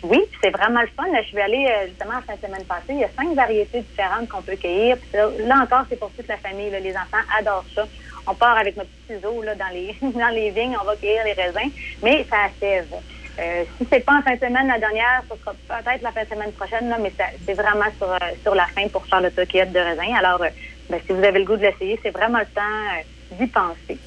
Oui, 0.03 0.19
puis 0.31 0.39
c'est 0.43 0.51
vraiment 0.51 0.81
le 0.83 0.89
fun. 0.89 1.05
Je 1.23 1.27
suis 1.29 1.41
allée 1.41 1.67
euh, 1.71 1.87
justement 1.89 2.13
la 2.15 2.21
fin 2.23 2.35
de 2.35 2.41
semaine 2.47 2.65
passée. 2.67 2.91
Il 2.91 2.99
y 2.99 3.05
a 3.05 3.09
cinq 3.17 3.35
variétés 3.35 3.81
différentes 3.81 4.29
qu'on 4.29 4.43
peut 4.43 4.57
cueillir. 4.57 4.97
Puis 4.99 5.09
là, 5.19 5.29
là 5.47 5.63
encore, 5.63 5.85
c'est 5.89 5.99
pour 5.99 6.11
toute 6.11 6.29
la 6.29 6.37
famille. 6.37 6.71
là. 6.71 6.81
Les 6.81 6.93
enfants 6.95 7.25
adorent 7.39 7.65
ça. 7.75 7.87
On 8.27 8.35
part 8.35 8.57
avec 8.59 8.77
nos 8.77 8.85
petits 8.85 9.15
ciseaux 9.15 9.43
là, 9.43 9.55
dans, 9.55 9.69
les, 9.73 9.95
dans 10.03 10.29
les 10.35 10.51
vignes, 10.51 10.77
on 10.81 10.85
va 10.85 10.97
cueillir 10.97 11.23
les 11.25 11.33
raisins, 11.35 11.71
mais 12.03 12.25
ça 12.29 12.37
achève. 12.47 12.87
Euh, 13.39 13.65
si 13.79 13.87
c'est 13.91 14.01
pas 14.05 14.13
en 14.19 14.23
fin 14.23 14.35
de 14.35 14.39
semaine 14.41 14.69
la 14.69 14.79
dernière, 14.79 15.23
ce 15.29 15.37
sera 15.41 15.53
peut-être 15.83 16.03
la 16.03 16.13
fin 16.13 16.23
de 16.23 16.29
semaine 16.29 16.53
prochaine, 16.53 16.89
là, 16.89 16.97
mais 17.01 17.13
c'est 17.45 17.55
vraiment 17.55 17.91
sur, 17.99 18.09
euh, 18.13 18.19
sur 18.43 18.55
la 18.55 18.67
fin 18.67 18.87
pour 18.89 19.05
faire 19.07 19.21
l'autocueillette 19.21 19.73
de 19.73 19.81
raisin. 19.81 20.15
Alors, 20.17 20.41
euh, 20.43 20.49
ben, 20.91 21.01
si 21.07 21.13
vous 21.13 21.23
avez 21.23 21.39
le 21.39 21.45
goût 21.45 21.57
de 21.57 21.63
l'essayer, 21.63 21.99
c'est 22.03 22.11
vraiment 22.11 22.39
le 22.39 22.47
temps 22.55 22.61
euh, 22.63 23.37
d'y 23.41 23.47
penser. 23.49 23.99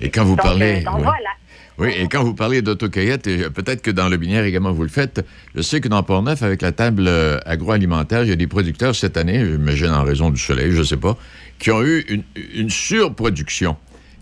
Et 0.00 0.10
quand 0.10 0.24
vous 0.24 0.36
donc, 0.36 0.44
parlez. 0.44 0.80
euh, 0.80 0.84
donc 0.84 1.00
voilà. 1.02 1.30
Oui, 1.78 1.88
et 1.98 2.06
quand 2.06 2.22
vous 2.22 2.34
parlez 2.34 2.60
d'autocueillette, 2.60 3.26
et 3.26 3.48
peut-être 3.50 3.80
que 3.80 3.90
dans 3.90 4.08
le 4.08 4.16
binaire 4.18 4.44
également 4.44 4.72
vous 4.72 4.82
le 4.82 4.88
faites, 4.90 5.24
je 5.54 5.62
sais 5.62 5.80
que 5.80 5.88
dans 5.88 6.02
Port-Neuf, 6.02 6.42
avec 6.42 6.60
la 6.60 6.70
table 6.70 7.04
euh, 7.08 7.38
agroalimentaire, 7.46 8.24
il 8.24 8.28
y 8.28 8.32
a 8.32 8.36
des 8.36 8.46
producteurs 8.46 8.94
cette 8.94 9.16
année, 9.16 9.44
j'imagine 9.44 9.88
en 9.88 10.02
raison 10.04 10.28
du 10.30 10.38
soleil, 10.40 10.72
je 10.72 10.80
ne 10.80 10.84
sais 10.84 10.98
pas, 10.98 11.16
qui 11.58 11.70
ont 11.70 11.82
eu 11.82 12.04
une, 12.08 12.24
une 12.54 12.68
surproduction 12.68 13.76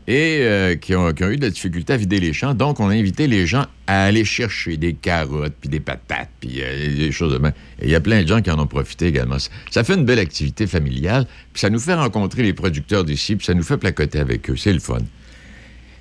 et 0.09 0.41
euh, 0.43 0.75
qui, 0.77 0.95
ont, 0.95 1.13
qui 1.13 1.23
ont 1.25 1.29
eu 1.31 1.37
de 1.37 1.43
la 1.45 1.51
difficulté 1.51 1.93
à 1.93 1.97
vider 1.97 2.19
les 2.21 2.33
champs. 2.33 2.55
Donc, 2.55 2.81
on 2.81 2.89
a 2.89 2.95
invité 2.95 3.27
les 3.27 3.47
gens 3.47 3.67
à 3.87 4.05
aller 4.07 4.25
chercher 4.25 4.77
des 4.77 4.95
carottes, 4.95 5.55
puis 5.61 5.69
des 5.69 5.81
patates, 5.81 6.31
puis 6.41 6.61
euh, 6.63 6.97
des 6.97 7.13
choses 7.13 7.33
de 7.33 7.39
même. 7.39 7.53
Et 7.81 7.85
il 7.87 7.91
y 7.91 7.95
a 7.95 8.01
plein 8.01 8.23
de 8.23 8.27
gens 8.29 8.41
qui 8.41 8.51
en 8.51 8.59
ont 8.59 8.67
profité 8.67 9.07
également. 9.07 9.37
Ça- 9.71 9.85
fait 9.85 9.95
une 9.95 10.05
belle 10.05 10.19
activité 10.19 10.67
familiale, 10.67 11.27
puis 11.53 11.61
ça 11.61 11.71
nous 11.71 11.79
fait 11.79 11.95
rencontrer 11.95 12.43
les 12.43 12.53
producteurs 12.55 13.05
d'ici, 13.05 13.37
puis 13.37 13.45
ça 13.47 13.55
nous 13.55 13.63
fait 13.63 13.77
placoter 13.77 14.19
avec 14.21 14.49
eux. 14.51 14.57
C'est 14.57 14.73
le 14.73 14.81
fun. 14.81 14.99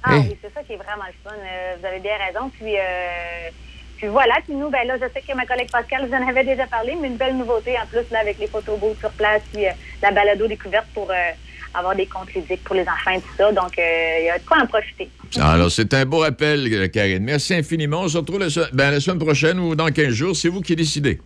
Ah 0.03 0.15
Hey. 0.15 0.21
oui, 0.29 0.37
c'est 0.41 0.53
ça 0.53 0.63
qui 0.63 0.73
est 0.73 0.77
vraiment 0.77 1.03
le 1.07 1.29
fun. 1.29 1.35
Euh, 1.35 1.75
vous 1.79 1.85
avez 1.85 1.99
bien 1.99 2.13
raison. 2.25 2.49
Puis, 2.57 2.73
puis 3.97 4.07
voilà. 4.07 4.35
Puis 4.45 4.53
nous, 4.55 4.69
ben 4.69 4.87
là, 4.87 4.95
je 4.97 5.05
sais 5.13 5.21
que 5.27 5.35
ma 5.35 5.45
collègue 5.45 5.69
Pascal 5.71 6.07
vous 6.07 6.13
en 6.13 6.27
avait 6.27 6.45
déjà 6.45 6.65
parlé, 6.67 6.95
mais 7.01 7.09
une 7.09 7.17
belle 7.17 7.35
nouveauté 7.35 7.75
en 7.77 7.85
plus 7.85 8.09
là, 8.11 8.19
avec 8.21 8.39
les 8.39 8.47
photos 8.47 8.79
beaux 8.79 8.95
sur 8.99 9.11
place, 9.11 9.41
puis 9.53 9.63
la 10.01 10.11
balado 10.11 10.47
découverte 10.47 10.87
pour 10.93 11.11
avoir 11.73 11.95
des 11.95 12.05
comptes 12.05 12.33
ludiques 12.33 12.63
pour 12.63 12.75
les 12.75 12.83
enfants 12.83 13.11
et 13.11 13.21
tout 13.21 13.35
ça. 13.37 13.51
Donc, 13.51 13.77
euh, 13.77 14.19
il 14.19 14.25
y 14.25 14.29
a 14.29 14.37
de 14.37 14.45
quoi 14.45 14.57
en 14.61 14.67
profiter. 14.67 15.09
Alors, 15.39 15.71
c'est 15.71 15.93
un 15.93 16.05
beau 16.05 16.19
rappel, 16.19 16.67
euh, 16.71 16.87
Karine. 16.87 17.23
Merci 17.23 17.53
infiniment. 17.53 18.01
On 18.01 18.07
se 18.07 18.17
retrouve 18.17 18.39
la, 18.39 18.47
ben, 18.73 18.91
la 18.91 18.99
semaine 18.99 19.19
prochaine 19.19 19.59
ou 19.59 19.75
dans 19.75 19.87
15 19.87 20.09
jours. 20.09 20.35
C'est 20.35 20.49
vous 20.49 20.61
qui 20.61 20.75
décidez. 20.75 21.19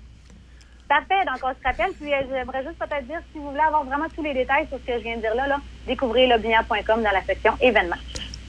Parfait. 0.87 1.25
Donc, 1.25 1.39
on 1.43 1.49
se 1.49 1.63
rappelle. 1.63 1.91
Puis, 1.99 2.13
euh, 2.13 2.17
j'aimerais 2.29 2.63
juste 2.63 2.77
peut-être 2.77 3.07
dire, 3.07 3.19
si 3.31 3.39
vous 3.39 3.49
voulez 3.49 3.63
avoir 3.65 3.83
vraiment 3.85 4.07
tous 4.15 4.23
les 4.23 4.33
détails 4.33 4.67
sur 4.67 4.77
ce 4.79 4.91
que 4.91 4.99
je 4.99 5.03
viens 5.03 5.15
de 5.15 5.21
dire 5.21 5.35
là, 5.35 5.47
là 5.47 5.57
découvrez 5.87 6.27
lobinière.com 6.27 7.03
dans 7.03 7.11
la 7.11 7.23
section 7.25 7.53
événements. 7.61 7.95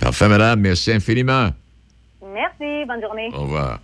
Parfait, 0.01 0.29
madame. 0.29 0.61
Merci 0.61 0.93
infiniment. 0.93 1.51
Merci. 2.27 2.85
Bonne 2.87 3.01
journée. 3.01 3.31
Au 3.35 3.43
revoir. 3.43 3.79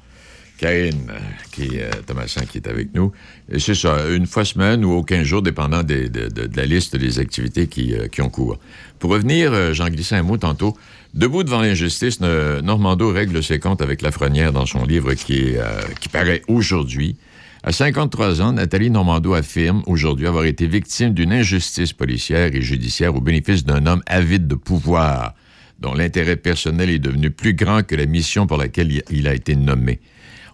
Karine, 0.61 1.07
euh, 1.09 1.19
qui, 1.53 1.81
euh, 1.81 1.91
Thomasin, 2.07 2.43
qui 2.45 2.59
est 2.59 2.69
avec 2.69 2.95
nous. 2.95 3.13
C'est 3.59 3.75
ça, 3.75 3.97
une 4.11 4.27
fois 4.27 4.45
semaine 4.45 4.85
ou 4.85 4.93
aux 4.93 5.03
15 5.03 5.23
jours, 5.23 5.41
dépendant 5.41 5.83
de, 5.83 6.11
la 6.55 6.67
liste 6.67 6.97
des 6.97 7.19
activités 7.19 7.67
qui, 7.67 7.95
euh, 7.95 8.09
qui 8.09 8.21
ont 8.21 8.29
cours. 8.29 8.59
Pour 8.99 9.11
revenir, 9.11 9.55
euh, 9.55 9.73
j'en 9.73 9.89
glissais 9.89 10.17
un 10.17 10.23
mot 10.23 10.37
tantôt. 10.37 10.77
Debout 11.15 11.45
devant 11.45 11.63
l'injustice, 11.63 12.21
Normando 12.21 13.11
règle 13.11 13.43
ses 13.43 13.59
comptes 13.59 13.81
avec 13.81 14.03
Lafrenière 14.03 14.53
dans 14.53 14.67
son 14.67 14.85
livre 14.85 15.15
qui, 15.15 15.55
qui 15.99 16.09
paraît 16.09 16.43
aujourd'hui. 16.47 17.17
À 17.65 17.73
53 17.73 18.41
ans, 18.41 18.53
Nathalie 18.53 18.91
Normando 18.91 19.33
affirme 19.35 19.83
aujourd'hui 19.87 20.29
avoir 20.29 20.45
été 20.45 20.69
victime 20.69 21.13
d'une 21.13 21.33
injustice 21.33 21.93
policière 21.93 22.55
et 22.55 22.63
judiciaire 22.63 23.17
au 23.17 23.21
bénéfice 23.21 23.65
d'un 23.65 23.87
homme 23.87 24.03
avide 24.07 24.47
de 24.47 24.55
pouvoir, 24.55 25.35
dont 25.81 25.95
l'intérêt 25.95 26.37
personnel 26.37 26.91
est 26.91 27.01
devenu 27.01 27.33
plus 27.33 27.55
grand 27.55 27.83
que 27.85 27.97
la 27.97 28.07
mission 28.07 28.47
pour 28.47 28.59
laquelle 28.59 29.03
il 29.11 29.27
a 29.27 29.35
été 29.35 29.57
nommé. 29.57 29.99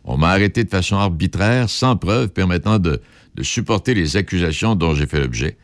On 0.06 0.16
m'a 0.16 0.28
arrêté 0.30 0.62
de 0.64 0.70
façon 0.70 0.96
arbitraire, 0.96 1.68
sans 1.68 1.96
preuve 1.96 2.28
permettant 2.28 2.78
de, 2.78 3.00
supporter 3.42 3.92
les 3.92 4.16
accusations 4.16 4.74
dont 4.76 4.94
j'ai 4.94 5.06
fait 5.06 5.20
l'objet. 5.20 5.56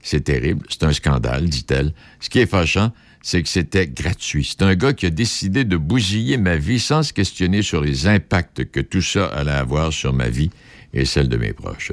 C'est 0.00 0.22
terrible, 0.22 0.64
c'est 0.70 0.84
un 0.84 0.92
scandale, 0.92 1.46
dit-elle. 1.46 1.92
Ce 2.20 2.30
qui 2.30 2.38
est 2.38 2.46
fâchant, 2.46 2.92
c'est 3.20 3.42
que 3.42 3.48
c'était 3.48 3.86
gratuit. 3.88 4.48
C'est 4.48 4.64
un 4.64 4.74
gars 4.76 4.94
qui 4.94 5.04
a 5.04 5.10
décidé 5.10 5.64
de 5.64 5.76
bousiller 5.76 6.38
ma 6.38 6.56
vie 6.56 6.78
sans 6.78 7.02
se 7.02 7.12
questionner 7.12 7.60
sur 7.62 7.82
les 7.82 8.06
impacts 8.06 8.64
que 8.70 8.80
tout 8.80 9.02
ça 9.02 9.26
allait 9.26 9.50
avoir 9.50 9.92
sur 9.92 10.14
ma 10.14 10.28
vie 10.28 10.50
et 10.94 11.04
celle 11.04 11.28
de 11.28 11.36
mes 11.36 11.52
proches. 11.52 11.92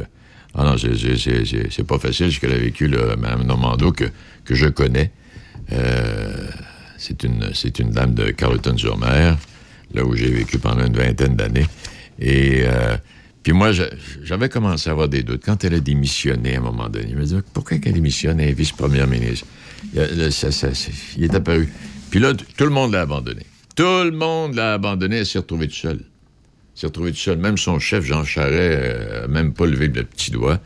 Ah 0.53 0.63
non, 0.63 0.77
c'est- 0.77 1.83
pas 1.83 1.99
facile 1.99 2.31
ce 2.31 2.39
qu'elle 2.39 2.53
a 2.53 2.57
vécu, 2.57 2.87
Mme 2.87 3.43
Normando, 3.43 3.91
que, 3.91 4.05
que 4.45 4.55
je 4.55 4.67
connais. 4.67 5.11
Euh, 5.73 6.47
c'est 6.97 7.23
une, 7.23 7.51
une 7.79 7.89
dame 7.89 8.13
de 8.13 8.31
Carleton-sur-Mer, 8.31 9.37
là 9.93 10.05
où 10.05 10.15
j'ai 10.15 10.29
vécu 10.29 10.59
pendant 10.59 10.85
une 10.85 10.95
vingtaine 10.95 11.35
d'années. 11.35 11.65
Et 12.19 12.63
euh, 12.63 12.97
puis 13.43 13.53
moi, 13.53 13.71
j'avais 14.23 14.49
commencé 14.49 14.89
à 14.89 14.93
avoir 14.93 15.07
des 15.07 15.23
doutes. 15.23 15.43
Quand 15.45 15.63
elle 15.63 15.75
a 15.75 15.79
démissionné 15.79 16.55
à 16.55 16.59
un 16.59 16.61
moment 16.61 16.89
donné, 16.89 17.09
je 17.11 17.15
me 17.15 17.21
disais, 17.21 17.37
pourquoi 17.53 17.77
qu'elle 17.77 17.93
démissionne, 17.93 18.39
elle 18.39 18.49
est 18.49 18.53
vice-première 18.53 19.07
ministre? 19.07 19.45
Il, 19.93 21.23
est 21.23 21.35
apparu. 21.35 21.69
Puis 22.09 22.19
là, 22.19 22.33
tout 22.33 22.63
le 22.63 22.69
monde 22.71 22.93
l'a 22.93 23.01
abandonné. 23.01 23.45
Tout 23.75 23.83
le 23.83 24.11
monde 24.11 24.55
l'a 24.55 24.73
abandonné, 24.73 25.17
elle 25.17 25.25
s'est 25.25 25.39
retrouvée 25.39 25.67
toute 25.67 25.77
seule. 25.77 25.99
s'est 26.73 26.87
retrouvé 26.87 27.11
tout 27.11 27.17
seul. 27.17 27.37
Même 27.37 27.57
son 27.57 27.77
chef, 27.79 28.03
Jean 28.05 28.23
Charest, 28.23 29.21
n'a 29.21 29.27
même 29.27 29.53
pas 29.53 29.65
levé 29.65 29.89
le 29.89 30.03
petit 30.03 30.31
doigt. 30.31 30.59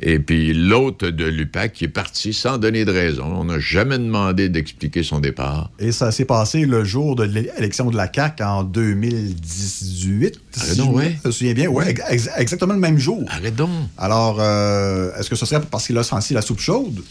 Et 0.00 0.18
puis 0.18 0.52
l'autre 0.52 1.08
de 1.10 1.24
l'UPAC 1.24 1.72
qui 1.72 1.84
est 1.84 1.88
parti 1.88 2.32
sans 2.32 2.58
donner 2.58 2.84
de 2.84 2.90
raison. 2.90 3.24
On 3.24 3.44
n'a 3.44 3.58
jamais 3.58 3.98
demandé 3.98 4.48
d'expliquer 4.48 5.02
son 5.02 5.20
départ. 5.20 5.70
Et 5.78 5.92
ça 5.92 6.10
s'est 6.10 6.24
passé 6.24 6.66
le 6.66 6.84
jour 6.84 7.14
de 7.16 7.24
l'élection 7.24 7.90
de 7.90 7.96
la 7.96 8.10
CAQ 8.12 8.42
en 8.42 8.64
2018. 8.64 10.40
Arrête 10.56 10.70
si 10.70 10.76
donc, 10.78 10.90
je 10.90 10.96
ouais. 10.96 11.18
me 11.24 11.30
souviens 11.30 11.54
bien. 11.54 11.68
Oui, 11.68 11.84
exactement 12.38 12.74
le 12.74 12.80
même 12.80 12.98
jour. 12.98 13.24
Arrête 13.28 13.54
donc. 13.54 13.70
Alors, 13.96 14.38
euh, 14.40 15.10
est-ce 15.18 15.30
que 15.30 15.36
ce 15.36 15.46
serait 15.46 15.60
parce 15.70 15.86
qu'il 15.86 15.96
a 15.96 16.02
senti 16.02 16.34
la 16.34 16.42
soupe 16.42 16.60
chaude? 16.60 17.02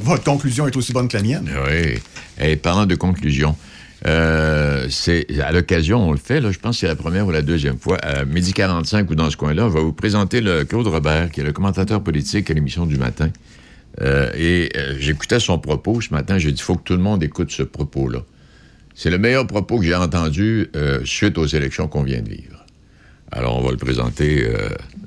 Votre 0.00 0.24
conclusion 0.24 0.66
est 0.66 0.76
aussi 0.76 0.92
bonne 0.92 1.08
que 1.08 1.16
la 1.16 1.22
mienne. 1.22 1.50
Oui. 1.66 2.00
Et 2.40 2.56
parlant 2.56 2.86
de 2.86 2.94
conclusion, 2.94 3.56
euh, 4.06 4.86
c'est 4.90 5.26
à 5.40 5.52
l'occasion, 5.52 6.08
on 6.08 6.12
le 6.12 6.18
fait, 6.18 6.40
là, 6.40 6.50
je 6.50 6.58
pense 6.58 6.76
que 6.76 6.80
c'est 6.80 6.86
la 6.86 6.96
première 6.96 7.26
ou 7.26 7.30
la 7.30 7.42
deuxième 7.42 7.78
fois, 7.78 7.98
à 7.98 8.24
midi 8.24 8.52
45 8.52 9.10
ou 9.10 9.14
dans 9.14 9.30
ce 9.30 9.36
coin-là, 9.36 9.66
on 9.66 9.68
va 9.68 9.80
vous 9.80 9.92
présenter 9.92 10.40
le 10.40 10.64
Claude 10.64 10.86
Robert, 10.86 11.30
qui 11.30 11.40
est 11.40 11.44
le 11.44 11.52
commentateur 11.52 12.02
politique 12.02 12.50
à 12.50 12.54
l'émission 12.54 12.86
du 12.86 12.96
matin. 12.96 13.30
Euh, 14.00 14.30
et 14.34 14.70
euh, 14.76 14.96
j'écoutais 14.98 15.38
son 15.38 15.58
propos 15.58 16.00
ce 16.00 16.12
matin, 16.12 16.38
j'ai 16.38 16.50
dit, 16.50 16.58
il 16.58 16.62
faut 16.62 16.76
que 16.76 16.82
tout 16.82 16.94
le 16.94 17.02
monde 17.02 17.22
écoute 17.22 17.50
ce 17.52 17.62
propos-là. 17.62 18.20
C'est 18.94 19.10
le 19.10 19.18
meilleur 19.18 19.46
propos 19.46 19.78
que 19.78 19.84
j'ai 19.84 19.94
entendu 19.94 20.68
suite 21.04 21.38
aux 21.38 21.46
élections 21.46 21.88
qu'on 21.88 22.02
vient 22.02 22.20
de 22.20 22.28
vivre. 22.28 22.66
Alors, 23.30 23.56
on 23.56 23.62
va 23.62 23.70
le 23.70 23.78
présenter 23.78 24.46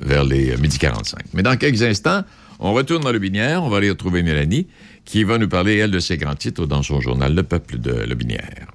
vers 0.01 0.23
les 0.23 0.57
midi 0.57 0.79
45. 0.79 1.19
Mais 1.35 1.43
dans 1.43 1.55
quelques 1.55 1.83
instants, 1.83 2.23
on 2.59 2.73
retourne 2.73 3.03
dans 3.03 3.11
le 3.11 3.19
Binière, 3.19 3.63
on 3.63 3.69
va 3.69 3.77
aller 3.77 3.91
retrouver 3.91 4.23
Mélanie, 4.23 4.65
qui 5.05 5.23
va 5.23 5.37
nous 5.37 5.47
parler, 5.47 5.77
elle, 5.77 5.91
de 5.91 5.99
ses 5.99 6.17
grands 6.17 6.33
titres 6.33 6.65
dans 6.65 6.81
son 6.81 6.99
journal 6.99 7.35
Le 7.35 7.43
Peuple 7.43 7.77
de 7.77 7.91
Le 7.91 8.15
Binière. 8.15 8.74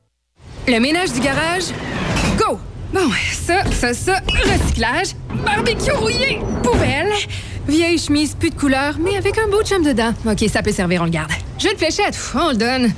Le 0.67 0.79
ménage 0.79 1.11
du 1.13 1.19
garage, 1.19 1.63
go! 2.37 2.59
Bon, 2.93 3.09
ça, 3.33 3.63
ça, 3.71 3.93
ça, 3.93 4.19
recyclage, 4.29 5.15
barbecue 5.45 5.91
rouillé, 5.91 6.39
poubelle, 6.61 7.11
vieille 7.67 7.97
chemise, 7.97 8.35
plus 8.35 8.49
de 8.49 8.55
couleur, 8.55 8.95
mais 8.99 9.17
avec 9.17 9.37
un 9.37 9.47
beau 9.47 9.63
chum 9.63 9.83
dedans. 9.83 10.13
OK, 10.25 10.43
ça 10.51 10.61
peut 10.61 10.71
servir, 10.71 11.01
on 11.01 11.05
le 11.05 11.09
garde. 11.09 11.31
Jeu 11.57 11.73
de 11.73 11.77
fléchette, 11.77 12.17
on 12.35 12.49
le 12.51 12.57
donne. 12.57 12.93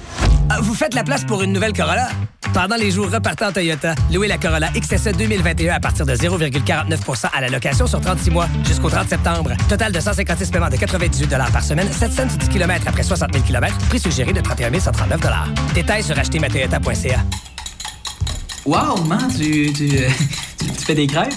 Ah, 0.50 0.58
Vous 0.62 0.74
faites 0.74 0.94
la 0.94 1.04
place 1.04 1.24
pour 1.24 1.42
une 1.42 1.54
nouvelle 1.54 1.74
Corolla? 1.74 2.10
Pendant 2.54 2.76
les 2.76 2.92
jours 2.92 3.10
repartant 3.10 3.52
Toyota, 3.52 3.96
louez 4.12 4.28
la 4.28 4.38
Corolla 4.38 4.70
XSE 4.76 5.14
2021 5.18 5.76
à 5.76 5.80
partir 5.80 6.06
de 6.06 6.14
0,49% 6.16 7.26
à 7.34 7.42
la 7.42 7.50
location 7.50 7.88
sur 7.88 8.02
36 8.02 8.30
mois 8.30 8.48
jusqu'au 8.68 8.90
30 8.90 9.10
septembre. 9.10 9.52
Total 9.70 9.92
de 9.92 10.00
156 10.00 10.52
paiements 10.52 10.70
de 10.70 10.76
98 10.76 11.30
par 11.52 11.64
semaine, 11.64 11.92
710 11.92 12.50
km 12.50 12.84
après 12.88 13.04
60 13.04 13.34
000 13.34 13.46
km, 13.46 13.76
prix 13.90 14.00
suggéré 14.00 14.34
de 14.34 14.42
31 14.42 14.80
139 14.80 15.20
Détails 15.74 16.04
sur 16.04 16.18
achetermatoyota.ca. 16.18 17.20
Wow, 18.66 19.04
man, 19.08 19.28
tu, 19.36 19.72
tu, 19.74 19.90
euh, 19.98 20.10
tu, 20.60 20.66
tu 20.68 20.86
fais 20.86 20.96
des 20.96 21.08
crêpes? 21.08 21.34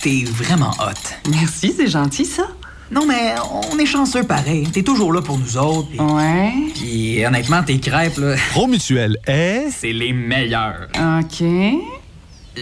T'es 0.00 0.24
vraiment 0.26 0.70
hot. 0.80 1.28
Merci, 1.30 1.74
c'est 1.76 1.86
gentil, 1.88 2.24
ça. 2.24 2.44
Non, 2.90 3.06
mais 3.06 3.34
on 3.72 3.78
est 3.78 3.86
chanceux 3.86 4.22
pareil. 4.24 4.68
T'es 4.70 4.82
toujours 4.82 5.12
là 5.12 5.20
pour 5.22 5.38
nous 5.38 5.56
autres. 5.56 5.88
pis- 5.90 6.00
Ouais. 6.00 6.52
Puis 6.74 7.24
honnêtement, 7.26 7.62
tes 7.62 7.78
crêpes, 7.80 8.16
là... 8.18 8.36
Promutuel 8.50 9.18
est... 9.26 9.68
C'est 9.70 9.92
les 9.92 10.12
meilleurs. 10.12 10.88
OK. 10.94 11.44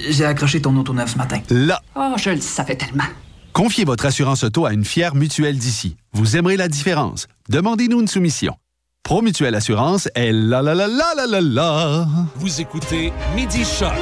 J'ai 0.09 0.25
accroché 0.25 0.61
ton 0.63 0.77
auto 0.77 0.93
neuf 0.95 1.13
ce 1.13 1.19
matin. 1.19 1.41
Là. 1.51 1.81
Oh, 1.97 2.15
je 2.17 2.31
le 2.31 2.41
savais 2.41 2.77
tellement. 2.77 3.05
Confiez 3.53 3.85
votre 3.85 4.07
assurance 4.07 4.43
auto 4.45 4.65
à 4.65 4.73
une 4.73 4.85
fière 4.85 5.15
mutuelle 5.15 5.59
d'ici. 5.59 5.97
Vous 6.15 6.37
aimerez 6.37 6.57
la 6.57 6.69
différence. 6.69 7.27
Demandez-nous 7.51 8.01
une 8.01 8.09
soumission. 8.09 8.55
Promutuelle 9.03 9.55
Assurance 9.57 10.09
est 10.15 10.31
la 10.33 10.63
la 10.63 10.75
la 10.75 10.87
la 10.87 11.13
la 11.17 11.27
la 11.27 11.41
la. 11.41 12.09
Vous 12.37 12.61
écoutez 12.61 13.13
Midi 13.35 13.65
Choc 13.65 13.93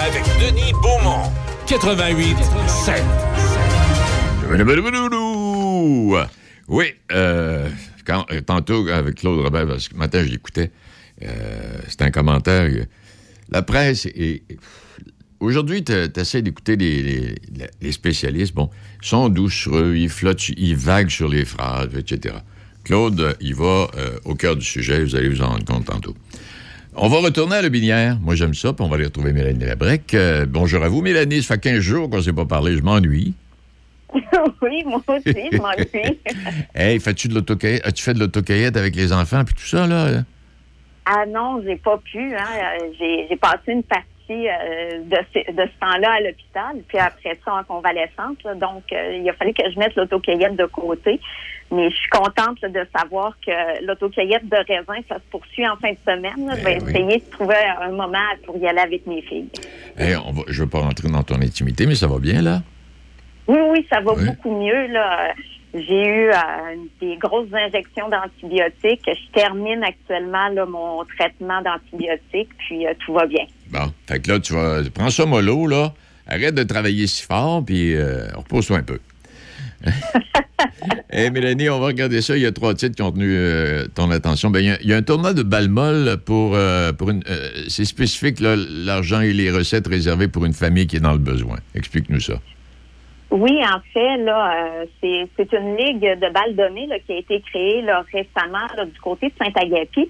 avec 0.00 0.22
Denis 0.40 0.72
Beaumont, 0.82 1.30
88 1.66 2.34
7. 2.66 3.02
Oui, 6.66 6.86
euh, 7.12 7.68
quand, 8.06 8.24
euh, 8.32 8.40
tantôt 8.40 8.88
avec 8.88 9.16
Claude 9.16 9.44
Robert, 9.44 9.66
parce 9.66 9.86
que 9.88 9.94
ce 9.94 9.98
matin 9.98 10.24
je 10.24 10.30
l'écoutais, 10.30 10.70
euh, 11.22 11.78
c'était 11.86 12.04
un 12.04 12.10
commentaire. 12.10 12.70
La 13.50 13.60
presse 13.62 14.06
est. 14.06 14.42
Aujourd'hui, 15.40 15.84
tu 15.84 15.92
essaies 16.16 16.42
d'écouter 16.42 16.76
les, 16.76 17.02
les- 17.02 17.34
les 17.80 17.92
spécialistes. 17.92 18.54
Bon, 18.54 18.70
ils 19.02 19.06
sont 19.06 19.28
doucereux, 19.28 19.94
ils 19.96 20.08
flottent, 20.08 20.48
ils 20.48 20.74
vaguent 20.74 21.10
sur 21.10 21.28
les 21.28 21.44
phrases, 21.44 21.94
etc. 21.96 22.36
Claude, 22.88 23.36
il 23.42 23.54
va 23.54 23.88
euh, 23.98 24.18
au 24.24 24.34
cœur 24.34 24.56
du 24.56 24.64
sujet, 24.64 25.04
vous 25.04 25.14
allez 25.14 25.28
vous 25.28 25.42
en 25.42 25.48
rendre 25.48 25.64
compte 25.66 25.84
tantôt. 25.84 26.14
On 26.96 27.08
va 27.08 27.18
retourner 27.18 27.56
à 27.56 27.68
Binière. 27.68 28.16
Moi, 28.18 28.34
j'aime 28.34 28.54
ça, 28.54 28.72
puis 28.72 28.82
on 28.82 28.88
va 28.88 28.96
aller 28.96 29.04
retrouver 29.04 29.34
Mélanie 29.34 29.66
Labrec. 29.66 30.14
Euh, 30.14 30.46
bonjour 30.48 30.82
à 30.82 30.88
vous, 30.88 31.02
Mélanie. 31.02 31.42
Ça 31.42 31.56
fait 31.56 31.60
15 31.60 31.80
jours 31.80 32.08
qu'on 32.08 32.16
ne 32.16 32.22
s'est 32.22 32.32
pas 32.32 32.46
parlé. 32.46 32.78
Je 32.78 32.82
m'ennuie. 32.82 33.34
oui, 34.62 34.84
moi 34.86 35.02
aussi, 35.06 35.22
je 35.52 35.58
m'ennuie. 35.58 36.18
Hey, 36.74 36.98
fais-tu 36.98 37.28
de 37.28 37.34
l'autocueillette? 37.34 37.86
As-tu 37.86 38.02
fait 38.02 38.14
de 38.14 38.20
l'autocueillette 38.20 38.78
avec 38.78 38.96
les 38.96 39.12
enfants 39.12 39.44
puis 39.44 39.54
tout 39.54 39.66
ça, 39.66 39.86
là? 39.86 40.22
Ah 41.04 41.26
non, 41.28 41.60
j'ai 41.62 41.76
pas 41.76 41.98
pu. 41.98 42.34
Hein. 42.34 42.78
J'ai 42.98 43.36
passé 43.36 43.72
une 43.72 43.82
partie 43.82 44.06
euh, 44.30 45.02
de, 45.04 45.16
ce, 45.34 45.52
de 45.52 45.62
ce 45.62 45.80
temps-là 45.80 46.12
à 46.12 46.20
l'hôpital, 46.20 46.76
puis 46.86 46.98
après 46.98 47.38
ça 47.44 47.54
en 47.54 47.64
convalescence. 47.64 48.36
là. 48.44 48.54
Donc, 48.54 48.84
euh, 48.92 49.18
il 49.22 49.28
a 49.28 49.32
fallu 49.34 49.52
que 49.54 49.62
je 49.70 49.78
mette 49.78 49.94
l'autocueillette 49.96 50.56
de 50.56 50.66
côté. 50.66 51.20
Mais 51.70 51.90
je 51.90 51.96
suis 51.96 52.08
contente 52.08 52.60
là, 52.62 52.68
de 52.70 52.86
savoir 52.96 53.36
que 53.44 53.84
l'autocueillette 53.84 54.48
de 54.48 54.56
raisin, 54.56 55.02
ça 55.08 55.16
se 55.16 55.30
poursuit 55.30 55.66
en 55.68 55.76
fin 55.76 55.90
de 55.90 55.98
semaine. 56.06 56.46
là. 56.46 56.56
Je 56.58 56.64
vais 56.64 56.78
oui. 56.82 56.90
essayer 56.90 57.18
de 57.18 57.30
trouver 57.30 57.56
un 57.80 57.90
moment 57.90 58.18
pour 58.46 58.56
y 58.56 58.66
aller 58.66 58.78
avec 58.80 59.06
mes 59.06 59.20
filles. 59.22 59.50
On 60.26 60.32
va, 60.32 60.42
je 60.48 60.62
veux 60.62 60.68
pas 60.68 60.80
rentrer 60.80 61.08
dans 61.08 61.22
ton 61.22 61.36
intimité, 61.42 61.86
mais 61.86 61.94
ça 61.94 62.06
va 62.06 62.18
bien, 62.18 62.40
là? 62.40 62.62
Oui, 63.46 63.58
oui, 63.70 63.86
ça 63.90 64.00
va 64.00 64.12
Oui. 64.14 64.24
beaucoup 64.26 64.58
mieux. 64.58 64.86
Là. 64.88 65.32
J'ai 65.74 66.06
eu 66.06 66.30
euh, 66.30 66.36
des 67.00 67.16
grosses 67.18 67.52
injections 67.52 68.08
d'antibiotiques. 68.08 69.02
Je 69.06 69.32
termine 69.38 69.82
actuellement 69.84 70.48
là, 70.48 70.64
mon 70.64 71.04
traitement 71.18 71.60
d'antibiotiques, 71.60 72.48
puis 72.58 72.86
euh, 72.86 72.94
tout 73.04 73.12
va 73.12 73.26
bien. 73.26 73.44
Bon. 73.70 73.92
Fait 74.06 74.20
que 74.20 74.30
là, 74.30 74.40
tu 74.40 74.54
vas. 74.54 74.80
Prends 74.94 75.10
ça 75.10 75.26
mollo, 75.26 75.66
là. 75.66 75.92
Arrête 76.26 76.54
de 76.54 76.62
travailler 76.62 77.06
si 77.06 77.22
fort, 77.22 77.62
puis 77.64 77.94
euh, 77.94 78.26
repose-toi 78.36 78.78
un 78.78 78.82
peu. 78.82 78.98
Hé, 81.12 81.30
Mélanie, 81.30 81.68
on 81.68 81.78
va 81.78 81.86
regarder 81.86 82.20
ça. 82.20 82.36
Il 82.36 82.42
y 82.42 82.46
a 82.46 82.52
trois 82.52 82.74
titres 82.74 82.96
qui 82.96 83.02
ont 83.02 83.12
tenu 83.12 83.30
euh, 83.36 83.86
ton 83.94 84.10
attention. 84.10 84.50
Ben, 84.50 84.60
il 84.82 84.88
y 84.88 84.92
a- 84.92 84.96
un 84.96 85.02
tournoi 85.02 85.32
de 85.34 85.42
balmol 85.42 86.16
pour, 86.24 86.54
euh, 86.56 86.92
pour 86.92 87.10
une. 87.10 87.22
euh, 87.28 87.48
c'est 87.68 87.84
spécifique, 87.84 88.38
l'argent 88.40 89.20
et 89.20 89.32
les 89.32 89.50
recettes 89.50 89.86
réservées 89.86 90.28
pour 90.28 90.44
une 90.44 90.52
famille 90.54 90.86
qui 90.86 90.96
est 90.96 91.00
dans 91.00 91.12
le 91.12 91.18
besoin. 91.18 91.58
Explique-nous 91.74 92.20
ça. 92.20 92.34
Oui, 93.30 93.60
en 93.62 93.78
fait, 93.92 94.16
là, 94.24 94.84
c'est 95.02 95.52
une 95.52 95.76
ligue 95.76 96.00
de 96.00 96.32
balles 96.32 96.56
données 96.56 96.88
qui 97.06 97.12
a 97.12 97.16
été 97.18 97.42
créée 97.42 97.84
récemment 98.10 98.66
du 98.90 98.98
côté 99.00 99.26
de 99.26 99.32
Saint-Agapi. 99.44 100.08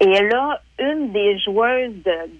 Et 0.00 0.22
là, 0.28 0.62
une 0.78 1.10
des 1.12 1.36
joueuses 1.40 1.90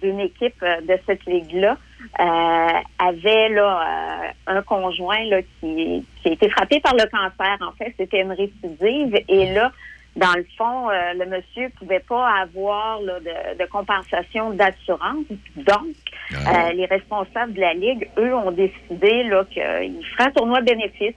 d'une 0.01 0.21
équipe 0.21 0.55
de 0.61 0.93
cette 1.05 1.25
ligue-là 1.25 1.77
euh, 2.19 2.79
avait 2.99 3.49
là 3.49 3.81
euh, 3.81 4.31
un 4.47 4.61
conjoint 4.61 5.23
là, 5.25 5.41
qui, 5.41 6.05
qui 6.21 6.29
a 6.29 6.31
été 6.31 6.49
frappé 6.49 6.79
par 6.79 6.93
le 6.93 7.05
cancer. 7.09 7.57
En 7.61 7.71
fait, 7.73 7.93
c'était 7.97 8.21
une 8.21 8.31
récidive. 8.31 9.19
Et 9.27 9.53
là, 9.53 9.71
dans 10.15 10.33
le 10.35 10.45
fond, 10.57 10.89
euh, 10.89 11.13
le 11.13 11.25
monsieur 11.25 11.69
pouvait 11.79 12.01
pas 12.01 12.27
avoir 12.41 13.01
là, 13.01 13.19
de, 13.19 13.57
de 13.63 13.69
compensation 13.69 14.51
d'assurance. 14.51 15.25
Donc, 15.55 15.95
euh, 16.33 16.73
les 16.73 16.85
responsables 16.85 17.53
de 17.53 17.61
la 17.61 17.73
Ligue, 17.73 18.09
eux, 18.17 18.35
ont 18.35 18.51
décidé 18.51 19.23
là, 19.23 19.45
qu'ils 19.45 20.05
feraient 20.11 20.29
un 20.29 20.31
tournoi 20.31 20.61
bénéfice 20.61 21.15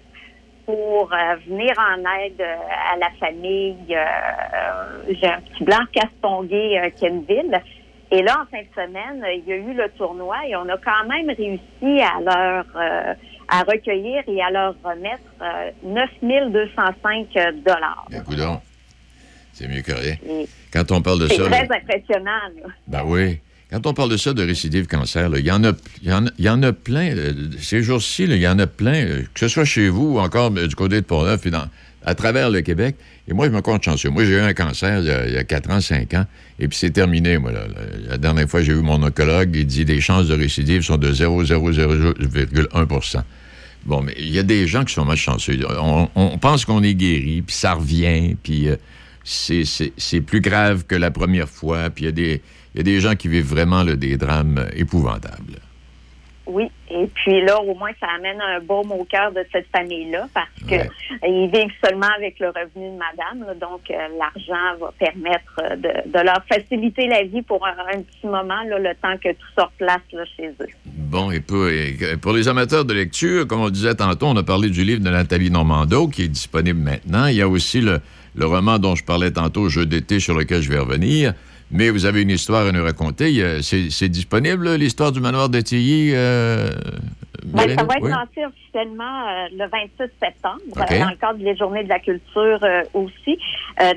pour 0.65 1.11
venir 1.47 1.75
en 1.79 1.99
aide 2.21 2.41
à 2.41 2.97
la 2.97 3.11
famille. 3.21 3.77
J'ai 5.09 5.27
un 5.27 5.41
petit 5.41 5.65
blanc 5.65 5.85
castongué 5.93 6.79
euh, 6.79 6.89
Kenville. 6.99 7.61
Et 8.11 8.23
là, 8.23 8.43
en 8.43 8.47
fin 8.51 8.63
de 8.63 8.69
semaine, 8.75 9.23
euh, 9.25 9.35
il 9.35 9.49
y 9.49 9.53
a 9.53 9.57
eu 9.57 9.75
le 9.75 9.89
tournoi 9.97 10.37
et 10.49 10.55
on 10.57 10.69
a 10.69 10.77
quand 10.79 11.09
même 11.09 11.29
réussi 11.29 12.03
à 12.03 12.21
leur 12.21 12.65
euh, 12.77 13.15
à 13.49 13.63
recueillir 13.63 14.23
et 14.27 14.41
à 14.43 14.51
leur 14.51 14.75
remettre 14.83 15.23
euh, 15.43 15.71
9 15.85 16.53
205 16.53 17.29
dollars. 17.65 18.07
Ben. 18.11 18.61
C'est 19.53 19.69
mieux 19.69 19.83
que 19.83 19.93
rien. 19.93 20.17
Et 20.29 20.49
Quand 20.73 20.91
on 20.93 21.01
parle 21.01 21.21
de 21.21 21.29
C'est 21.29 21.37
ça. 21.37 21.49
très 21.49 21.67
là- 21.67 21.77
impressionnant. 21.77 22.25
là. 22.63 22.69
Ben 22.89 23.03
oui. 23.07 23.39
Quand 23.71 23.87
on 23.87 23.95
parle 23.95 24.11
de 24.11 24.17
ça, 24.17 24.33
de 24.33 24.43
récidive 24.45 24.87
cancer, 24.87 25.29
il 25.37 25.47
y, 25.47 25.51
en 25.51 25.65
a, 25.65 25.73
il, 26.03 26.09
y 26.39 26.43
y 26.45 26.49
en 26.49 26.63
a 26.63 26.73
plein. 26.73 27.17
euh, 27.17 27.33
Ces 27.61 27.83
jours-ci, 27.83 28.25
il 28.25 28.37
y 28.37 28.47
en 28.49 28.59
a 28.59 28.67
plein, 28.67 29.05
euh, 29.05 29.23
que 29.33 29.41
ce 29.41 29.49
soit 29.49 29.65
chez 29.65 29.89
vous 29.89 30.15
ou 30.17 30.19
encore 30.21 30.53
euh, 30.57 30.67
du 30.67 30.75
côté 30.75 30.97
de 31.01 31.07
Pont-Neuf 31.07 31.45
et 31.47 31.51
dans- 31.51 31.69
à 32.05 32.15
travers 32.15 32.51
le 32.51 32.61
Québec. 32.61 32.97
Et 33.27 33.33
moi, 33.33 33.47
je 33.47 33.51
me 33.53 33.63
compte 33.63 33.83
chanceux. 33.83 34.11
Moi, 34.11 34.25
j'ai 34.25 34.33
eu 34.37 34.41
un 34.41 34.53
cancer 34.55 35.01
il 35.01 35.07
y 35.07 35.11
a, 35.11 35.27
il 35.27 35.33
y 35.33 35.39
a 35.39 35.45
4 35.45 35.71
ans, 35.71 35.81
5 35.81 36.13
ans, 36.15 36.25
et 36.59 36.69
puis 36.69 36.77
c'est 36.79 36.91
terminé, 36.91 37.39
moi. 37.39 37.53
La- 37.53 38.19
dernière 38.19 38.49
fois, 38.49 38.63
j'ai 38.63 38.73
eu 38.73 38.77
mon 38.83 39.03
oncologue, 39.03 39.55
il 39.55 39.67
dit 39.67 39.85
les 39.85 40.01
chances 40.01 40.29
de 40.29 40.35
récidive 40.35 40.83
sont 40.83 40.97
de 40.97 41.13
0,001% 41.13 43.23
Bon, 43.87 44.01
mais 44.03 44.15
il 44.19 44.31
y 44.31 44.39
a 44.39 44.43
des 44.43 44.67
gens 44.67 44.85
qui 44.85 44.95
sont 44.95 45.05
malchanceux. 45.05 45.59
On, 45.79 46.09
on 46.15 46.39
pense 46.39 46.65
qu'on 46.65 46.83
est 46.83 46.95
guéri, 46.95 47.43
puis 47.43 47.55
ça 47.55 47.75
revient, 47.75 48.35
puis 48.43 48.69
euh, 48.69 48.77
c'est- 49.25 50.21
plus 50.23 50.41
grave 50.41 50.85
que 50.87 50.95
la 50.95 51.11
première 51.11 51.49
fois, 51.51 51.91
puis 51.91 52.05
il 52.05 52.07
y, 52.07 52.09
a 52.09 52.13
des- 52.83 53.01
gens 53.01 53.15
qui 53.15 53.29
vivent 53.29 53.47
vraiment 53.49 53.85
des 53.85 54.17
drames 54.17 54.65
épouvantables. 54.75 55.59
Oui, 56.47 56.71
et 56.91 57.07
puis 57.15 57.41
là, 57.43 57.59
au 57.61 57.75
moins, 57.75 57.91
ça 57.99 58.07
amène 58.19 58.39
un 58.41 58.61
baume 58.61 58.93
au 58.93 59.05
cœur 59.05 59.33
de 59.33 59.43
cette 59.51 59.67
famille-là 59.75 60.29
parce 60.35 60.49
que 60.69 60.75
Ouais. 60.75 60.91
ils 61.27 61.51
vivent 61.51 61.73
seulement 61.83 62.09
avec 62.19 62.39
le 62.39 62.49
revenu 62.49 62.91
de 62.91 62.99
madame. 62.99 63.47
là. 63.47 63.55
donc, 63.55 63.81
euh, 63.91 63.95
l'argent 64.19 64.79
va 64.79 64.93
permettre 64.99 65.61
euh, 65.63 65.77
de, 65.77 66.11
de 66.11 66.19
leur 66.23 66.45
faciliter 66.47 67.07
la 67.09 67.23
vie 67.23 67.41
pour 67.41 67.67
un, 67.67 67.71
un 67.97 68.03
petit 68.03 68.27
moment, 68.27 68.63
là, 68.69 68.79
le 68.79 68.95
temps 69.01 69.17
que 69.23 69.31
tout 69.33 69.47
sort 69.57 69.73
place 69.79 70.03
là, 70.13 70.25
chez 70.37 70.49
eux. 70.61 70.69
Bon, 70.85 71.31
et 71.31 71.41
pour, 71.41 71.67
et 71.69 71.97
pour 72.21 72.33
les 72.33 72.47
amateurs 72.49 72.85
de 72.85 72.93
lecture, 72.93 73.47
comme 73.47 73.61
on 73.61 73.71
disait 73.71 73.95
tantôt, 73.95 74.27
on 74.27 74.37
a 74.37 74.43
parlé 74.43 74.69
du 74.69 74.85
livre 74.85 75.03
de 75.03 75.09
Nathalie 75.11 75.51
Normando 75.51 76.09
qui 76.09 76.25
est 76.25 76.29
disponible 76.29 76.81
maintenant. 76.81 77.27
Il 77.27 77.37
y 77.37 77.43
a 77.43 77.49
aussi 77.49 77.81
le, 77.81 78.01
le 78.35 78.47
roman 78.47 78.79
dont 78.79 78.95
je 78.97 79.05
parlais 79.05 79.31
tantôt, 79.31 79.69
Jeu 79.71 79.87
d'été, 79.87 80.21
sur 80.21 80.35
lequel 80.37 80.61
je 80.61 80.69
vais 80.71 80.79
revenir. 80.79 81.33
Mais 81.71 81.91
vous 81.91 82.05
avez 82.07 82.23
une 82.23 82.31
histoire 82.31 82.67
à 82.67 82.73
nous 82.73 82.85
raconter. 82.85 83.61
C'est 83.63 84.09
disponible, 84.09 84.75
l'histoire 84.77 85.13
du 85.13 85.21
manoir 85.21 85.49
de 85.49 85.61
Tilly? 85.61 86.13
euh, 86.15 86.71
Ben, 87.45 87.69
ça 87.77 87.85
va 87.85 87.95
être 87.97 88.03
Oui? 88.03 88.11
lancé 88.11 88.45
officiellement 88.47 89.29
euh, 89.29 89.47
le 89.53 89.69
26 89.69 90.13
septembre, 90.23 90.61
OK. 90.77 90.91
euh, 90.93 90.99
dans 91.01 91.11
le 91.11 91.17
cadre 91.17 91.39
des 91.41 91.57
Journées 91.57 91.85
de 91.85 91.89
la 91.89 91.99
culture 91.99 92.59
euh, 92.63 92.83
aussi. 92.95 93.39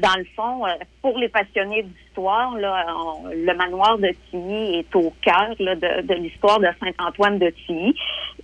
Dans 0.01 0.17
le 0.17 0.25
fond, 0.35 0.63
pour 1.03 1.19
les 1.19 1.29
passionnés 1.29 1.83
d'histoire, 1.83 2.55
le 2.55 3.53
manoir 3.55 3.99
de 3.99 4.09
Tilly 4.31 4.79
est 4.79 4.95
au 4.95 5.13
cœur 5.21 5.53
là, 5.59 5.75
de, 5.75 6.01
de 6.07 6.13
l'histoire 6.15 6.59
de 6.59 6.65
Saint-Antoine 6.79 7.37
de 7.37 7.53
Tilly. 7.65 7.93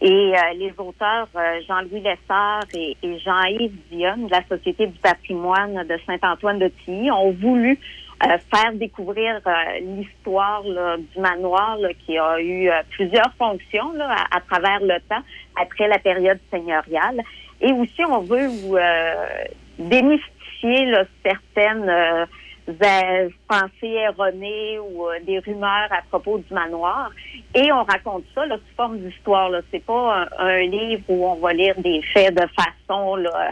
Et 0.01 0.33
les 0.59 0.71
auteurs 0.77 1.27
Jean-Louis 1.67 2.01
Lessard 2.01 2.61
et, 2.75 2.95
et 3.01 3.17
Jean-Yves 3.19 3.73
Dionne 3.91 4.27
de 4.27 4.31
la 4.31 4.43
Société 4.47 4.85
du 4.85 4.99
patrimoine 4.99 5.73
de 5.87 5.95
Saint-Antoine 6.05 6.59
de 6.59 6.71
Tilly 6.85 7.09
ont 7.09 7.31
voulu 7.31 7.79
euh, 8.23 8.37
faire 8.53 8.73
découvrir 8.73 9.41
euh, 9.45 9.51
l'histoire 9.81 10.63
du 10.63 11.19
manoir 11.19 11.77
là, 11.77 11.89
qui 12.05 12.17
a 12.17 12.39
eu 12.39 12.69
euh, 12.69 12.81
plusieurs 12.91 13.33
fonctions 13.37 13.91
là, 13.93 14.15
à, 14.31 14.39
travers 14.41 14.79
le 14.79 14.99
temps 15.09 15.23
après 15.61 15.87
la 15.87 15.99
période 15.99 16.39
seigneuriale. 16.49 17.21
Et 17.59 17.71
aussi, 17.73 18.03
on 18.07 18.21
veut 18.21 18.49
euh, 18.49 19.25
démystifier 19.77 20.85
là, 20.85 21.03
certaines 21.25 21.89
euh, 21.89 22.25
euh, 22.69 23.29
pensées 23.47 23.97
erronées 24.07 24.79
ou 24.79 25.05
des 25.25 25.39
rumeurs 25.39 25.89
à 25.91 26.01
propos 26.09 26.37
du 26.37 26.53
manoir. 26.53 27.11
Et 27.53 27.71
on 27.73 27.83
raconte 27.83 28.23
ça 28.33 28.45
là, 28.45 28.55
sous 28.55 28.75
forme 28.75 28.99
d'histoire. 28.99 29.51
C'est 29.71 29.83
pas 29.83 30.27
un, 30.39 30.45
un 30.45 30.59
livre 30.61 31.03
où 31.09 31.27
on 31.27 31.35
va 31.35 31.51
lire 31.51 31.75
des 31.79 32.01
faits 32.13 32.35
de 32.35 32.47
façon 32.55 33.17
là, 33.17 33.51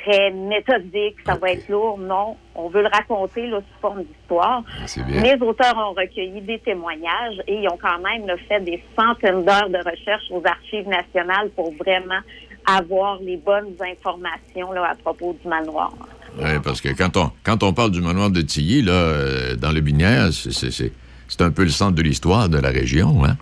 très 0.00 0.30
méthodique, 0.30 1.16
ça 1.26 1.34
va 1.34 1.52
être 1.52 1.68
lourd. 1.68 1.98
Non, 1.98 2.36
on 2.54 2.68
veut 2.68 2.82
le 2.82 2.88
raconter 2.88 3.46
là, 3.46 3.58
sous 3.58 3.80
forme 3.80 4.02
d'histoire. 4.04 4.62
Les 5.08 5.34
auteurs 5.40 5.76
ont 5.76 5.94
recueilli 5.94 6.40
des 6.42 6.58
témoignages 6.58 7.40
et 7.46 7.54
ils 7.54 7.68
ont 7.68 7.78
quand 7.80 7.98
même 7.98 8.26
là, 8.26 8.36
fait 8.48 8.60
des 8.60 8.82
centaines 8.98 9.44
d'heures 9.44 9.70
de 9.70 9.78
recherche 9.78 10.24
aux 10.30 10.42
archives 10.44 10.88
nationales 10.88 11.50
pour 11.50 11.72
vraiment 11.74 12.20
avoir 12.66 13.18
les 13.20 13.36
bonnes 13.36 13.74
informations 13.80 14.72
là, 14.72 14.90
à 14.90 14.94
propos 14.94 15.36
du 15.40 15.48
manoir. 15.48 15.92
Oui, 16.38 16.58
parce 16.62 16.80
que 16.80 16.90
quand 16.90 17.16
on, 17.16 17.30
quand 17.42 17.62
on 17.62 17.72
parle 17.72 17.90
du 17.90 18.00
manoir 18.00 18.30
de 18.30 18.42
Tilly, 18.42 18.82
là, 18.82 18.92
euh, 18.92 19.56
dans 19.56 19.72
le 19.72 19.80
Binière, 19.80 20.28
c'est 20.32 21.40
un 21.40 21.50
peu 21.50 21.62
le 21.62 21.70
centre 21.70 21.94
de 21.94 22.02
l'histoire 22.02 22.48
de 22.48 22.58
la 22.58 22.68
région, 22.68 23.24
hein? 23.24 23.36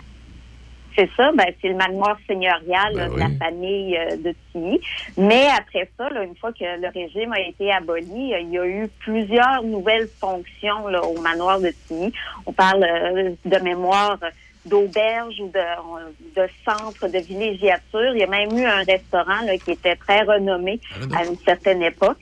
C'est 0.97 1.11
ça, 1.15 1.31
ben, 1.33 1.47
c'est 1.61 1.69
le 1.69 1.75
manoir 1.75 2.17
seigneurial 2.27 2.95
Ben 2.95 2.99
là, 2.99 3.09
de 3.09 3.13
oui. 3.13 3.21
la 3.21 3.47
famille 3.47 3.99
euh, 3.99 4.17
de 4.17 4.35
Tilly. 4.51 4.81
Mais 5.19 5.47
après 5.57 5.91
ça, 5.99 6.09
là, 6.09 6.25
une 6.25 6.37
fois 6.37 6.53
que 6.53 6.65
le 6.65 6.89
régime 6.89 7.33
a 7.35 7.41
été 7.41 7.71
aboli, 7.71 8.33
euh, 8.33 8.41
il 8.41 8.51
y 8.51 8.59
a 8.59 8.67
eu 8.67 8.89
plusieurs 9.01 9.63
nouvelles 9.63 10.09
fonctions 10.19 10.89
là, 10.89 11.03
au 11.05 11.21
manoir 11.21 11.61
de 11.61 11.71
Tilly. 11.87 12.13
On 12.47 12.53
parle 12.53 12.83
euh, 12.85 13.31
de 13.45 13.59
mémoire 13.63 14.19
d'auberge 14.65 15.39
ou 15.41 15.49
de, 15.49 16.41
de 16.41 16.49
centre 16.65 17.09
de 17.09 17.19
villégiature. 17.19 18.15
Il 18.15 18.21
y 18.21 18.25
a 18.25 18.27
même 18.27 18.57
eu 18.57 18.65
un 18.65 18.83
restaurant 18.83 19.43
là, 19.45 19.57
qui 19.59 19.73
était 19.73 19.97
très 19.97 20.23
renommé 20.23 20.81
à 21.15 21.25
une 21.25 21.37
certaine 21.45 21.83
époque. 21.83 22.19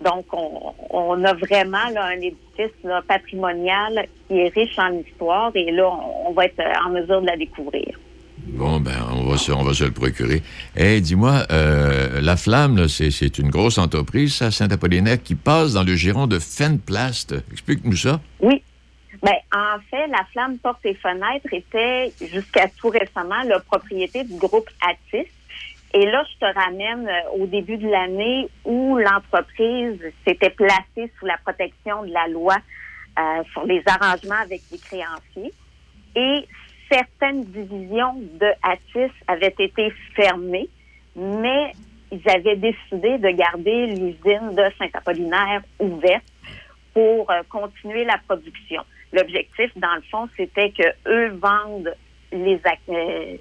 Donc, 0.00 0.24
on, 0.32 0.74
on 0.90 1.24
a 1.24 1.34
vraiment 1.34 1.88
là, 1.92 2.06
un 2.06 2.20
édifice 2.20 2.72
là, 2.82 3.00
patrimonial 3.06 4.06
qui 4.26 4.38
est 4.40 4.48
riche 4.48 4.78
en 4.78 4.92
histoire 4.92 5.52
et 5.54 5.70
là, 5.70 5.88
on, 5.88 6.30
on 6.30 6.32
va 6.32 6.46
être 6.46 6.60
en 6.84 6.90
mesure 6.90 7.20
de 7.20 7.26
la 7.26 7.36
découvrir. 7.36 7.96
On 9.48 9.64
va 9.64 9.74
se, 9.74 9.84
le 9.84 9.90
procurer. 9.90 10.42
Eh, 10.76 11.00
dis-moi, 11.00 11.42
euh, 11.50 12.20
La 12.20 12.36
Flamme, 12.36 12.86
c'est 12.86 13.38
une 13.38 13.50
grosse 13.50 13.78
entreprise, 13.78 14.36
ça, 14.36 14.52
Saint-Apollinaire, 14.52 15.20
qui 15.20 15.34
passe 15.34 15.72
dans 15.72 15.82
le 15.82 15.96
giron 15.96 16.28
de 16.28 16.38
Fenplast. 16.38 17.34
Explique-nous 17.50 17.96
ça. 17.96 18.20
Oui. 18.40 18.62
Ben, 19.22 19.34
en 19.52 19.80
fait, 19.90 20.06
la 20.06 20.24
flamme 20.32 20.58
porte 20.58 20.84
et 20.86 20.94
fenêtres 20.94 21.52
était 21.52 22.12
jusqu'à 22.32 22.68
tout 22.78 22.90
récemment 22.90 23.42
la 23.44 23.58
propriété 23.58 24.22
du 24.22 24.36
groupe 24.36 24.68
Atis. 24.86 25.26
Et 25.94 26.06
là, 26.06 26.24
je 26.32 26.46
te 26.46 26.54
ramène 26.54 27.08
euh, 27.08 27.42
au 27.42 27.46
début 27.46 27.76
de 27.76 27.88
l'année 27.88 28.48
où 28.64 28.98
l'entreprise 28.98 29.98
s'était 30.26 30.50
placée 30.50 31.10
sous 31.18 31.26
la 31.26 31.38
protection 31.38 32.04
de 32.04 32.12
la 32.12 32.28
loi 32.28 32.56
euh, 33.18 33.42
sur 33.52 33.64
les 33.64 33.82
arrangements 33.86 34.42
avec 34.42 34.62
les 34.70 34.78
créanciers. 34.78 35.52
Et 36.14 36.46
certaines 36.90 37.44
divisions 37.44 38.14
de 38.40 38.46
Atis 38.62 39.12
avaient 39.26 39.54
été 39.58 39.92
fermées, 40.14 40.68
mais 41.16 41.72
ils 42.12 42.28
avaient 42.28 42.56
décidé 42.56 43.18
de 43.18 43.30
garder 43.30 43.86
l'usine 43.86 44.54
de 44.54 44.64
Saint-Apollinaire 44.78 45.62
ouverte 45.78 46.24
pour 46.92 47.30
euh, 47.30 47.42
continuer 47.48 48.04
la 48.04 48.18
production. 48.18 48.82
L'objectif, 49.12 49.70
dans 49.76 49.94
le 49.94 50.02
fond, 50.02 50.28
c'était 50.36 50.70
que 50.70 50.84
eux 51.06 51.28
vendent 51.40 51.94
euh, 52.32 53.36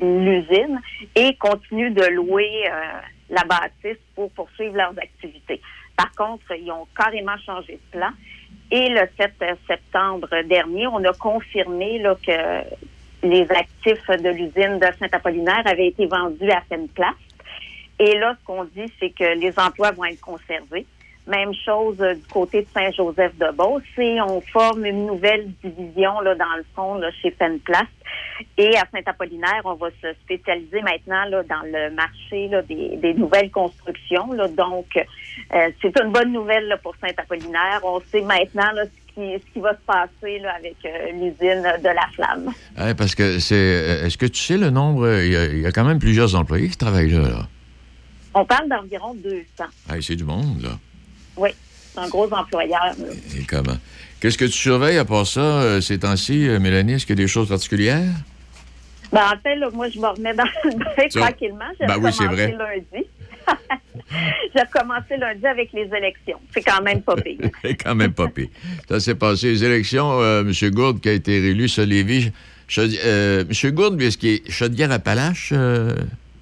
l'usine 0.00 0.80
et 1.14 1.34
continuent 1.36 1.94
de 1.94 2.06
louer 2.06 2.50
euh, 2.68 3.00
la 3.30 3.44
bâtisse 3.44 4.00
pour 4.14 4.30
poursuivre 4.32 4.76
leurs 4.76 4.98
activités. 4.98 5.60
Par 5.96 6.12
contre, 6.12 6.52
ils 6.56 6.70
ont 6.70 6.86
carrément 6.96 7.36
changé 7.44 7.74
de 7.74 7.98
plan. 7.98 8.10
Et 8.74 8.88
le 8.88 9.06
7 9.18 9.34
septembre 9.66 10.30
dernier, 10.48 10.86
on 10.86 11.04
a 11.04 11.12
confirmé 11.12 12.02
que 12.26 12.64
les 13.22 13.42
actifs 13.50 14.06
de 14.08 14.30
l'usine 14.30 14.78
de 14.78 14.86
Saint-Apollinaire 14.98 15.62
avaient 15.66 15.88
été 15.88 16.06
vendus 16.06 16.50
à 16.50 16.62
Fenplast. 16.62 17.18
Et 17.98 18.18
là, 18.18 18.34
ce 18.40 18.46
qu'on 18.46 18.64
dit, 18.64 18.90
c'est 18.98 19.10
que 19.10 19.38
les 19.38 19.52
emplois 19.58 19.90
vont 19.90 20.06
être 20.06 20.22
conservés. 20.22 20.86
Même 21.26 21.52
chose 21.64 21.96
euh, 22.00 22.14
du 22.14 22.26
côté 22.32 22.62
de 22.62 22.66
Saint-Joseph-de-Beauce. 22.74 23.82
On 24.26 24.40
forme 24.40 24.84
une 24.84 25.06
nouvelle 25.06 25.52
division, 25.62 26.20
là, 26.20 26.34
dans 26.34 26.56
le 26.56 26.64
fond, 26.74 26.96
là, 26.96 27.10
chez 27.22 27.30
Fenplast. 27.30 27.86
Et 28.58 28.76
à 28.76 28.84
Saint-Apollinaire, 28.92 29.62
on 29.64 29.74
va 29.74 29.88
se 30.02 30.12
spécialiser 30.24 30.82
maintenant 30.82 31.24
là, 31.26 31.42
dans 31.44 31.62
le 31.64 31.94
marché 31.94 32.48
là, 32.48 32.62
des, 32.62 32.96
des 32.96 33.14
nouvelles 33.14 33.50
constructions. 33.52 34.32
Là. 34.32 34.48
Donc, 34.48 34.86
euh, 34.96 35.70
c'est 35.80 35.96
une 36.00 36.10
bonne 36.10 36.32
nouvelle 36.32 36.66
là, 36.66 36.76
pour 36.78 36.94
Saint-Apollinaire. 37.00 37.80
On 37.84 38.00
sait 38.00 38.22
maintenant 38.22 38.70
ce, 38.74 39.14
qui, 39.14 39.40
ce 39.40 39.52
qui 39.52 39.60
va 39.60 39.74
se 39.74 39.82
passer 39.86 40.42
avec 40.44 40.76
euh, 40.84 41.12
l'usine 41.12 41.62
de 41.62 41.88
la 41.88 42.08
flamme. 42.14 42.52
Parce 42.96 43.14
que 43.14 43.38
c'est. 43.38 44.02
Est-ce 44.04 44.18
que 44.18 44.26
tu 44.26 44.40
sais 44.40 44.58
le 44.58 44.70
nombre? 44.70 45.08
Il 45.22 45.32
y, 45.32 45.36
a, 45.36 45.44
il 45.46 45.60
y 45.60 45.66
a 45.66 45.70
quand 45.70 45.84
même 45.84 46.00
plusieurs 46.00 46.34
employés 46.34 46.68
qui 46.68 46.76
travaillent 46.76 47.10
là. 47.10 47.46
On 48.34 48.44
parle 48.44 48.68
d'environ 48.68 49.14
200. 49.14 49.64
Eh, 49.94 50.02
c'est 50.02 50.16
du 50.16 50.24
monde, 50.24 50.62
là. 50.62 50.70
Oui, 51.36 51.50
c'est 51.94 52.00
un 52.00 52.08
gros 52.08 52.32
employeur. 52.32 52.94
là. 52.98 53.06
Et 53.38 53.44
comment? 53.44 53.76
Qu'est-ce 54.20 54.38
que 54.38 54.44
tu 54.44 54.52
surveilles 54.52 54.98
à 54.98 55.04
part 55.04 55.26
ça 55.26 55.40
euh, 55.40 55.80
ces 55.80 55.98
temps-ci, 55.98 56.48
euh, 56.48 56.60
Mélanie? 56.60 56.94
Est-ce 56.94 57.06
qu'il 57.06 57.18
y 57.18 57.20
a 57.20 57.24
des 57.24 57.28
choses 57.28 57.48
particulières? 57.48 58.12
Ben, 59.12 59.22
en 59.34 59.38
fait, 59.42 59.56
là, 59.56 59.68
moi, 59.72 59.88
je 59.90 59.98
me 59.98 60.06
remets 60.06 60.34
dans 60.34 60.44
le 60.64 60.70
bain 60.78 61.08
tranquillement. 61.10 61.64
J'ai 61.78 61.86
Ben 61.86 61.96
oui, 62.00 62.10
c'est 62.12 62.26
vrai. 62.26 62.56
lundi. 62.56 63.06
J'ai 64.54 64.60
recommencé 64.62 65.16
lundi 65.18 65.46
avec 65.46 65.72
les 65.72 65.88
élections. 65.96 66.38
C'est 66.54 66.62
quand 66.62 66.80
même 66.82 67.02
pas 67.02 67.16
pire. 67.16 67.38
C'est 67.62 67.74
quand 67.74 67.94
même 67.94 68.12
pas 68.12 68.28
pire. 68.28 68.48
Ça 68.88 69.00
s'est 69.00 69.14
passé. 69.14 69.48
Les 69.48 69.64
élections, 69.64 70.20
euh, 70.20 70.42
M. 70.42 70.70
Gourde 70.70 71.00
qui 71.00 71.08
a 71.08 71.12
été 71.12 71.40
réélu, 71.40 71.68
ça, 71.68 71.84
Lévis. 71.84 72.30
Euh, 72.78 73.44
M. 73.50 73.70
Gourde, 73.72 74.00
est-ce 74.00 74.16
qu'il 74.16 74.30
est 74.30 74.50
Chaudière-Appalaches, 74.50 75.50
euh, 75.52 75.94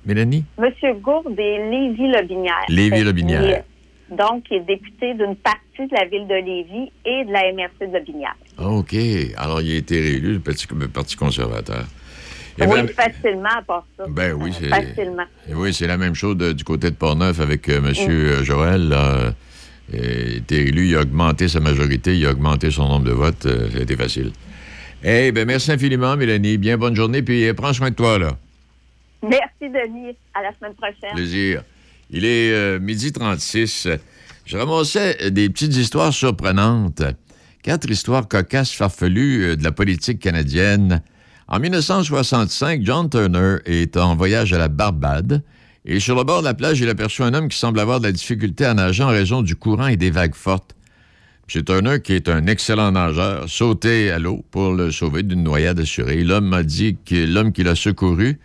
Mélanie? 0.05 0.44
Monsieur 0.59 0.92
Gourde 0.94 1.38
est 1.38 1.70
Lévis-Lobinière. 1.70 2.66
Lévis-Lobinière. 2.68 3.62
Donc, 4.11 4.44
il 4.51 4.57
est 4.59 4.61
député 4.61 5.14
d'une 5.14 5.37
partie 5.37 5.87
de 5.87 5.94
la 5.94 6.05
ville 6.07 6.27
de 6.27 6.35
Lévis 6.35 6.90
et 7.05 7.25
de 7.25 7.33
la 7.33 7.53
MRC 7.53 7.87
de 7.90 7.96
Lobinière. 7.99 8.37
OK. 8.59 8.94
Alors, 9.37 9.61
il 9.62 9.73
a 9.73 9.77
été 9.77 10.01
réélu, 10.01 10.35
le 10.35 10.40
Parti, 10.40 10.66
le 10.79 10.88
Parti 10.88 11.16
conservateur. 11.16 11.85
Oui, 12.59 12.66
ben- 12.68 12.88
facilement 12.88 13.49
à 13.59 13.62
part 13.62 13.87
ça. 13.96 14.05
Ben 14.09 14.35
oui, 14.35 14.53
c'est. 14.59 14.68
Facilement. 14.68 15.25
Oui, 15.55 15.73
c'est 15.73 15.87
la 15.87 15.96
même 15.96 16.14
chose 16.14 16.37
de- 16.37 16.53
du 16.53 16.64
côté 16.64 16.90
de 16.90 16.96
Portneuf 16.96 17.40
avec 17.40 17.68
euh, 17.68 17.79
M. 17.79 18.40
Mm. 18.40 18.44
Joël. 18.44 18.88
là. 18.88 19.14
Euh, 19.14 19.31
Il 19.92 19.99
a 19.99 20.37
été 20.37 20.57
élu, 20.68 20.87
il 20.88 20.96
a 20.96 21.01
augmenté 21.01 21.49
sa 21.49 21.59
majorité, 21.59 22.16
il 22.16 22.25
a 22.25 22.31
augmenté 22.31 22.70
son 22.70 22.87
nombre 22.87 23.07
de 23.07 23.11
votes. 23.12 23.46
euh, 23.46 23.68
ça 23.70 23.79
a 23.79 23.81
été 23.81 23.96
facile. 23.96 24.31
Eh 25.03 25.33
ben 25.33 25.46
merci 25.46 25.73
infiniment, 25.73 26.16
Mélanie. 26.16 26.59
Bien 26.59 26.77
bonne 26.79 26.94
journée, 26.94 27.23
puis 27.23 27.49
euh, 27.49 27.55
prends 27.55 27.73
soin 27.73 27.90
de 27.90 27.94
toi, 27.96 28.16
là. 28.18 28.37
Merci, 29.23 29.62
Denis. 29.62 30.16
À 30.35 30.42
la 30.42 30.53
semaine 30.55 30.75
prochaine. 30.75 31.14
Plaisir. 31.14 31.62
Il 32.12 32.25
est 32.25 32.53
euh, 32.53 32.79
midi 32.81 33.12
36. 33.12 33.88
Je 34.44 34.57
ramassais 34.57 35.31
des 35.31 35.49
petites 35.49 35.77
histoires 35.77 36.12
surprenantes. 36.12 37.03
Quatre 37.62 37.88
histoires 37.90 38.27
cocasses 38.27 38.73
farfelues 38.73 39.44
euh, 39.44 39.57
de 39.57 39.62
la 39.62 39.73
politique 39.73 40.18
canadienne. 40.18 41.03
En 41.46 41.61
1965, 41.61 42.83
John 42.83 43.09
Turner 43.09 43.59
est 43.64 43.96
en 43.96 44.16
voyage 44.16 44.53
à 44.53 44.59
la 44.59 44.68
Barbade 44.68 45.42
et 45.85 45.99
sur 45.99 46.14
le 46.14 46.25
bord 46.25 46.40
de 46.40 46.44
la 46.44 46.55
plage, 46.55 46.81
il 46.81 46.88
aperçut 46.88 47.23
un 47.23 47.33
homme 47.33 47.49
qui 47.49 47.59
semble 47.59 47.81
avoir 47.81 48.01
de 48.01 48.07
la 48.07 48.12
difficulté 48.12 48.64
à 48.64 48.75
nager 48.75 49.03
en 49.03 49.09
raison 49.09 49.42
du 49.42 49.57
courant 49.57 49.87
et 49.87 49.96
des 49.96 50.11
vagues 50.11 50.35
fortes. 50.35 50.75
M. 51.53 51.64
Turner, 51.64 52.01
qui 52.03 52.12
est 52.12 52.29
un 52.29 52.46
excellent 52.46 52.92
nageur, 52.92 53.49
sautait 53.49 54.11
à 54.11 54.18
l'eau 54.18 54.44
pour 54.51 54.73
le 54.73 54.90
sauver 54.90 55.23
d'une 55.23 55.42
noyade 55.42 55.81
assurée. 55.81 56.23
L'homme 56.23 56.46
m'a 56.46 56.62
dit 56.62 56.96
que 57.05 57.27
l'homme 57.27 57.53
qui 57.53 57.62
l'a 57.62 57.75
secouru 57.75 58.38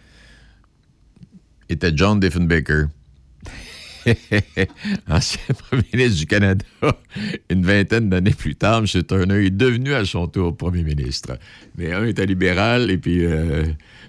était 1.70 1.92
John 1.96 2.20
Diefenbaker. 2.20 2.88
Ancien 5.10 5.42
premier 5.70 5.84
ministre 5.94 6.20
du 6.20 6.26
Canada, 6.26 6.66
une 7.50 7.66
vingtaine 7.66 8.10
d'années 8.10 8.34
plus 8.34 8.56
tard, 8.56 8.80
M. 8.80 9.04
Turner 9.04 9.46
est 9.46 9.50
devenu 9.52 9.94
à 9.94 10.06
son 10.06 10.28
tour 10.28 10.56
premier 10.56 10.84
ministre. 10.84 11.38
Mais 11.78 11.92
un 11.92 12.06
était 12.06 12.26
libéral 12.26 12.92
et 12.92 12.98
puis 12.98 13.26
euh, 13.26 13.66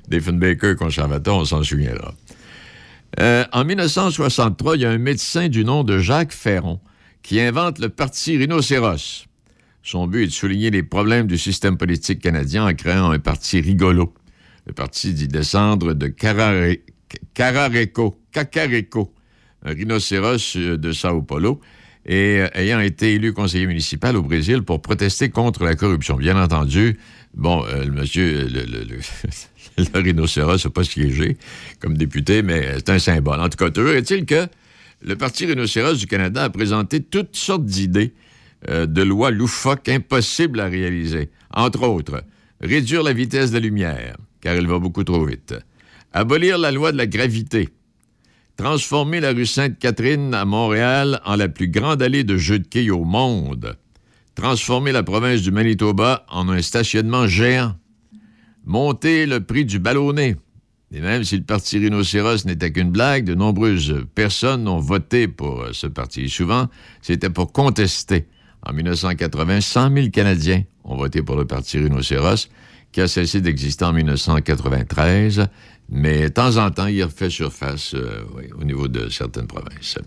Diefenbaker 0.09 0.77
conservateur, 0.77 1.37
on 1.37 1.45
s'en 1.45 1.63
souviendra. 1.63 2.15
Euh, 3.21 3.45
en 3.53 3.65
1963, 3.65 4.77
il 4.77 4.83
y 4.83 4.85
a 4.85 4.91
un 4.91 4.99
médecin 4.99 5.49
du 5.49 5.65
nom 5.65 5.85
de 5.85 5.99
Jacques 5.99 6.33
Ferron 6.33 6.81
qui 7.23 7.41
invente 7.41 7.79
le 7.79 7.89
parti 7.89 8.37
Rhinocéros. 8.37 9.27
Son 9.83 10.07
but 10.07 10.25
est 10.25 10.27
de 10.27 10.33
souligner 10.33 10.71
les 10.71 10.83
problèmes 10.83 11.27
du 11.27 11.39
système 11.39 11.79
politique 11.79 12.21
canadien 12.21 12.67
en 12.67 12.75
créant 12.75 13.11
un 13.11 13.19
parti 13.19 13.61
rigolo. 13.61 14.13
Le 14.67 14.73
parti 14.73 15.15
dit 15.15 15.29
descendre 15.29 15.95
de 15.95 16.09
Carare- 16.09 16.79
Carareco, 17.35 18.21
Cacareco, 18.33 19.15
rhinocéros 19.73 20.57
euh, 20.57 20.77
de 20.77 20.93
Sao 20.93 21.23
Paulo, 21.23 21.61
et 22.05 22.41
euh, 22.41 22.49
ayant 22.55 22.81
été 22.81 23.15
élu 23.15 23.33
conseiller 23.33 23.67
municipal 23.67 24.17
au 24.17 24.23
Brésil 24.23 24.63
pour 24.63 24.81
protester 24.81 25.29
contre 25.31 25.65
la 25.65 25.75
corruption. 25.75 26.17
Bien 26.17 26.41
entendu, 26.41 26.99
bon, 27.35 27.65
euh, 27.65 27.85
le 27.85 27.91
monsieur, 27.91 28.49
le, 29.79 30.01
rhinocéros 30.01 30.65
n'a 30.65 30.71
pas 30.71 30.85
siégé 30.85 31.37
comme 31.81 31.97
député, 31.97 32.43
mais 32.43 32.75
c'est 32.77 32.91
un 32.91 32.99
symbole. 32.99 33.41
En 33.41 33.49
tout 33.49 33.59
cas, 33.59 33.71
toujours 33.71 33.93
est-il 33.93 34.25
que 34.25 34.47
le 35.03 35.17
Parti 35.17 35.47
rhinocéros 35.47 35.99
du 35.99 36.07
Canada 36.07 36.45
a 36.45 36.51
présenté 36.51 37.03
toutes 37.03 37.37
sortes 37.37 37.65
d'idées 37.65 38.15
de 38.67 39.03
lois 39.03 39.31
loufoques 39.31 39.89
impossibles 39.91 40.59
à 40.61 40.65
réaliser. 40.65 41.29
Entre 41.53 41.83
autres, 41.83 42.25
réduire 42.61 43.03
la 43.03 43.13
vitesse 43.13 43.51
de 43.51 43.57
la 43.57 43.61
lumière, 43.61 44.17
car 44.41 44.55
elle 44.55 44.67
va 44.67 44.79
beaucoup 44.79 45.05
trop 45.05 45.25
vite. 45.25 45.55
Abolir 46.13 46.57
la 46.57 46.73
loi 46.73 46.93
de 46.93 46.97
la 46.97 47.07
gravité. 47.07 47.69
Transformer 48.57 49.21
la 49.21 49.33
rue 49.33 49.45
Sainte-Catherine 49.45 50.33
à 50.33 50.47
Montréal 50.47 51.21
en 51.27 51.37
la 51.37 51.49
plus 51.49 51.69
grande 51.69 52.01
allée 52.01 52.25
de 52.25 52.39
jeux 52.39 52.59
de 52.59 52.67
quilles 52.67 52.91
au 52.91 53.05
monde. 53.05 53.77
Transformer 54.35 54.93
la 54.93 55.03
province 55.03 55.43
du 55.43 55.51
Manitoba 55.51 56.25
en 56.31 56.49
un 56.49 56.63
stationnement 56.63 57.27
géant. 57.27 57.75
Monter 58.65 59.27
le 59.27 59.45
prix 59.45 59.67
du 59.67 59.79
ballonnet. 59.79 60.37
Et 60.91 61.01
même 61.01 61.23
si 61.23 61.37
le 61.37 61.43
parti 61.43 61.79
rhinocéros 61.79 62.47
n'était 62.47 62.73
qu'une 62.73 62.91
blague, 62.91 63.25
de 63.25 63.35
nombreuses 63.35 64.05
personnes 64.15 64.67
ont 64.69 64.79
voté 64.79 65.29
pour 65.29 65.61
euh, 65.61 65.71
ce 65.73 65.87
parti. 65.87 66.31
Souvent, 66.31 66.69
c'était 67.03 67.29
pour 67.29 67.53
contester. 67.53 68.27
En 68.63 68.73
1980, 68.73 69.61
100 69.61 69.95
000 69.95 70.09
Canadiens 70.11 70.63
ont 70.85 70.97
voté 70.97 71.23
pour 71.23 71.37
le 71.37 71.45
parti 71.45 71.79
rhinocéros, 71.79 72.49
qui 72.93 73.01
a 73.01 73.09
cessé 73.09 73.41
d'exister 73.41 73.85
en 73.85 73.93
1993, 73.93 75.49
mais 75.89 76.23
de 76.25 76.29
temps 76.29 76.57
en 76.57 76.71
temps, 76.71 76.87
il 76.87 77.03
refait 77.05 77.31
surface 77.31 77.95
euh, 77.95 78.23
au 78.59 78.65
niveau 78.65 78.89
de 78.89 79.09
certaines 79.09 79.47
provinces. 79.47 79.99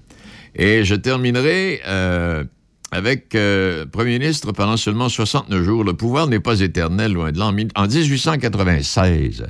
Et 0.56 0.84
je 0.84 0.96
terminerai 0.96 1.82
euh, 1.88 2.44
avec 2.92 3.34
euh, 3.36 3.86
Premier 3.86 4.20
ministre 4.20 4.52
pendant 4.52 4.78
seulement 4.78 5.10
69 5.10 5.64
jours. 5.64 5.84
Le 5.84 5.94
pouvoir 5.94 6.28
n'est 6.28 6.40
pas 6.40 6.60
éternel, 6.60 7.14
loin 7.14 7.32
de 7.32 7.40
là. 7.40 7.46
En 7.48 7.52
mi- 7.54 7.68
En 7.76 7.88
1896, 7.88 9.46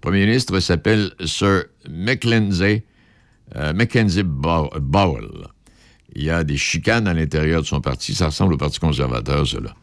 Premier 0.00 0.26
ministre 0.26 0.60
s'appelle 0.60 1.12
Sir 1.24 1.64
Mackenzie, 1.88 2.82
Mackenzie 3.74 4.22
Bow- 4.24 4.70
Bowell. 4.80 5.28
Il 6.14 6.24
y 6.24 6.30
a 6.30 6.44
des 6.44 6.56
chicanes 6.56 7.06
à 7.08 7.14
l'intérieur 7.14 7.62
de 7.62 7.66
son 7.66 7.80
parti. 7.80 8.14
Ça 8.14 8.26
ressemble 8.26 8.54
au 8.54 8.56
Parti 8.58 8.78
conservateur, 8.78 9.46
cela. 9.46 9.74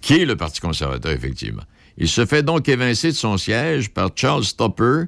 Qui 0.00 0.20
est 0.22 0.24
le 0.24 0.36
Parti 0.36 0.60
conservateur, 0.60 1.12
effectivement? 1.12 1.62
Il 1.98 2.08
se 2.08 2.24
fait 2.26 2.42
donc 2.42 2.68
évincer 2.68 3.08
de 3.08 3.16
son 3.16 3.36
siège 3.36 3.90
par 3.90 4.10
Charles 4.16 4.44
Tupper. 4.56 5.04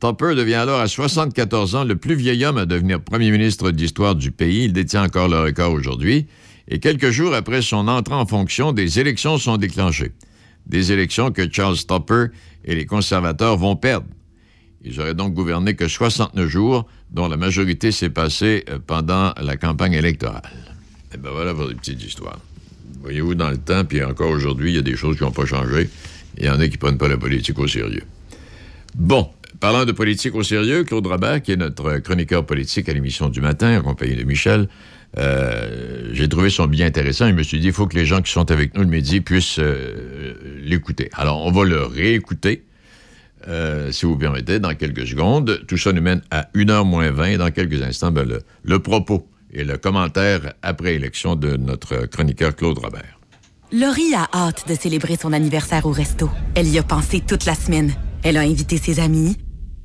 Tupper 0.00 0.34
devient 0.34 0.54
alors 0.54 0.80
à 0.80 0.88
74 0.88 1.74
ans 1.74 1.84
le 1.84 1.96
plus 1.96 2.14
vieil 2.14 2.44
homme 2.44 2.58
à 2.58 2.66
devenir 2.66 3.00
premier 3.00 3.30
ministre 3.30 3.70
d'histoire 3.70 4.14
du 4.14 4.30
pays. 4.30 4.64
Il 4.64 4.72
détient 4.74 5.04
encore 5.04 5.28
le 5.28 5.40
record 5.40 5.72
aujourd'hui. 5.72 6.26
Et 6.68 6.80
quelques 6.80 7.10
jours 7.10 7.34
après 7.34 7.62
son 7.62 7.88
entrée 7.88 8.14
en 8.14 8.26
fonction, 8.26 8.72
des 8.72 9.00
élections 9.00 9.38
sont 9.38 9.56
déclenchées. 9.56 10.12
Des 10.66 10.92
élections 10.92 11.30
que 11.30 11.50
Charles 11.50 11.78
Tupper 11.78 12.26
et 12.64 12.74
les 12.74 12.84
conservateurs 12.84 13.56
vont 13.56 13.76
perdre. 13.76 14.06
Ils 14.84 15.00
auraient 15.00 15.14
donc 15.14 15.32
gouverné 15.32 15.74
que 15.74 15.88
69 15.88 16.46
jours, 16.46 16.86
dont 17.10 17.28
la 17.28 17.36
majorité 17.36 17.90
s'est 17.90 18.10
passée 18.10 18.64
euh, 18.68 18.78
pendant 18.84 19.32
la 19.40 19.56
campagne 19.56 19.94
électorale. 19.94 20.42
Et 21.14 21.16
ben 21.16 21.30
voilà 21.30 21.54
pour 21.54 21.68
des 21.68 21.74
petites 21.74 22.02
histoires. 22.02 22.38
Voyez-vous, 23.00 23.34
dans 23.34 23.50
le 23.50 23.58
temps, 23.58 23.84
puis 23.84 24.02
encore 24.04 24.30
aujourd'hui, 24.30 24.72
il 24.72 24.76
y 24.76 24.78
a 24.78 24.82
des 24.82 24.96
choses 24.96 25.16
qui 25.16 25.22
n'ont 25.22 25.32
pas 25.32 25.46
changé. 25.46 25.88
Il 26.36 26.44
y 26.44 26.50
en 26.50 26.60
a 26.60 26.66
qui 26.66 26.74
ne 26.74 26.78
prennent 26.78 26.98
pas 26.98 27.08
la 27.08 27.16
politique 27.16 27.58
au 27.58 27.66
sérieux. 27.66 28.04
Bon, 28.94 29.28
parlant 29.60 29.84
de 29.84 29.92
politique 29.92 30.34
au 30.34 30.42
sérieux, 30.42 30.84
Claude 30.84 31.06
Robert, 31.06 31.42
qui 31.42 31.52
est 31.52 31.56
notre 31.56 31.98
chroniqueur 31.98 32.44
politique 32.44 32.88
à 32.88 32.92
l'émission 32.92 33.28
du 33.28 33.40
matin, 33.40 33.78
accompagné 33.78 34.14
de 34.14 34.24
Michel, 34.24 34.68
euh, 35.18 36.10
j'ai 36.12 36.28
trouvé 36.28 36.50
son 36.50 36.66
billet 36.66 36.84
intéressant. 36.84 37.28
Je 37.28 37.32
me 37.32 37.42
suis 37.42 37.58
dit, 37.58 37.68
il 37.68 37.72
faut 37.72 37.86
que 37.86 37.96
les 37.96 38.04
gens 38.04 38.20
qui 38.20 38.32
sont 38.32 38.50
avec 38.50 38.74
nous 38.74 38.82
le 38.82 38.88
midi 38.88 39.20
puissent 39.20 39.58
euh, 39.58 40.34
l'écouter. 40.62 41.10
Alors, 41.14 41.44
on 41.44 41.50
va 41.50 41.64
le 41.64 41.82
réécouter, 41.82 42.64
euh, 43.48 43.90
si 43.92 44.04
vous 44.04 44.16
permettez, 44.16 44.58
dans 44.58 44.74
quelques 44.74 45.06
secondes. 45.06 45.62
Tout 45.66 45.78
ça 45.78 45.92
nous 45.92 46.02
mène 46.02 46.22
à 46.30 46.48
1h 46.54 46.84
moins 46.84 47.10
20. 47.10 47.38
Dans 47.38 47.50
quelques 47.50 47.82
instants, 47.82 48.12
ben, 48.12 48.28
le, 48.28 48.42
le 48.62 48.78
propos 48.78 49.26
et 49.52 49.64
le 49.64 49.78
commentaire 49.78 50.52
après 50.62 50.94
élection 50.94 51.34
de 51.34 51.56
notre 51.56 52.06
chroniqueur 52.06 52.54
Claude 52.54 52.78
Robert. 52.78 53.18
Laurie 53.72 54.14
a 54.14 54.28
hâte 54.32 54.68
de 54.68 54.74
célébrer 54.74 55.16
son 55.16 55.32
anniversaire 55.32 55.86
au 55.86 55.92
resto. 55.92 56.30
Elle 56.54 56.68
y 56.68 56.78
a 56.78 56.82
pensé 56.82 57.20
toute 57.20 57.46
la 57.46 57.54
semaine. 57.54 57.92
Elle 58.22 58.36
a 58.36 58.40
invité 58.40 58.76
ses 58.76 59.00
amis. 59.00 59.36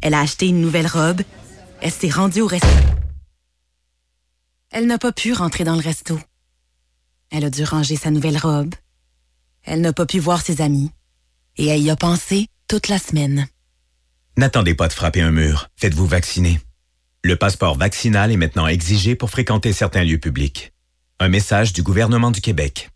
Elle 0.01 0.13
a 0.13 0.19
acheté 0.19 0.47
une 0.47 0.61
nouvelle 0.61 0.87
robe. 0.87 1.21
Elle 1.81 1.91
s'est 1.91 2.09
rendue 2.09 2.41
au 2.41 2.47
resto. 2.47 2.67
Elle 4.71 4.87
n'a 4.87 4.97
pas 4.97 5.11
pu 5.11 5.33
rentrer 5.33 5.63
dans 5.63 5.75
le 5.75 5.81
resto. 5.81 6.19
Elle 7.29 7.45
a 7.45 7.49
dû 7.49 7.63
ranger 7.63 7.95
sa 7.95 8.11
nouvelle 8.11 8.37
robe. 8.37 8.73
Elle 9.63 9.81
n'a 9.81 9.93
pas 9.93 10.05
pu 10.05 10.19
voir 10.19 10.41
ses 10.41 10.61
amis. 10.61 10.91
Et 11.57 11.67
elle 11.67 11.81
y 11.81 11.89
a 11.89 11.95
pensé 11.95 12.47
toute 12.67 12.87
la 12.87 12.97
semaine. 12.97 13.47
N'attendez 14.37 14.75
pas 14.75 14.87
de 14.87 14.93
frapper 14.93 15.21
un 15.21 15.31
mur. 15.31 15.69
Faites-vous 15.75 16.07
vacciner. 16.07 16.59
Le 17.23 17.35
passeport 17.35 17.77
vaccinal 17.77 18.31
est 18.31 18.37
maintenant 18.37 18.67
exigé 18.67 19.15
pour 19.15 19.29
fréquenter 19.29 19.73
certains 19.73 20.03
lieux 20.03 20.17
publics. 20.17 20.73
Un 21.19 21.29
message 21.29 21.73
du 21.73 21.83
gouvernement 21.83 22.31
du 22.31 22.41
Québec. 22.41 22.89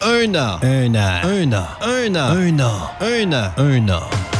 Un 0.00 0.34
an. 0.34 0.58
Un 0.62 0.94
an. 0.94 1.20
Un 1.22 1.52
an. 1.52 1.66
Un 1.82 2.14
an. 2.14 2.36
Un 2.36 2.58
an. 2.60 2.90
Un 3.00 3.32
an. 3.32 3.52
Un 3.56 3.88
an. 3.90 4.37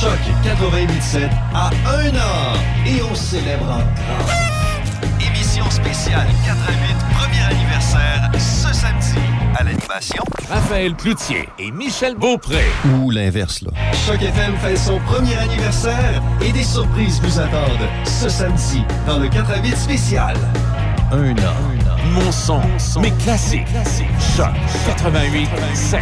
Choc 0.00 0.18
88.7 0.42 1.28
à 1.54 1.68
un 1.84 2.08
an. 2.08 2.56
Et 2.86 3.02
on 3.02 3.14
célèbre 3.14 3.64
en 3.64 3.80
grand. 3.80 5.20
Émission 5.20 5.68
spéciale 5.68 6.26
88, 6.46 6.96
premier 7.18 7.42
anniversaire, 7.42 8.30
ce 8.38 8.72
samedi. 8.72 9.18
À 9.58 9.62
l'animation. 9.62 10.22
Raphaël 10.48 10.94
Cloutier 10.94 11.50
et 11.58 11.70
Michel 11.70 12.14
Beaupré. 12.14 12.64
Ou 12.94 13.10
l'inverse, 13.10 13.60
là. 13.60 13.72
Choc 14.06 14.22
FM 14.22 14.56
fait 14.56 14.76
son 14.76 14.98
premier 15.00 15.36
anniversaire 15.36 16.22
et 16.40 16.50
des 16.50 16.64
surprises 16.64 17.20
vous 17.22 17.38
attendent 17.38 17.88
ce 18.04 18.30
samedi 18.30 18.82
dans 19.06 19.18
le 19.18 19.28
88 19.28 19.76
spécial. 19.76 20.34
Un 21.12 21.32
an. 21.32 21.54
Mon 22.14 22.32
son, 22.32 22.62
mais 23.02 23.12
classique. 23.22 23.66
Choc 24.34 24.54
88 24.86 25.48
7. 25.74 26.00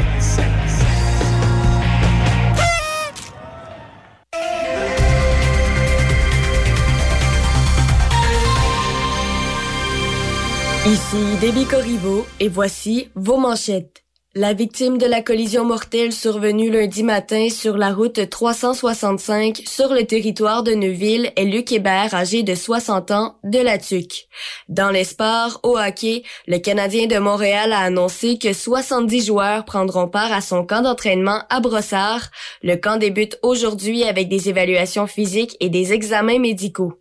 Ici 10.91 11.36
Déby 11.43 11.66
Corriveau 11.66 12.24
et 12.41 12.49
voici 12.49 13.11
vos 13.14 13.36
manchettes. 13.36 14.05
La 14.34 14.55
victime 14.55 14.97
de 14.97 15.05
la 15.05 15.20
collision 15.20 15.66
mortelle 15.66 16.14
survenue 16.14 16.70
lundi 16.70 17.03
matin 17.03 17.51
sur 17.51 17.76
la 17.76 17.93
route 17.93 18.30
365 18.30 19.64
sur 19.66 19.93
le 19.93 20.05
territoire 20.05 20.62
de 20.62 20.72
Neuville 20.72 21.30
est 21.36 21.45
Luc 21.45 21.72
Hébert, 21.72 22.14
âgé 22.14 22.43
de 22.43 22.55
60 22.55 23.11
ans, 23.11 23.36
de 23.45 23.59
la 23.59 23.76
TUC. 23.76 24.28
Dans 24.70 24.89
les 24.89 25.05
sports, 25.05 25.61
au 25.62 25.76
hockey, 25.76 26.22
le 26.47 26.57
Canadien 26.57 27.07
de 27.07 27.18
Montréal 27.18 27.74
a 27.74 27.80
annoncé 27.80 28.39
que 28.39 28.55
70 28.55 29.26
joueurs 29.26 29.66
prendront 29.66 30.09
part 30.09 30.32
à 30.32 30.41
son 30.41 30.64
camp 30.64 30.80
d'entraînement 30.80 31.43
à 31.51 31.61
Brossard. 31.61 32.30
Le 32.62 32.76
camp 32.76 32.97
débute 32.97 33.39
aujourd'hui 33.43 34.05
avec 34.05 34.30
des 34.30 34.49
évaluations 34.49 35.07
physiques 35.07 35.55
et 35.61 35.68
des 35.68 35.93
examens 35.93 36.39
médicaux. 36.39 36.95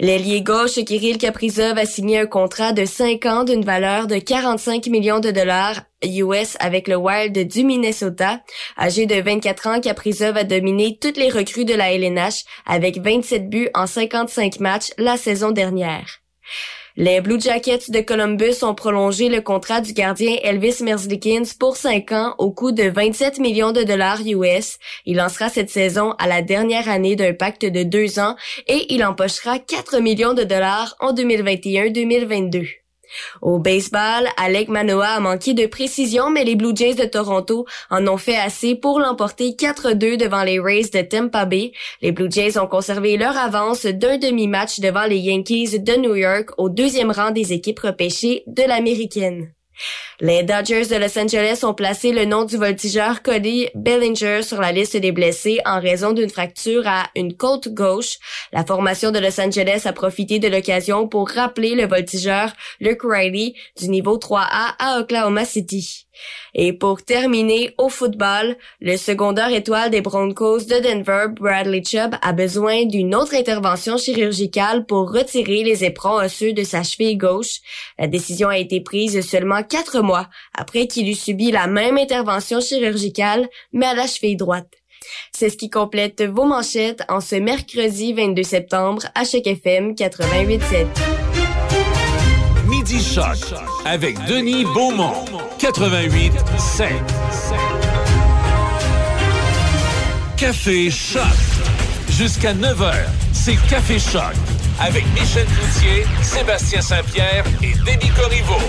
L'ailier 0.00 0.42
gauche 0.42 0.82
Kirill 0.84 1.18
Kaprizov 1.18 1.76
a 1.76 1.86
signé 1.86 2.20
un 2.20 2.26
contrat 2.26 2.72
de 2.72 2.84
5 2.84 3.26
ans 3.26 3.44
d'une 3.44 3.64
valeur 3.64 4.06
de 4.06 4.18
45 4.18 4.86
millions 4.86 5.20
de 5.20 5.30
dollars 5.30 5.82
US 6.04 6.56
avec 6.60 6.86
le 6.86 6.96
Wild 6.96 7.48
du 7.48 7.64
Minnesota. 7.64 8.40
Âgé 8.78 9.06
de 9.06 9.20
24 9.20 9.66
ans, 9.66 9.80
Kaprizov 9.80 10.36
a 10.36 10.44
dominé 10.44 10.98
toutes 11.00 11.16
les 11.16 11.30
recrues 11.30 11.64
de 11.64 11.74
la 11.74 11.92
LNH 11.92 12.44
avec 12.66 12.98
27 12.98 13.48
buts 13.48 13.70
en 13.74 13.86
55 13.86 14.60
matchs 14.60 14.92
la 14.98 15.16
saison 15.16 15.50
dernière. 15.50 16.20
Les 17.00 17.20
Blue 17.20 17.38
Jackets 17.38 17.92
de 17.92 18.00
Columbus 18.00 18.64
ont 18.64 18.74
prolongé 18.74 19.28
le 19.28 19.40
contrat 19.40 19.80
du 19.80 19.92
gardien 19.92 20.36
Elvis 20.42 20.82
Merzlikins 20.82 21.44
pour 21.56 21.76
5 21.76 22.10
ans 22.10 22.34
au 22.38 22.50
coût 22.50 22.72
de 22.72 22.88
27 22.88 23.38
millions 23.38 23.70
de 23.70 23.84
dollars 23.84 24.18
US. 24.26 24.80
Il 25.06 25.18
lancera 25.18 25.48
cette 25.48 25.70
saison 25.70 26.16
à 26.18 26.26
la 26.26 26.42
dernière 26.42 26.88
année 26.88 27.14
d'un 27.14 27.34
pacte 27.34 27.64
de 27.64 27.84
2 27.84 28.18
ans 28.18 28.34
et 28.66 28.92
il 28.92 29.04
empochera 29.04 29.60
4 29.60 30.00
millions 30.00 30.34
de 30.34 30.42
dollars 30.42 30.96
en 30.98 31.14
2021-2022. 31.14 32.77
Au 33.42 33.58
baseball, 33.58 34.28
Alec 34.36 34.68
Manoa 34.68 35.08
a 35.08 35.20
manqué 35.20 35.54
de 35.54 35.66
précision, 35.66 36.30
mais 36.30 36.44
les 36.44 36.56
Blue 36.56 36.74
Jays 36.74 36.94
de 36.94 37.04
Toronto 37.04 37.66
en 37.90 38.06
ont 38.06 38.16
fait 38.16 38.36
assez 38.36 38.74
pour 38.74 39.00
l'emporter 39.00 39.50
4-2 39.50 40.16
devant 40.16 40.42
les 40.42 40.60
Rays 40.60 40.90
de 40.92 41.02
Tampa 41.02 41.44
Bay. 41.44 41.72
Les 42.02 42.12
Blue 42.12 42.30
Jays 42.30 42.58
ont 42.58 42.66
conservé 42.66 43.16
leur 43.16 43.36
avance 43.36 43.86
d'un 43.86 44.18
demi-match 44.18 44.80
devant 44.80 45.04
les 45.04 45.18
Yankees 45.18 45.80
de 45.80 45.96
New 45.96 46.14
York 46.14 46.50
au 46.58 46.68
deuxième 46.68 47.10
rang 47.10 47.30
des 47.30 47.52
équipes 47.52 47.80
repêchées 47.80 48.42
de 48.46 48.62
l'américaine. 48.62 49.52
Les 50.20 50.42
Dodgers 50.42 50.86
de 50.86 50.96
Los 50.96 51.18
Angeles 51.18 51.60
ont 51.62 51.74
placé 51.74 52.12
le 52.12 52.24
nom 52.24 52.44
du 52.44 52.56
voltigeur 52.56 53.22
Cody 53.22 53.68
Bellinger 53.74 54.42
sur 54.42 54.60
la 54.60 54.72
liste 54.72 54.96
des 54.96 55.12
blessés 55.12 55.60
en 55.64 55.80
raison 55.80 56.12
d'une 56.12 56.30
fracture 56.30 56.86
à 56.86 57.08
une 57.14 57.36
côte 57.36 57.68
gauche. 57.68 58.18
La 58.52 58.64
formation 58.64 59.10
de 59.10 59.18
Los 59.18 59.40
Angeles 59.40 59.82
a 59.84 59.92
profité 59.92 60.38
de 60.38 60.48
l'occasion 60.48 61.06
pour 61.06 61.28
rappeler 61.28 61.74
le 61.74 61.86
voltigeur 61.86 62.52
Luke 62.80 63.02
Riley 63.04 63.54
du 63.78 63.88
niveau 63.88 64.16
3A 64.16 64.74
à 64.78 65.00
Oklahoma 65.00 65.44
City. 65.44 66.07
Et 66.54 66.72
pour 66.72 67.02
terminer, 67.02 67.74
au 67.78 67.88
football, 67.88 68.56
le 68.80 68.96
secondaire 68.96 69.52
étoile 69.52 69.90
des 69.90 70.00
Broncos 70.00 70.60
de 70.60 70.80
Denver, 70.80 71.26
Bradley 71.38 71.82
Chubb, 71.84 72.16
a 72.22 72.32
besoin 72.32 72.84
d'une 72.84 73.14
autre 73.14 73.34
intervention 73.34 73.96
chirurgicale 73.96 74.86
pour 74.86 75.12
retirer 75.12 75.62
les 75.64 75.84
éperons 75.84 76.16
osseux 76.16 76.52
de 76.52 76.64
sa 76.64 76.82
cheville 76.82 77.18
gauche. 77.18 77.60
La 77.98 78.06
décision 78.06 78.48
a 78.48 78.58
été 78.58 78.80
prise 78.80 79.20
seulement 79.28 79.62
quatre 79.62 80.00
mois 80.00 80.28
après 80.54 80.86
qu'il 80.86 81.08
eut 81.08 81.14
subi 81.14 81.50
la 81.50 81.66
même 81.66 81.98
intervention 81.98 82.60
chirurgicale, 82.60 83.48
mais 83.72 83.86
à 83.86 83.94
la 83.94 84.06
cheville 84.06 84.36
droite. 84.36 84.72
C'est 85.32 85.50
ce 85.50 85.56
qui 85.56 85.70
complète 85.70 86.22
vos 86.22 86.44
manchettes 86.44 87.02
en 87.08 87.20
ce 87.20 87.36
mercredi 87.36 88.12
22 88.12 88.42
septembre 88.42 89.02
à 89.14 89.24
Choc 89.24 89.46
FM 89.46 89.92
88.7. 89.92 90.86
Midi 92.68 93.02
Choc 93.02 93.54
avec 93.86 94.22
Denis 94.26 94.64
Beaumont, 94.74 95.24
88 95.58 96.32
5. 96.58 96.88
Café 100.36 100.90
Choc. 100.90 101.22
Jusqu'à 102.10 102.52
9h, 102.52 102.92
c'est 103.32 103.56
Café 103.68 103.98
Choc 103.98 104.34
avec 104.80 105.04
Michel 105.14 105.46
Cloutier, 105.46 106.04
Sébastien 106.22 106.82
Saint-Pierre 106.82 107.44
et 107.62 107.72
Denis 107.86 108.12
Corriveau. 108.14 108.60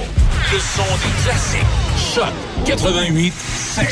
Le 0.52 0.60
son 0.60 0.84
des 0.84 1.24
classiques. 1.24 2.16
Choc 2.16 2.34
88 2.66 3.34
5. 3.34 3.88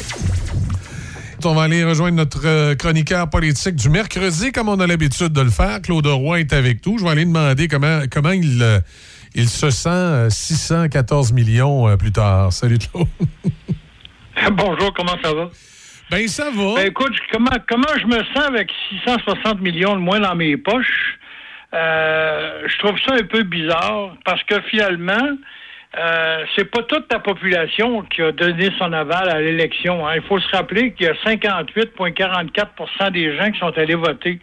On 1.43 1.53
va 1.53 1.63
aller 1.63 1.83
rejoindre 1.83 2.17
notre 2.17 2.45
euh, 2.45 2.75
chroniqueur 2.75 3.29
politique 3.29 3.75
du 3.75 3.89
mercredi, 3.89 4.51
comme 4.51 4.69
on 4.69 4.79
a 4.79 4.87
l'habitude 4.87 5.33
de 5.33 5.41
le 5.41 5.49
faire. 5.51 5.81
Claude 5.81 6.07
Roy 6.07 6.41
est 6.41 6.51
avec 6.53 6.85
nous. 6.85 6.97
Je 6.97 7.03
vais 7.03 7.11
aller 7.11 7.25
demander 7.25 7.67
comment, 7.67 8.01
comment 8.11 8.31
il, 8.31 8.61
euh, 8.61 8.79
il 9.37 9.47
se 9.47 9.69
sent 9.69 9.89
euh, 9.89 10.29
614 10.29 11.31
millions 11.31 11.87
euh, 11.87 11.95
plus 11.95 12.11
tard. 12.11 12.51
Salut 12.51 12.79
Claude. 12.79 13.07
Bonjour, 14.51 14.91
comment 14.95 15.15
ça 15.23 15.33
va? 15.33 15.49
Ben, 16.09 16.27
ça 16.27 16.49
va. 16.49 16.75
Ben, 16.75 16.87
écoute, 16.87 17.13
comment, 17.31 17.51
comment 17.69 17.95
je 17.99 18.07
me 18.07 18.23
sens 18.33 18.45
avec 18.47 18.71
660 19.05 19.61
millions 19.61 19.95
de 19.95 20.01
moins 20.01 20.19
dans 20.19 20.35
mes 20.35 20.57
poches? 20.57 21.19
Euh, 21.73 22.63
je 22.65 22.77
trouve 22.79 22.97
ça 23.05 23.13
un 23.13 23.23
peu 23.23 23.43
bizarre 23.43 24.15
parce 24.25 24.41
que 24.43 24.59
finalement, 24.61 25.37
euh, 25.99 26.45
c'est 26.55 26.65
pas 26.71 26.81
toute 26.83 27.11
la 27.11 27.19
population 27.19 28.01
qui 28.03 28.23
a 28.23 28.31
donné 28.31 28.71
son 28.79 28.91
aval 28.91 29.29
à 29.29 29.39
l'élection. 29.39 30.07
hein. 30.07 30.13
Il 30.15 30.23
faut 30.23 30.39
se 30.39 30.47
rappeler 30.55 30.93
qu'il 30.93 31.05
y 31.05 31.09
a 31.09 31.13
58,44% 31.25 33.11
des 33.11 33.37
gens 33.37 33.51
qui 33.51 33.59
sont 33.59 33.77
allés 33.77 33.95
voter. 33.95 34.39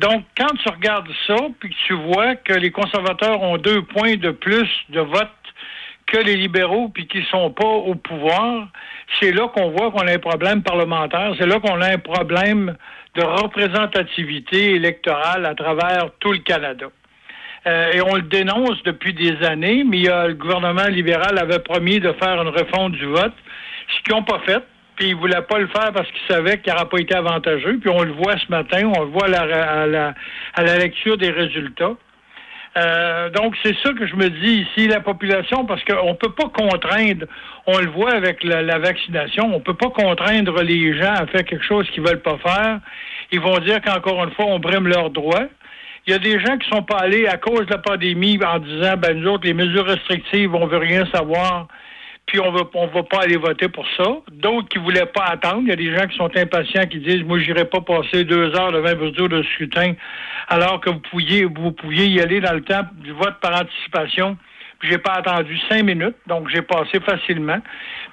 Donc, 0.00 0.24
quand 0.34 0.54
tu 0.62 0.68
regardes 0.70 1.10
ça, 1.26 1.36
puis 1.58 1.68
que 1.68 1.74
tu 1.86 1.92
vois 1.92 2.34
que 2.34 2.54
les 2.54 2.70
conservateurs 2.70 3.42
ont 3.42 3.58
deux 3.58 3.82
points 3.82 4.16
de 4.16 4.30
plus 4.30 4.66
de 4.88 5.00
vote 5.00 5.28
que 6.06 6.16
les 6.16 6.36
libéraux, 6.36 6.88
puis 6.88 7.06
qu'ils 7.06 7.26
sont 7.26 7.50
pas 7.50 7.66
au 7.66 7.94
pouvoir, 7.94 8.68
c'est 9.20 9.30
là 9.30 9.48
qu'on 9.48 9.68
voit 9.70 9.90
qu'on 9.90 10.06
a 10.06 10.12
un 10.12 10.18
problème 10.18 10.62
parlementaire. 10.62 11.34
C'est 11.38 11.46
là 11.46 11.60
qu'on 11.60 11.82
a 11.82 11.92
un 11.92 11.98
problème 11.98 12.76
de 13.14 13.22
représentativité 13.22 14.74
électorale 14.76 15.44
à 15.44 15.54
travers 15.54 16.06
tout 16.18 16.32
le 16.32 16.38
Canada. 16.38 16.86
Euh, 17.66 17.92
et 17.92 18.00
on 18.00 18.14
le 18.14 18.22
dénonce 18.22 18.82
depuis 18.84 19.12
des 19.12 19.46
années, 19.46 19.84
mais 19.84 20.04
le 20.04 20.32
gouvernement 20.32 20.86
libéral 20.86 21.38
avait 21.38 21.58
promis 21.58 22.00
de 22.00 22.12
faire 22.14 22.40
une 22.40 22.48
refonte 22.48 22.92
du 22.92 23.04
vote, 23.04 23.34
ce 23.88 24.02
qu'ils 24.02 24.14
n'ont 24.14 24.22
pas 24.22 24.40
fait. 24.46 24.64
Puis 25.00 25.08
ils 25.08 25.14
ne 25.14 25.20
voulaient 25.20 25.40
pas 25.40 25.58
le 25.58 25.66
faire 25.68 25.92
parce 25.94 26.06
qu'ils 26.10 26.28
savaient 26.28 26.58
qu'il 26.58 26.70
n'aurait 26.70 26.84
pas 26.84 26.98
été 26.98 27.14
avantageux. 27.14 27.78
Puis 27.80 27.88
on 27.88 28.02
le 28.02 28.12
voit 28.12 28.36
ce 28.36 28.50
matin, 28.50 28.92
on 28.94 29.04
le 29.04 29.10
voit 29.10 29.24
à 29.24 29.46
la, 29.46 29.70
à 29.82 29.86
la, 29.86 30.14
à 30.52 30.62
la 30.62 30.76
lecture 30.76 31.16
des 31.16 31.30
résultats. 31.30 31.94
Euh, 32.76 33.30
donc, 33.30 33.56
c'est 33.62 33.74
ça 33.82 33.94
que 33.94 34.06
je 34.06 34.14
me 34.14 34.28
dis 34.28 34.66
ici, 34.66 34.88
la 34.88 35.00
population, 35.00 35.64
parce 35.64 35.82
qu'on 35.84 36.10
ne 36.10 36.16
peut 36.16 36.32
pas 36.32 36.50
contraindre, 36.50 37.24
on 37.66 37.78
le 37.78 37.88
voit 37.88 38.12
avec 38.12 38.44
la, 38.44 38.78
vaccination, 38.78 39.46
on 39.46 39.58
ne 39.58 39.64
peut 39.64 39.72
pas 39.72 39.88
contraindre 39.88 40.60
les 40.60 40.94
gens 40.98 41.14
à 41.14 41.26
faire 41.26 41.44
quelque 41.44 41.64
chose 41.64 41.88
qu'ils 41.92 42.02
veulent 42.02 42.20
pas 42.20 42.36
faire. 42.36 42.80
Ils 43.32 43.40
vont 43.40 43.56
dire 43.60 43.80
qu'encore 43.80 44.22
une 44.22 44.32
fois, 44.32 44.44
on 44.48 44.58
brime 44.58 44.86
leurs 44.86 45.08
droits. 45.08 45.48
Il 46.06 46.12
y 46.12 46.14
a 46.14 46.18
des 46.18 46.38
gens 46.40 46.58
qui 46.58 46.68
sont 46.68 46.82
pas 46.82 46.98
allés 46.98 47.26
à 47.26 47.38
cause 47.38 47.64
de 47.64 47.72
la 47.72 47.78
pandémie 47.78 48.38
en 48.44 48.58
disant, 48.58 48.98
ben 48.98 49.18
nous 49.18 49.30
autres, 49.30 49.46
les 49.46 49.54
mesures 49.54 49.86
restrictives, 49.86 50.54
on 50.54 50.66
veut 50.66 50.76
rien 50.76 51.06
savoir, 51.06 51.68
puis 52.30 52.38
on 52.38 52.54
on 52.74 52.86
va 52.86 53.02
pas 53.02 53.22
aller 53.22 53.36
voter 53.36 53.68
pour 53.68 53.84
ça. 53.96 54.04
D'autres 54.30 54.68
qui 54.68 54.78
voulaient 54.78 55.06
pas 55.06 55.24
attendre. 55.24 55.62
Il 55.62 55.68
y 55.68 55.72
a 55.72 55.76
des 55.76 55.92
gens 55.92 56.06
qui 56.06 56.16
sont 56.16 56.30
impatients, 56.36 56.86
qui 56.86 57.00
disent, 57.00 57.24
moi, 57.24 57.40
j'irai 57.40 57.64
pas 57.64 57.80
passer 57.80 58.22
deux 58.22 58.54
heures 58.54 58.70
devant 58.70 58.88
un 58.88 58.94
bureau 58.94 59.26
de 59.26 59.42
scrutin, 59.42 59.94
alors 60.46 60.80
que 60.80 60.90
vous 60.90 61.00
pouviez, 61.00 61.44
vous 61.44 61.72
pouviez 61.72 62.06
y 62.06 62.20
aller 62.20 62.40
dans 62.40 62.52
le 62.52 62.60
temps 62.62 62.82
du 62.98 63.10
vote 63.10 63.40
par 63.40 63.60
anticipation. 63.60 64.38
J'ai 64.80 64.98
pas 64.98 65.14
attendu 65.14 65.58
cinq 65.68 65.82
minutes, 65.82 66.14
donc 66.28 66.48
j'ai 66.50 66.62
passé 66.62 67.00
facilement. 67.00 67.58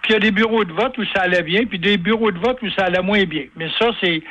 Puis 0.01 0.11
il 0.11 0.13
y 0.13 0.15
a 0.15 0.19
des 0.19 0.31
bureaux 0.31 0.65
de 0.65 0.73
vote 0.73 0.97
où 0.97 1.05
ça 1.15 1.21
allait 1.21 1.43
bien, 1.43 1.65
puis 1.65 1.77
des 1.77 1.97
bureaux 1.97 2.31
de 2.31 2.39
vote 2.39 2.57
où 2.63 2.71
ça 2.71 2.85
allait 2.85 3.03
moins 3.03 3.23
bien. 3.25 3.43
Mais 3.55 3.69
ça, 3.77 3.91
c'est 4.01 4.23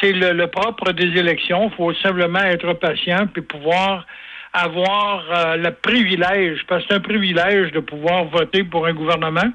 c'est 0.00 0.12
le, 0.12 0.32
le 0.32 0.48
propre 0.48 0.90
des 0.90 1.16
élections. 1.16 1.70
Il 1.72 1.76
faut 1.76 1.94
simplement 1.94 2.40
être 2.40 2.72
patient 2.72 3.28
puis 3.32 3.42
pouvoir 3.42 4.04
avoir 4.52 5.24
euh, 5.30 5.56
le 5.56 5.70
privilège, 5.72 6.64
parce 6.66 6.82
que 6.82 6.88
c'est 6.88 6.96
un 6.96 7.00
privilège 7.00 7.72
de 7.72 7.80
pouvoir 7.80 8.24
voter 8.24 8.64
pour 8.64 8.86
un 8.86 8.92
gouvernement. 8.92 9.50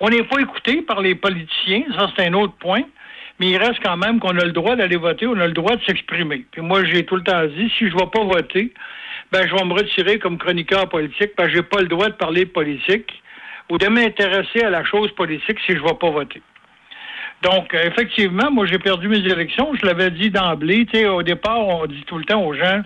On 0.00 0.08
n'est 0.08 0.24
pas 0.24 0.40
écouté 0.40 0.82
par 0.82 1.00
les 1.00 1.14
politiciens, 1.14 1.84
ça 1.96 2.10
c'est 2.16 2.26
un 2.26 2.34
autre 2.34 2.54
point, 2.54 2.82
mais 3.38 3.50
il 3.50 3.56
reste 3.56 3.80
quand 3.82 3.96
même 3.96 4.20
qu'on 4.20 4.36
a 4.38 4.44
le 4.44 4.52
droit 4.52 4.76
d'aller 4.76 4.96
voter, 4.96 5.26
on 5.26 5.38
a 5.38 5.46
le 5.46 5.52
droit 5.52 5.76
de 5.76 5.82
s'exprimer. 5.84 6.44
Puis 6.50 6.60
moi, 6.60 6.84
j'ai 6.84 7.04
tout 7.04 7.16
le 7.16 7.22
temps 7.22 7.44
dit, 7.46 7.72
si 7.78 7.88
je 7.88 7.94
ne 7.94 8.00
vais 8.00 8.10
pas 8.12 8.24
voter, 8.24 8.72
ben 9.30 9.46
je 9.48 9.54
vais 9.54 9.64
me 9.64 9.72
retirer 9.72 10.18
comme 10.18 10.38
chroniqueur 10.38 10.88
politique, 10.88 11.34
parce 11.36 11.48
que 11.48 11.54
j'ai 11.56 11.62
pas 11.62 11.80
le 11.80 11.88
droit 11.88 12.08
de 12.08 12.14
parler 12.14 12.46
politique 12.46 13.22
ou 13.70 13.78
de 13.78 13.86
m'intéresser 13.86 14.62
à 14.62 14.70
la 14.70 14.84
chose 14.84 15.10
politique 15.12 15.58
si 15.64 15.72
je 15.72 15.78
ne 15.78 15.88
vais 15.88 15.94
pas 15.94 16.10
voter. 16.10 16.42
Donc, 17.42 17.74
euh, 17.74 17.84
effectivement, 17.86 18.50
moi, 18.50 18.66
j'ai 18.66 18.78
perdu 18.78 19.08
mes 19.08 19.18
élections. 19.18 19.74
Je 19.74 19.84
l'avais 19.84 20.10
dit 20.10 20.30
d'emblée. 20.30 20.86
Au 21.06 21.22
départ, 21.22 21.66
on 21.66 21.86
dit 21.86 22.04
tout 22.06 22.18
le 22.18 22.24
temps 22.24 22.42
aux 22.44 22.54
gens, 22.54 22.82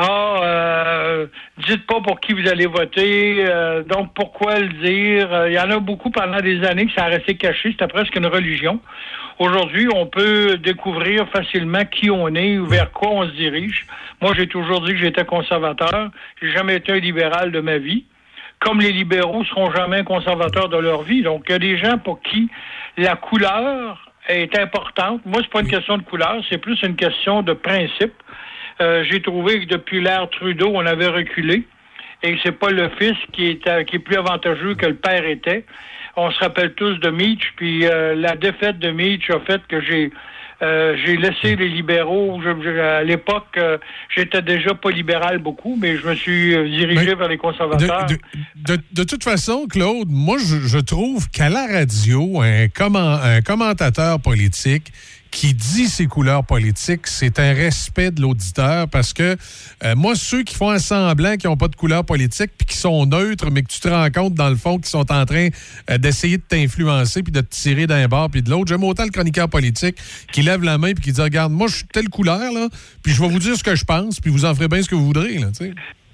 ah, 0.00 0.36
euh, 0.44 1.26
dites 1.66 1.84
pas 1.86 2.00
pour 2.00 2.20
qui 2.20 2.32
vous 2.32 2.46
allez 2.48 2.66
voter. 2.66 3.44
euh, 3.48 3.82
donc, 3.82 4.14
pourquoi 4.14 4.60
le 4.60 4.68
dire? 4.68 5.32
Euh, 5.32 5.48
Il 5.48 5.54
y 5.54 5.58
en 5.58 5.68
a 5.72 5.80
beaucoup 5.80 6.10
pendant 6.10 6.40
des 6.40 6.64
années 6.64 6.86
que 6.86 6.92
ça 6.92 7.06
a 7.06 7.08
resté 7.08 7.36
caché. 7.36 7.72
C'était 7.72 7.88
presque 7.88 8.14
une 8.14 8.26
religion. 8.26 8.78
Aujourd'hui, 9.40 9.88
on 9.92 10.06
peut 10.06 10.56
découvrir 10.56 11.28
facilement 11.30 11.84
qui 11.84 12.10
on 12.12 12.28
est 12.36 12.58
ou 12.58 12.66
vers 12.66 12.92
quoi 12.92 13.08
on 13.10 13.24
se 13.26 13.32
dirige. 13.32 13.86
Moi, 14.20 14.34
j'ai 14.36 14.46
toujours 14.46 14.82
dit 14.82 14.92
que 14.92 14.98
j'étais 14.98 15.24
conservateur. 15.24 16.10
J'ai 16.40 16.52
jamais 16.52 16.76
été 16.76 16.92
un 16.92 17.00
libéral 17.00 17.50
de 17.50 17.60
ma 17.60 17.78
vie. 17.78 18.04
comme 18.60 18.80
les 18.80 18.92
libéraux 18.92 19.44
seront 19.44 19.70
jamais 19.72 20.04
conservateurs 20.04 20.68
de 20.68 20.78
leur 20.78 21.02
vie. 21.02 21.22
Donc, 21.22 21.44
il 21.48 21.52
y 21.52 21.54
a 21.54 21.58
des 21.58 21.76
gens 21.76 21.98
pour 21.98 22.20
qui 22.22 22.48
la 22.96 23.16
couleur 23.16 24.10
est 24.28 24.56
importante. 24.58 25.22
Moi, 25.24 25.40
c'est 25.42 25.50
pas 25.50 25.60
une 25.60 25.68
question 25.68 25.96
de 25.98 26.02
couleur, 26.02 26.36
c'est 26.48 26.58
plus 26.58 26.80
une 26.82 26.96
question 26.96 27.42
de 27.42 27.52
principe. 27.52 28.14
Euh, 28.80 29.04
J'ai 29.10 29.20
trouvé 29.22 29.60
que 29.60 29.66
depuis 29.66 30.00
l'ère 30.00 30.28
Trudeau, 30.30 30.70
on 30.74 30.86
avait 30.86 31.08
reculé 31.08 31.64
et 32.22 32.34
que 32.34 32.38
c'est 32.42 32.52
pas 32.58 32.70
le 32.70 32.88
fils 32.98 33.16
qui 33.32 33.46
est, 33.46 33.84
qui 33.86 33.96
est 33.96 34.00
plus 34.00 34.16
avantageux 34.16 34.74
que 34.74 34.86
le 34.86 34.94
père 34.96 35.24
était. 35.24 35.64
On 36.16 36.30
se 36.32 36.38
rappelle 36.40 36.74
tous 36.74 36.94
de 36.98 37.10
Meach, 37.10 37.52
puis 37.56 37.86
euh, 37.86 38.14
la 38.16 38.34
défaite 38.34 38.78
de 38.80 38.90
Meach 38.90 39.30
a 39.30 39.38
fait 39.40 39.60
que 39.68 39.80
j'ai 39.80 40.10
euh, 40.60 40.96
j'ai 41.06 41.16
laissé 41.16 41.54
les 41.54 41.68
libéraux. 41.68 42.40
Je- 42.42 42.60
je- 42.64 42.80
à 42.80 43.04
l'époque, 43.04 43.46
euh, 43.58 43.78
j'étais 44.12 44.42
déjà 44.42 44.74
pas 44.74 44.90
libéral 44.90 45.38
beaucoup, 45.38 45.78
mais 45.80 45.96
je 45.96 46.04
me 46.04 46.16
suis 46.16 46.48
dirigé 46.68 47.14
vers 47.14 47.28
les 47.28 47.36
conservateurs. 47.38 48.06
De, 48.06 48.74
de- 48.74 48.82
de 48.92 49.04
toute 49.04 49.22
façon, 49.22 49.68
Claude, 49.70 50.08
moi, 50.10 50.36
je, 50.38 50.66
je 50.66 50.78
trouve 50.78 51.30
qu'à 51.30 51.48
la 51.48 51.64
radio, 51.72 52.40
un, 52.40 52.66
comment- 52.74 53.20
un 53.22 53.40
commentateur 53.40 54.18
politique 54.20 54.92
qui 55.30 55.54
dit 55.54 55.86
ses 55.86 56.06
couleurs 56.06 56.44
politiques, 56.44 57.06
c'est 57.06 57.38
un 57.38 57.52
respect 57.52 58.10
de 58.10 58.22
l'auditeur 58.22 58.88
parce 58.88 59.12
que 59.12 59.36
euh, 59.84 59.94
moi, 59.94 60.14
ceux 60.14 60.42
qui 60.42 60.54
font 60.54 60.70
un 60.70 60.78
semblant 60.78 61.36
qui 61.36 61.46
n'ont 61.46 61.56
pas 61.56 61.68
de 61.68 61.76
couleur 61.76 62.04
politique 62.04 62.50
puis 62.56 62.66
qui 62.66 62.76
sont 62.76 63.06
neutres, 63.06 63.50
mais 63.50 63.62
que 63.62 63.68
tu 63.68 63.80
te 63.80 63.88
rends 63.88 64.10
compte, 64.10 64.34
dans 64.34 64.48
le 64.48 64.56
fond, 64.56 64.76
qu'ils 64.76 64.86
sont 64.86 65.10
en 65.12 65.24
train 65.24 65.48
euh, 65.90 65.98
d'essayer 65.98 66.38
de 66.38 66.42
t'influencer 66.42 67.22
puis 67.22 67.32
de 67.32 67.40
te 67.40 67.50
tirer 67.50 67.86
d'un 67.86 68.06
bord 68.08 68.30
puis 68.30 68.42
de 68.42 68.50
l'autre, 68.50 68.68
j'aime 68.68 68.84
autant 68.84 69.04
le 69.04 69.10
chroniqueur 69.10 69.48
politique 69.48 69.96
qui 70.32 70.42
lève 70.42 70.62
la 70.62 70.78
main 70.78 70.92
puis 70.92 71.04
qui 71.04 71.12
dit 71.12 71.20
Regarde, 71.20 71.52
moi, 71.52 71.68
je 71.68 71.76
suis 71.76 71.86
telle 71.86 72.08
couleur, 72.08 72.52
là, 72.52 72.68
puis 73.02 73.12
je 73.12 73.20
vais 73.20 73.28
vous 73.28 73.38
dire 73.38 73.56
ce 73.56 73.64
que 73.64 73.74
je 73.74 73.84
pense, 73.84 74.20
puis 74.20 74.30
vous 74.30 74.44
en 74.44 74.54
ferez 74.54 74.68
bien 74.68 74.82
ce 74.82 74.88
que 74.88 74.94
vous 74.94 75.06
voudrez. 75.06 75.38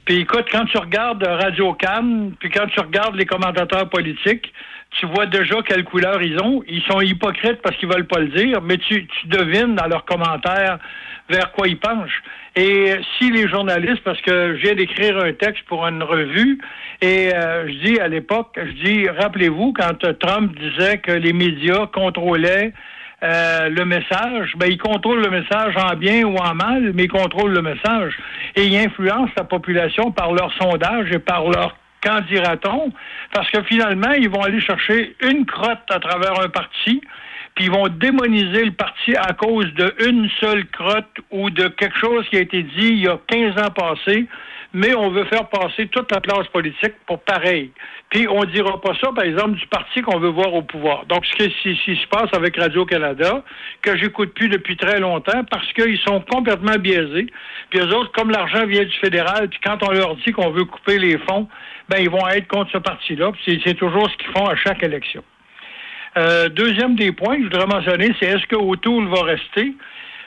Puis 0.04 0.20
écoute, 0.20 0.44
quand 0.52 0.66
tu 0.66 0.76
regardes 0.76 1.22
Radio 1.22 1.72
Cannes, 1.74 2.32
puis 2.38 2.50
quand 2.50 2.66
tu 2.66 2.80
regardes 2.80 3.14
les 3.14 3.24
commentateurs 3.24 3.88
politiques, 3.88 4.52
tu 4.94 5.06
vois 5.06 5.26
déjà 5.26 5.56
quelle 5.66 5.84
couleur 5.84 6.22
ils 6.22 6.40
ont. 6.40 6.62
Ils 6.68 6.82
sont 6.82 7.00
hypocrites 7.00 7.60
parce 7.62 7.76
qu'ils 7.76 7.88
veulent 7.88 8.06
pas 8.06 8.20
le 8.20 8.28
dire, 8.28 8.60
mais 8.62 8.78
tu, 8.78 9.06
tu 9.06 9.26
devines 9.26 9.74
dans 9.74 9.86
leurs 9.86 10.04
commentaires 10.04 10.78
vers 11.28 11.52
quoi 11.52 11.68
ils 11.68 11.78
penchent. 11.78 12.22
Et 12.56 12.94
si 13.18 13.30
les 13.30 13.48
journalistes, 13.48 14.02
parce 14.04 14.20
que 14.20 14.56
je 14.56 14.62
viens 14.62 14.74
d'écrire 14.74 15.18
un 15.18 15.32
texte 15.32 15.64
pour 15.66 15.86
une 15.86 16.02
revue, 16.02 16.58
et 17.00 17.34
euh, 17.34 17.66
je 17.66 17.86
dis 17.86 18.00
à 18.00 18.08
l'époque, 18.08 18.56
je 18.56 18.84
dis, 18.84 19.08
rappelez-vous 19.08 19.72
quand 19.72 20.18
Trump 20.18 20.56
disait 20.58 20.98
que 20.98 21.12
les 21.12 21.32
médias 21.32 21.86
contrôlaient 21.86 22.72
euh, 23.22 23.70
le 23.70 23.84
message, 23.86 24.52
ben, 24.56 24.66
ils 24.70 24.78
contrôlent 24.78 25.22
le 25.22 25.30
message 25.30 25.74
en 25.76 25.96
bien 25.96 26.24
ou 26.24 26.36
en 26.36 26.54
mal, 26.54 26.92
mais 26.94 27.04
ils 27.04 27.10
contrôlent 27.10 27.54
le 27.54 27.62
message. 27.62 28.16
Et 28.54 28.66
ils 28.66 28.76
influencent 28.76 29.32
la 29.36 29.44
population 29.44 30.12
par 30.12 30.32
leur 30.32 30.52
sondage 30.60 31.10
et 31.10 31.18
par 31.18 31.48
leur 31.48 31.74
qu'en 32.04 32.20
dira-t-on? 32.20 32.92
Parce 33.32 33.50
que 33.50 33.62
finalement, 33.62 34.12
ils 34.12 34.28
vont 34.28 34.42
aller 34.42 34.60
chercher 34.60 35.16
une 35.22 35.46
crotte 35.46 35.90
à 35.90 35.98
travers 35.98 36.38
un 36.40 36.48
parti, 36.48 37.00
puis 37.54 37.66
ils 37.66 37.70
vont 37.70 37.88
démoniser 37.88 38.64
le 38.64 38.72
parti 38.72 39.16
à 39.16 39.32
cause 39.32 39.72
d'une 39.74 40.28
seule 40.40 40.66
crotte 40.66 41.16
ou 41.30 41.50
de 41.50 41.68
quelque 41.68 41.98
chose 41.98 42.28
qui 42.28 42.36
a 42.36 42.40
été 42.40 42.62
dit 42.62 42.88
il 42.88 43.00
y 43.00 43.08
a 43.08 43.18
15 43.28 43.58
ans 43.58 43.70
passés, 43.70 44.26
mais 44.74 44.92
on 44.94 45.08
veut 45.10 45.24
faire 45.26 45.48
passer 45.48 45.86
toute 45.86 46.10
la 46.12 46.20
classe 46.20 46.48
politique 46.48 46.94
pour 47.06 47.20
pareil. 47.20 47.70
Puis 48.10 48.26
on 48.28 48.44
dira 48.44 48.80
pas 48.80 48.92
ça, 49.00 49.12
par 49.14 49.24
exemple, 49.24 49.52
du 49.52 49.66
parti 49.68 50.02
qu'on 50.02 50.18
veut 50.18 50.30
voir 50.30 50.52
au 50.52 50.62
pouvoir. 50.62 51.06
Donc, 51.06 51.24
ce 51.24 51.36
qui 51.36 51.96
se 51.96 52.06
passe 52.08 52.28
avec 52.32 52.56
Radio-Canada, 52.56 53.44
que 53.82 53.96
j'écoute 53.96 54.34
plus 54.34 54.48
depuis 54.48 54.76
très 54.76 54.98
longtemps, 54.98 55.44
parce 55.48 55.72
qu'ils 55.72 55.98
sont 56.00 56.20
complètement 56.28 56.76
biaisés. 56.76 57.26
Puis 57.70 57.78
eux 57.78 57.94
autres, 57.94 58.10
comme 58.12 58.30
l'argent 58.30 58.66
vient 58.66 58.84
du 58.84 58.96
fédéral, 58.98 59.48
puis 59.48 59.60
quand 59.64 59.82
on 59.82 59.92
leur 59.92 60.16
dit 60.16 60.32
qu'on 60.32 60.50
veut 60.50 60.64
couper 60.64 60.98
les 60.98 61.18
fonds, 61.18 61.48
ben 61.88 61.98
ils 62.00 62.10
vont 62.10 62.26
être 62.28 62.48
contre 62.48 62.72
ce 62.72 62.78
parti-là. 62.78 63.30
C'est 63.46 63.74
toujours 63.74 64.10
ce 64.10 64.16
qu'ils 64.16 64.32
font 64.32 64.46
à 64.46 64.56
chaque 64.56 64.82
élection. 64.82 65.22
Euh, 66.16 66.48
deuxième 66.48 66.96
des 66.96 67.12
points 67.12 67.36
que 67.36 67.42
je 67.42 67.48
voudrais 67.48 67.66
mentionner, 67.66 68.14
c'est 68.18 68.26
est-ce 68.26 68.46
que 68.46 68.56
O'Toole 68.56 69.06
va 69.08 69.22
rester? 69.22 69.74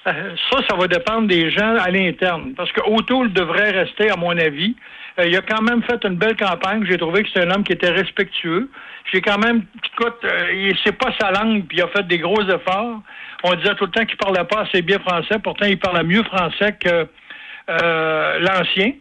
Euh, 0.07 0.35
ça, 0.49 0.59
ça 0.69 0.75
va 0.75 0.87
dépendre 0.87 1.27
des 1.27 1.51
gens 1.51 1.75
à 1.77 1.89
l'interne. 1.89 2.53
Parce 2.55 2.71
que 2.71 2.81
O'Toole 2.81 3.33
devrait 3.33 3.71
rester, 3.71 4.09
à 4.09 4.15
mon 4.15 4.37
avis. 4.37 4.75
Euh, 5.19 5.27
il 5.27 5.35
a 5.35 5.41
quand 5.41 5.61
même 5.61 5.83
fait 5.83 6.03
une 6.05 6.15
belle 6.15 6.35
campagne. 6.35 6.85
J'ai 6.89 6.97
trouvé 6.97 7.23
que 7.23 7.29
c'est 7.33 7.45
un 7.45 7.51
homme 7.51 7.63
qui 7.63 7.73
était 7.73 7.89
respectueux. 7.89 8.69
J'ai 9.11 9.21
quand 9.21 9.37
même, 9.37 9.63
écoute, 9.83 10.17
euh, 10.23 10.73
c'est 10.83 10.97
pas 10.97 11.11
sa 11.19 11.31
langue, 11.31 11.65
puis 11.67 11.77
il 11.77 11.81
a 11.81 11.87
fait 11.87 12.05
des 12.07 12.19
gros 12.19 12.41
efforts. 12.41 13.01
On 13.43 13.53
disait 13.55 13.75
tout 13.75 13.85
le 13.85 13.91
temps 13.91 14.05
qu'il 14.05 14.17
parlait 14.17 14.43
pas 14.43 14.61
assez 14.61 14.81
bien 14.81 14.99
français. 14.99 15.39
Pourtant, 15.43 15.65
il 15.65 15.79
parlait 15.79 16.03
mieux 16.03 16.23
français 16.23 16.75
que 16.79 17.07
euh, 17.69 18.39
l'ancien. 18.39 18.93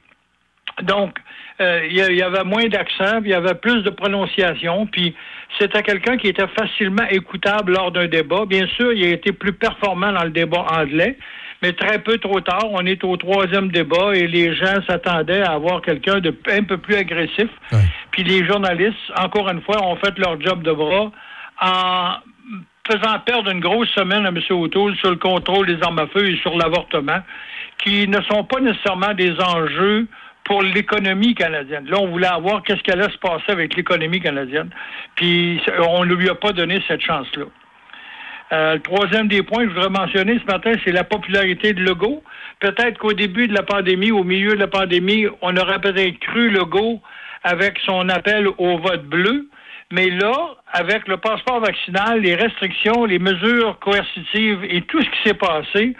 Donc, 0.83 1.19
euh, 1.61 1.87
il 1.89 1.97
y 1.97 2.23
avait 2.23 2.45
moins 2.45 2.67
d'accent, 2.67 3.21
il 3.25 3.31
y 3.31 3.35
avait 3.35 3.55
plus 3.55 3.83
de 3.83 3.91
prononciation, 3.91 4.87
puis 4.87 5.15
c'était 5.59 5.83
quelqu'un 5.83 6.19
qui 6.19 6.29
était 6.29 6.49
facilement 6.49 7.07
écoutable 7.11 7.73
lors 7.73 7.91
d'un 7.91 8.07
débat. 8.07 8.45
Bien 8.47 8.67
sûr, 8.77 8.93
il 8.93 9.05
a 9.05 9.11
été 9.11 9.33
plus 9.33 9.53
performant 9.53 10.13
dans 10.13 10.25
le 10.25 10.31
débat 10.31 10.67
anglais, 10.71 11.17
mais 11.63 11.73
très 11.73 11.99
peu 12.01 12.19
trop 12.19 12.41
tard. 12.41 12.67
On 12.71 12.85
est 12.85 13.03
au 13.05 13.17
troisième 13.17 13.71
débat 13.71 14.15
et 14.15 14.27
les 14.27 14.55
gens 14.55 14.83
s'attendaient 14.87 15.43
à 15.43 15.53
avoir 15.53 15.81
quelqu'un 15.81 16.21
de 16.21 16.35
un 16.51 16.63
peu 16.65 16.77
plus 16.77 16.97
agressif. 16.97 17.49
Puis 18.11 18.23
les 18.23 18.45
journalistes, 18.47 18.97
encore 19.19 19.49
une 19.49 19.63
fois, 19.63 19.83
ont 19.83 19.97
fait 19.97 20.19
leur 20.19 20.41
job 20.41 20.63
de 20.63 20.73
bras 20.73 21.11
en 21.63 22.17
faisant 22.87 23.19
perdre 23.25 23.51
une 23.51 23.61
grosse 23.61 23.89
semaine 23.91 24.27
à 24.27 24.29
M. 24.29 24.41
O'Toole 24.51 24.95
sur 24.97 25.11
le 25.11 25.17
contrôle 25.17 25.67
des 25.67 25.83
armes 25.83 25.99
à 25.99 26.07
feu 26.07 26.31
et 26.31 26.37
sur 26.39 26.57
l'avortement, 26.57 27.21
qui 27.79 28.07
ne 28.07 28.21
sont 28.23 28.45
pas 28.45 28.61
nécessairement 28.61 29.15
des 29.15 29.33
enjeux 29.41 30.07
pour 30.47 30.62
l'économie 30.62 31.34
canadienne. 31.34 31.86
Là, 31.88 31.99
on 32.01 32.07
voulait 32.07 32.28
avoir 32.28 32.62
qu'est-ce 32.62 32.80
qui 32.82 32.92
allait 32.92 33.11
se 33.11 33.18
passer 33.18 33.51
avec 33.51 33.74
l'économie 33.74 34.20
canadienne. 34.20 34.70
Puis, 35.16 35.61
on 35.88 36.05
ne 36.05 36.14
lui 36.14 36.30
a 36.30 36.36
pas 36.36 36.53
donné 36.53 36.80
cette 36.86 37.03
chance-là. 37.03 37.47
Euh, 38.53 38.74
le 38.74 38.80
troisième 38.80 39.26
des 39.26 39.42
points 39.42 39.64
que 39.64 39.70
je 39.70 39.74
voudrais 39.74 39.90
mentionner 39.90 40.38
ce 40.38 40.44
matin, 40.44 40.72
c'est 40.84 40.92
la 40.92 41.03
popularité 41.03 41.72
de 41.72 41.82
Legault. 41.82 42.22
Peut-être 42.61 42.97
qu'au 42.99 43.12
début 43.12 43.49
de 43.49 43.55
la 43.55 43.64
pandémie, 43.64 44.12
au 44.12 44.22
milieu 44.22 44.53
de 44.53 44.61
la 44.61 44.68
pandémie, 44.68 45.26
on 45.42 45.57
aurait 45.57 45.80
peut-être 45.80 46.18
cru 46.20 46.49
Legault 46.51 47.01
avec 47.42 47.80
son 47.84 48.09
appel 48.09 48.47
au 48.59 48.78
vote 48.78 49.05
bleu. 49.05 49.49
Mais 49.90 50.11
là, 50.11 50.32
avec 50.72 51.09
le 51.09 51.16
passeport 51.16 51.59
vaccinal, 51.59 52.20
les 52.20 52.36
restrictions, 52.36 53.05
les 53.05 53.18
mesures 53.18 53.80
coercitives 53.80 54.64
et 54.68 54.82
tout 54.82 55.03
ce 55.03 55.11
qui 55.11 55.28
s'est 55.28 55.34
passé, 55.34 55.97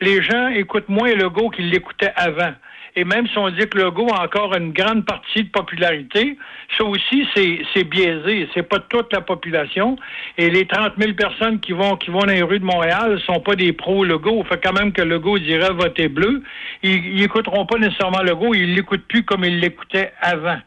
les 0.00 0.22
gens 0.22 0.48
écoutent 0.48 0.88
moins 0.88 1.12
Legault 1.14 1.50
qu'ils 1.50 1.70
l'écoutaient 1.70 2.12
avant. 2.14 2.52
Et 2.98 3.04
même 3.04 3.28
si 3.28 3.38
on 3.38 3.48
dit 3.48 3.64
que 3.68 3.78
Legault 3.78 4.12
a 4.12 4.24
encore 4.24 4.56
une 4.56 4.72
grande 4.72 5.04
partie 5.06 5.44
de 5.44 5.48
popularité, 5.50 6.36
ça 6.76 6.82
aussi, 6.82 7.28
c'est, 7.32 7.84
biaisé. 7.84 8.48
C'est 8.52 8.64
pas 8.64 8.80
toute 8.80 9.12
la 9.12 9.20
population. 9.20 9.96
Et 10.36 10.50
les 10.50 10.66
30 10.66 10.94
000 10.98 11.12
personnes 11.12 11.60
qui 11.60 11.70
vont, 11.70 11.94
qui 11.94 12.10
vont 12.10 12.18
dans 12.18 12.26
les 12.26 12.42
rues 12.42 12.58
de 12.58 12.64
Montréal 12.64 13.20
sont 13.24 13.38
pas 13.38 13.54
des 13.54 13.72
pros-Legault. 13.72 14.42
Fait 14.48 14.60
quand 14.60 14.72
même 14.72 14.90
que 14.90 15.02
Legault 15.02 15.38
dirait 15.38 15.72
voter 15.72 16.08
bleu. 16.08 16.42
Ils, 16.82 17.18
ils 17.18 17.22
écouteront 17.22 17.66
pas 17.66 17.78
nécessairement 17.78 18.22
Legault. 18.22 18.52
Ils 18.52 18.74
l'écoutent 18.74 19.06
plus 19.06 19.22
comme 19.22 19.44
ils 19.44 19.60
l'écoutaient 19.60 20.12
avant. 20.20 20.58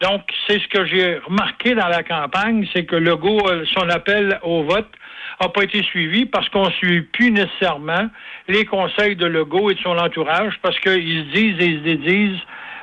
Donc, 0.00 0.22
c'est 0.48 0.60
ce 0.60 0.66
que 0.66 0.84
j'ai 0.84 1.18
remarqué 1.18 1.76
dans 1.76 1.88
la 1.88 2.02
campagne, 2.02 2.66
c'est 2.72 2.86
que 2.86 2.96
Legault, 2.96 3.40
son 3.72 3.88
appel 3.88 4.40
au 4.42 4.64
vote 4.64 4.90
n'a 5.46 5.48
pas 5.48 5.62
été 5.64 5.82
suivi 5.82 6.26
parce 6.26 6.48
qu'on 6.48 6.66
ne 6.66 6.72
suit 6.72 7.02
plus 7.02 7.30
nécessairement 7.30 8.08
les 8.48 8.64
conseils 8.64 9.16
de 9.16 9.26
Legault 9.26 9.70
et 9.70 9.74
de 9.74 9.80
son 9.80 9.96
entourage 9.96 10.58
parce 10.62 10.78
qu'ils 10.80 11.26
se 11.26 11.34
disent 11.34 11.60
et 11.60 11.66
ils 11.66 11.78
se 11.78 11.84
dédisent 11.84 12.40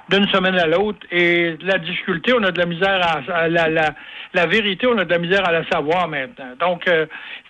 d'une 0.10 0.28
semaine 0.30 0.58
à 0.58 0.68
l'autre. 0.68 1.00
Et 1.12 1.56
la 1.62 1.78
difficulté, 1.78 2.34
on 2.34 2.44
a 2.44 2.52
de 2.52 2.60
la 2.60 2.66
misère 2.66 3.24
à, 3.34 3.48
la, 3.48 3.70
la, 3.70 3.92
la 4.34 4.46
vérité, 4.46 4.88
on 4.88 4.98
a 4.98 5.06
de 5.06 5.10
la 5.10 5.18
misère 5.20 5.48
à 5.48 5.52
la 5.52 5.68
savoir 5.68 6.08
maintenant. 6.08 6.54
Donc, 6.60 6.88
euh, 6.88 7.06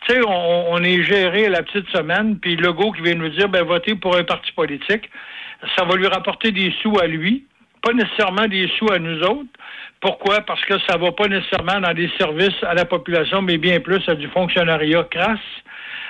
tu 0.07 0.13
sais, 0.13 0.21
on, 0.25 0.73
on 0.73 0.83
est 0.83 1.03
géré 1.03 1.47
à 1.47 1.49
la 1.49 1.63
petite 1.63 1.89
semaine, 1.89 2.37
puis 2.39 2.55
Legault 2.55 2.91
qui 2.91 3.01
vient 3.01 3.15
nous 3.15 3.29
dire, 3.29 3.49
ben, 3.49 3.63
votez 3.63 3.95
pour 3.95 4.15
un 4.15 4.23
parti 4.23 4.51
politique, 4.53 5.09
ça 5.75 5.83
va 5.83 5.95
lui 5.95 6.07
rapporter 6.07 6.51
des 6.51 6.73
sous 6.81 6.97
à 6.99 7.07
lui, 7.07 7.45
pas 7.81 7.93
nécessairement 7.93 8.47
des 8.47 8.67
sous 8.77 8.91
à 8.91 8.99
nous 8.99 9.21
autres. 9.23 9.49
Pourquoi? 10.05 10.41
Parce 10.41 10.63
que 10.65 10.77
ça 10.87 10.97
va 10.97 11.11
pas 11.13 11.27
nécessairement 11.27 11.79
dans 11.79 11.93
des 11.95 12.11
services 12.19 12.61
à 12.61 12.75
la 12.75 12.85
population, 12.85 13.41
mais 13.41 13.57
bien 13.57 13.79
plus 13.79 14.07
à 14.07 14.13
du 14.13 14.27
fonctionnariat 14.27 15.03
crasse, 15.09 15.39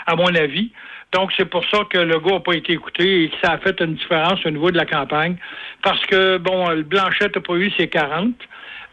à 0.05 0.17
mon 0.17 0.35
avis. 0.35 0.73
Donc, 1.13 1.31
c'est 1.37 1.45
pour 1.45 1.63
ça 1.69 1.77
que 1.89 1.99
le 1.99 2.19
gars 2.19 2.33
n'a 2.33 2.39
pas 2.41 2.55
été 2.55 2.73
écouté 2.73 3.23
et 3.23 3.29
que 3.29 3.35
ça 3.41 3.53
a 3.53 3.57
fait 3.57 3.79
une 3.79 3.95
différence 3.95 4.45
au 4.45 4.49
niveau 4.49 4.69
de 4.69 4.75
la 4.75 4.85
campagne. 4.85 5.37
Parce 5.81 6.05
que, 6.07 6.37
bon, 6.39 6.71
le 6.71 6.83
Blanchette 6.83 7.37
n'a 7.37 7.41
pas 7.41 7.53
eu 7.53 7.71
ses 7.77 7.87
40. 7.87 8.33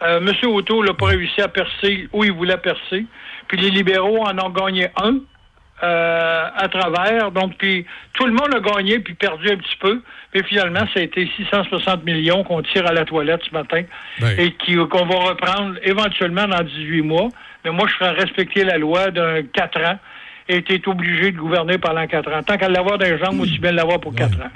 Euh, 0.05 0.21
M. 0.21 0.51
Auto 0.53 0.85
n'a 0.85 0.95
pas 0.95 1.07
réussi 1.07 1.41
à 1.41 1.49
percer 1.49 2.09
où 2.13 2.23
il 2.23 2.31
voulait 2.31 2.59
percer. 2.59 3.05
Puis 3.49 3.59
les 3.59 3.71
libéraux 3.71 4.25
en 4.25 4.39
ont 4.39 4.51
gagné 4.51 4.87
un 5.03 5.17
euh, 5.83 6.49
à 6.55 6.69
travers. 6.69 7.33
Donc, 7.33 7.57
puis 7.59 7.85
tout 8.13 8.27
le 8.27 8.31
monde 8.31 8.55
a 8.55 8.61
gagné 8.61 9.01
puis 9.01 9.15
perdu 9.15 9.51
un 9.51 9.57
petit 9.57 9.77
peu. 9.81 10.01
Mais 10.35 10.43
finalement, 10.45 10.81
ça 10.95 11.01
a 11.01 11.03
été 11.03 11.31
660 11.37 12.05
millions 12.05 12.43
qu'on 12.45 12.63
tire 12.63 12.87
à 12.87 12.93
la 12.93 13.05
toilette 13.05 13.43
ce 13.49 13.53
matin 13.55 13.83
et 14.39 14.53
qui- 14.53 14.77
qu'on 14.77 15.05
va 15.07 15.15
reprendre 15.31 15.75
éventuellement 15.83 16.47
dans 16.49 16.63
18 16.63 17.03
mois. 17.03 17.29
Mais 17.65 17.71
moi, 17.71 17.87
je 17.89 17.95
ferai 17.95 18.11
respecter 18.19 18.65
la 18.65 18.79
loi 18.79 19.11
d'un 19.11 19.43
4 19.43 19.79
ans 19.85 19.99
et 20.49 20.63
tu 20.63 20.75
es 20.75 20.89
obligé 20.89 21.33
de 21.33 21.37
gouverner 21.39 21.77
pendant 21.79 22.07
4 22.07 22.33
ans. 22.33 22.43
Tant 22.43 22.57
qu'à 22.57 22.69
l'avoir 22.69 22.99
dans 22.99 23.05
les 23.07 23.19
jambes, 23.19 23.41
aussi 23.41 23.59
bien 23.59 23.73
l'avoir 23.73 24.01
pour 24.01 24.15
4 24.15 24.39
ans. 24.41 24.51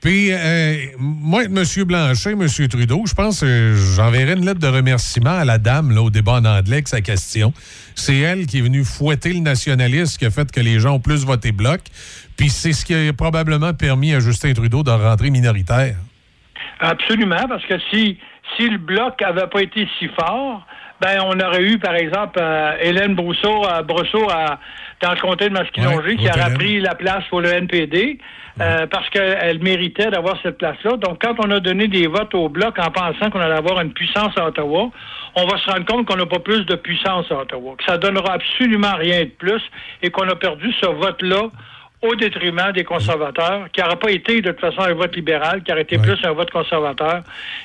Puis, 0.00 0.32
euh, 0.32 0.76
moi, 0.98 1.44
M. 1.44 1.62
Blanchet, 1.84 2.32
M. 2.32 2.46
Trudeau, 2.68 3.02
je 3.06 3.14
pense 3.14 3.40
que 3.40 3.74
j'enverrai 3.74 4.32
une 4.32 4.46
lettre 4.46 4.60
de 4.60 4.66
remerciement 4.66 5.38
à 5.38 5.44
la 5.44 5.58
dame 5.58 5.94
là, 5.94 6.00
au 6.00 6.08
débat 6.08 6.32
en 6.32 6.44
anglais 6.46 6.76
avec 6.76 6.88
sa 6.88 7.02
question. 7.02 7.52
C'est 7.94 8.16
elle 8.16 8.46
qui 8.46 8.58
est 8.58 8.62
venue 8.62 8.82
fouetter 8.84 9.34
le 9.34 9.40
nationalisme 9.40 10.18
qui 10.18 10.24
a 10.24 10.30
fait 10.30 10.50
que 10.50 10.60
les 10.60 10.80
gens 10.80 10.94
ont 10.94 11.00
plus 11.00 11.26
voté 11.26 11.52
bloc. 11.52 11.80
Puis 12.38 12.48
c'est 12.48 12.72
ce 12.72 12.86
qui 12.86 12.94
a 12.94 13.12
probablement 13.12 13.74
permis 13.74 14.14
à 14.14 14.20
Justin 14.20 14.54
Trudeau 14.54 14.82
de 14.82 14.90
rentrer 14.90 15.28
minoritaire. 15.28 15.96
Absolument, 16.80 17.46
parce 17.46 17.66
que 17.66 17.74
si, 17.90 18.18
si 18.56 18.70
le 18.70 18.78
bloc 18.78 19.20
avait 19.20 19.48
pas 19.48 19.60
été 19.60 19.86
si 19.98 20.08
fort, 20.18 20.66
ben 21.02 21.20
on 21.24 21.38
aurait 21.40 21.62
eu, 21.62 21.78
par 21.78 21.94
exemple, 21.94 22.38
euh, 22.40 22.76
Hélène 22.80 23.14
Brousseau, 23.14 23.66
Brousseau 23.86 24.30
à, 24.30 24.58
dans 25.00 25.12
le 25.12 25.20
comté 25.20 25.48
de 25.48 25.54
Masquinongé, 25.54 26.16
qui 26.16 26.28
aurait 26.28 26.54
pris 26.54 26.80
la 26.80 26.94
place 26.94 27.24
pour 27.30 27.40
le 27.40 27.50
NPD, 27.50 28.18
euh, 28.60 28.86
parce 28.86 29.08
qu'elle 29.10 29.60
méritait 29.62 30.10
d'avoir 30.10 30.36
cette 30.42 30.58
place-là. 30.58 30.96
Donc, 30.98 31.22
quand 31.22 31.34
on 31.38 31.50
a 31.50 31.60
donné 31.60 31.88
des 31.88 32.06
votes 32.06 32.34
au 32.34 32.48
bloc 32.48 32.78
en 32.78 32.90
pensant 32.90 33.30
qu'on 33.30 33.40
allait 33.40 33.54
avoir 33.54 33.80
une 33.80 33.92
puissance 33.92 34.36
à 34.36 34.46
Ottawa, 34.46 34.90
on 35.34 35.46
va 35.46 35.56
se 35.58 35.70
rendre 35.70 35.86
compte 35.86 36.06
qu'on 36.06 36.16
n'a 36.16 36.26
pas 36.26 36.40
plus 36.40 36.66
de 36.66 36.74
puissance 36.74 37.30
à 37.30 37.38
Ottawa, 37.38 37.74
que 37.78 37.84
ça 37.84 37.96
donnera 37.96 38.34
absolument 38.34 38.94
rien 38.96 39.24
de 39.24 39.30
plus 39.30 39.62
et 40.02 40.10
qu'on 40.10 40.28
a 40.28 40.36
perdu 40.36 40.72
ce 40.80 40.86
vote-là 40.86 41.50
au 42.02 42.16
détriment 42.16 42.72
des 42.74 42.82
conservateurs, 42.84 43.68
qui 43.72 43.80
n'aurait 43.80 43.98
pas 43.98 44.10
été 44.10 44.40
de 44.40 44.50
toute 44.52 44.60
façon 44.60 44.80
un 44.80 44.94
vote 44.94 45.14
libéral, 45.14 45.62
qui 45.62 45.70
aurait 45.70 45.82
été 45.82 45.98
plus 45.98 46.16
un 46.24 46.32
vote 46.32 46.50
conservateur. 46.50 47.22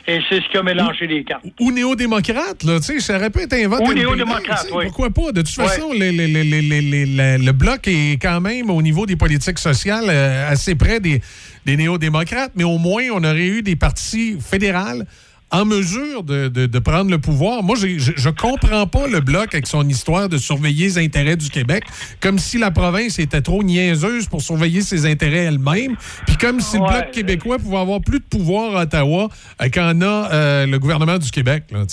Et 0.08 0.20
c'est 0.28 0.42
ce 0.42 0.50
qui 0.50 0.58
a 0.58 0.64
mélangé 0.64 1.08
les 1.08 1.24
cartes. 1.24 1.46
Ou 1.60 1.72
néo-démocrate, 1.72 2.64
là, 2.64 2.78
tu 2.80 2.84
sais, 2.86 3.00
ça 3.00 3.16
aurait 3.16 3.30
pu 3.30 3.42
être 3.44 3.54
un 3.54 3.68
vote. 3.70 3.82
Ou 3.82 3.94
néo-démocrate, 3.94 4.68
oui. 4.74 4.86
Pourquoi 4.88 5.10
pas? 5.10 5.32
De 5.32 5.42
toute 5.42 5.50
façon, 5.56 5.94
les- 5.94 6.12
les- 6.12 6.28
les- 6.28 7.38
le 7.38 7.52
bloc 7.54 7.88
est 7.88 8.22
quand 8.22 8.42
même, 8.42 8.70
au 8.70 8.82
niveau 8.82 9.06
des 9.06 9.16
politiques 9.16 9.60
sociales, 9.60 10.06
euh, 10.10 10.50
assez 10.52 10.76
près 10.76 11.00
des, 11.00 11.22
des 11.66 11.78
néo-démocrates, 11.78 12.52
mais 12.56 12.66
au 12.66 12.78
moins, 12.78 13.04
on 13.14 13.24
aurait 13.24 13.48
eu 13.48 13.62
des 13.62 13.78
partis 13.78 14.38
fédérales 14.42 15.06
en 15.52 15.64
mesure 15.66 16.24
de, 16.24 16.48
de- 16.48 16.66
de 16.66 16.80
prendre 16.80 17.10
le 17.12 17.20
pouvoir. 17.20 17.64
Moi, 17.64 17.76
je 17.78 17.98
je 17.98 18.30
comprends 18.30 18.88
pas 18.88 19.08
le 19.08 19.20
bloc 19.22 19.54
avec 19.54 19.68
son 19.68 19.88
histoire 19.88 20.28
de 20.28 20.38
surveiller 20.38 20.86
les 20.86 20.98
intérêts 20.98 21.36
du 21.38 21.50
Québec, 21.50 21.84
comme 22.20 22.39
si 22.39 22.58
la 22.58 22.72
province 22.72 23.20
était 23.20 23.41
trop 23.41 23.64
niaiseuse 23.64 24.28
pour 24.28 24.41
surveiller 24.41 24.82
ses 24.82 25.06
intérêts 25.10 25.46
elle-même, 25.46 25.96
puis 26.26 26.36
comme 26.38 26.60
si 26.60 26.78
le 26.78 26.84
bloc 26.86 27.12
québécois 27.12 27.58
pouvait 27.60 27.78
avoir 27.78 28.02
plus 28.02 28.20
de 28.20 28.26
pouvoir 28.26 28.76
à 28.76 28.82
Ottawa 28.84 29.30
euh, 29.62 29.70
qu'en 29.74 30.02
a 30.02 30.30
euh, 30.34 30.66
le 30.66 30.80
gouvernement 30.80 31.18
du 31.18 31.30
Québec. 31.32 31.66
là. 31.72 31.84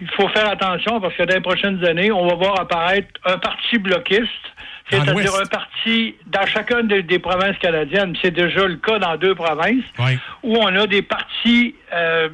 Il 0.00 0.10
faut 0.16 0.28
faire 0.28 0.50
attention 0.50 1.00
parce 1.00 1.14
que 1.14 1.22
dans 1.22 1.34
les 1.34 1.40
prochaines 1.40 1.82
années, 1.84 2.10
on 2.12 2.26
va 2.28 2.34
voir 2.34 2.60
apparaître 2.60 3.08
un 3.24 3.38
parti 3.38 3.78
bloquiste, 3.78 4.22
c'est-à-dire 4.90 5.34
un 5.42 5.46
parti 5.46 6.14
dans 6.26 6.46
chacune 6.46 6.86
des, 6.88 7.02
des 7.02 7.18
provinces 7.18 7.56
canadiennes. 7.58 8.14
C'est 8.22 8.30
déjà 8.34 8.66
le 8.66 8.76
cas 8.76 8.98
dans 8.98 9.16
deux 9.16 9.34
provinces 9.34 9.84
où 10.42 10.56
on 10.56 10.66
a 10.76 10.86
des 10.86 11.02
partis 11.02 11.74
euh, 11.94 12.28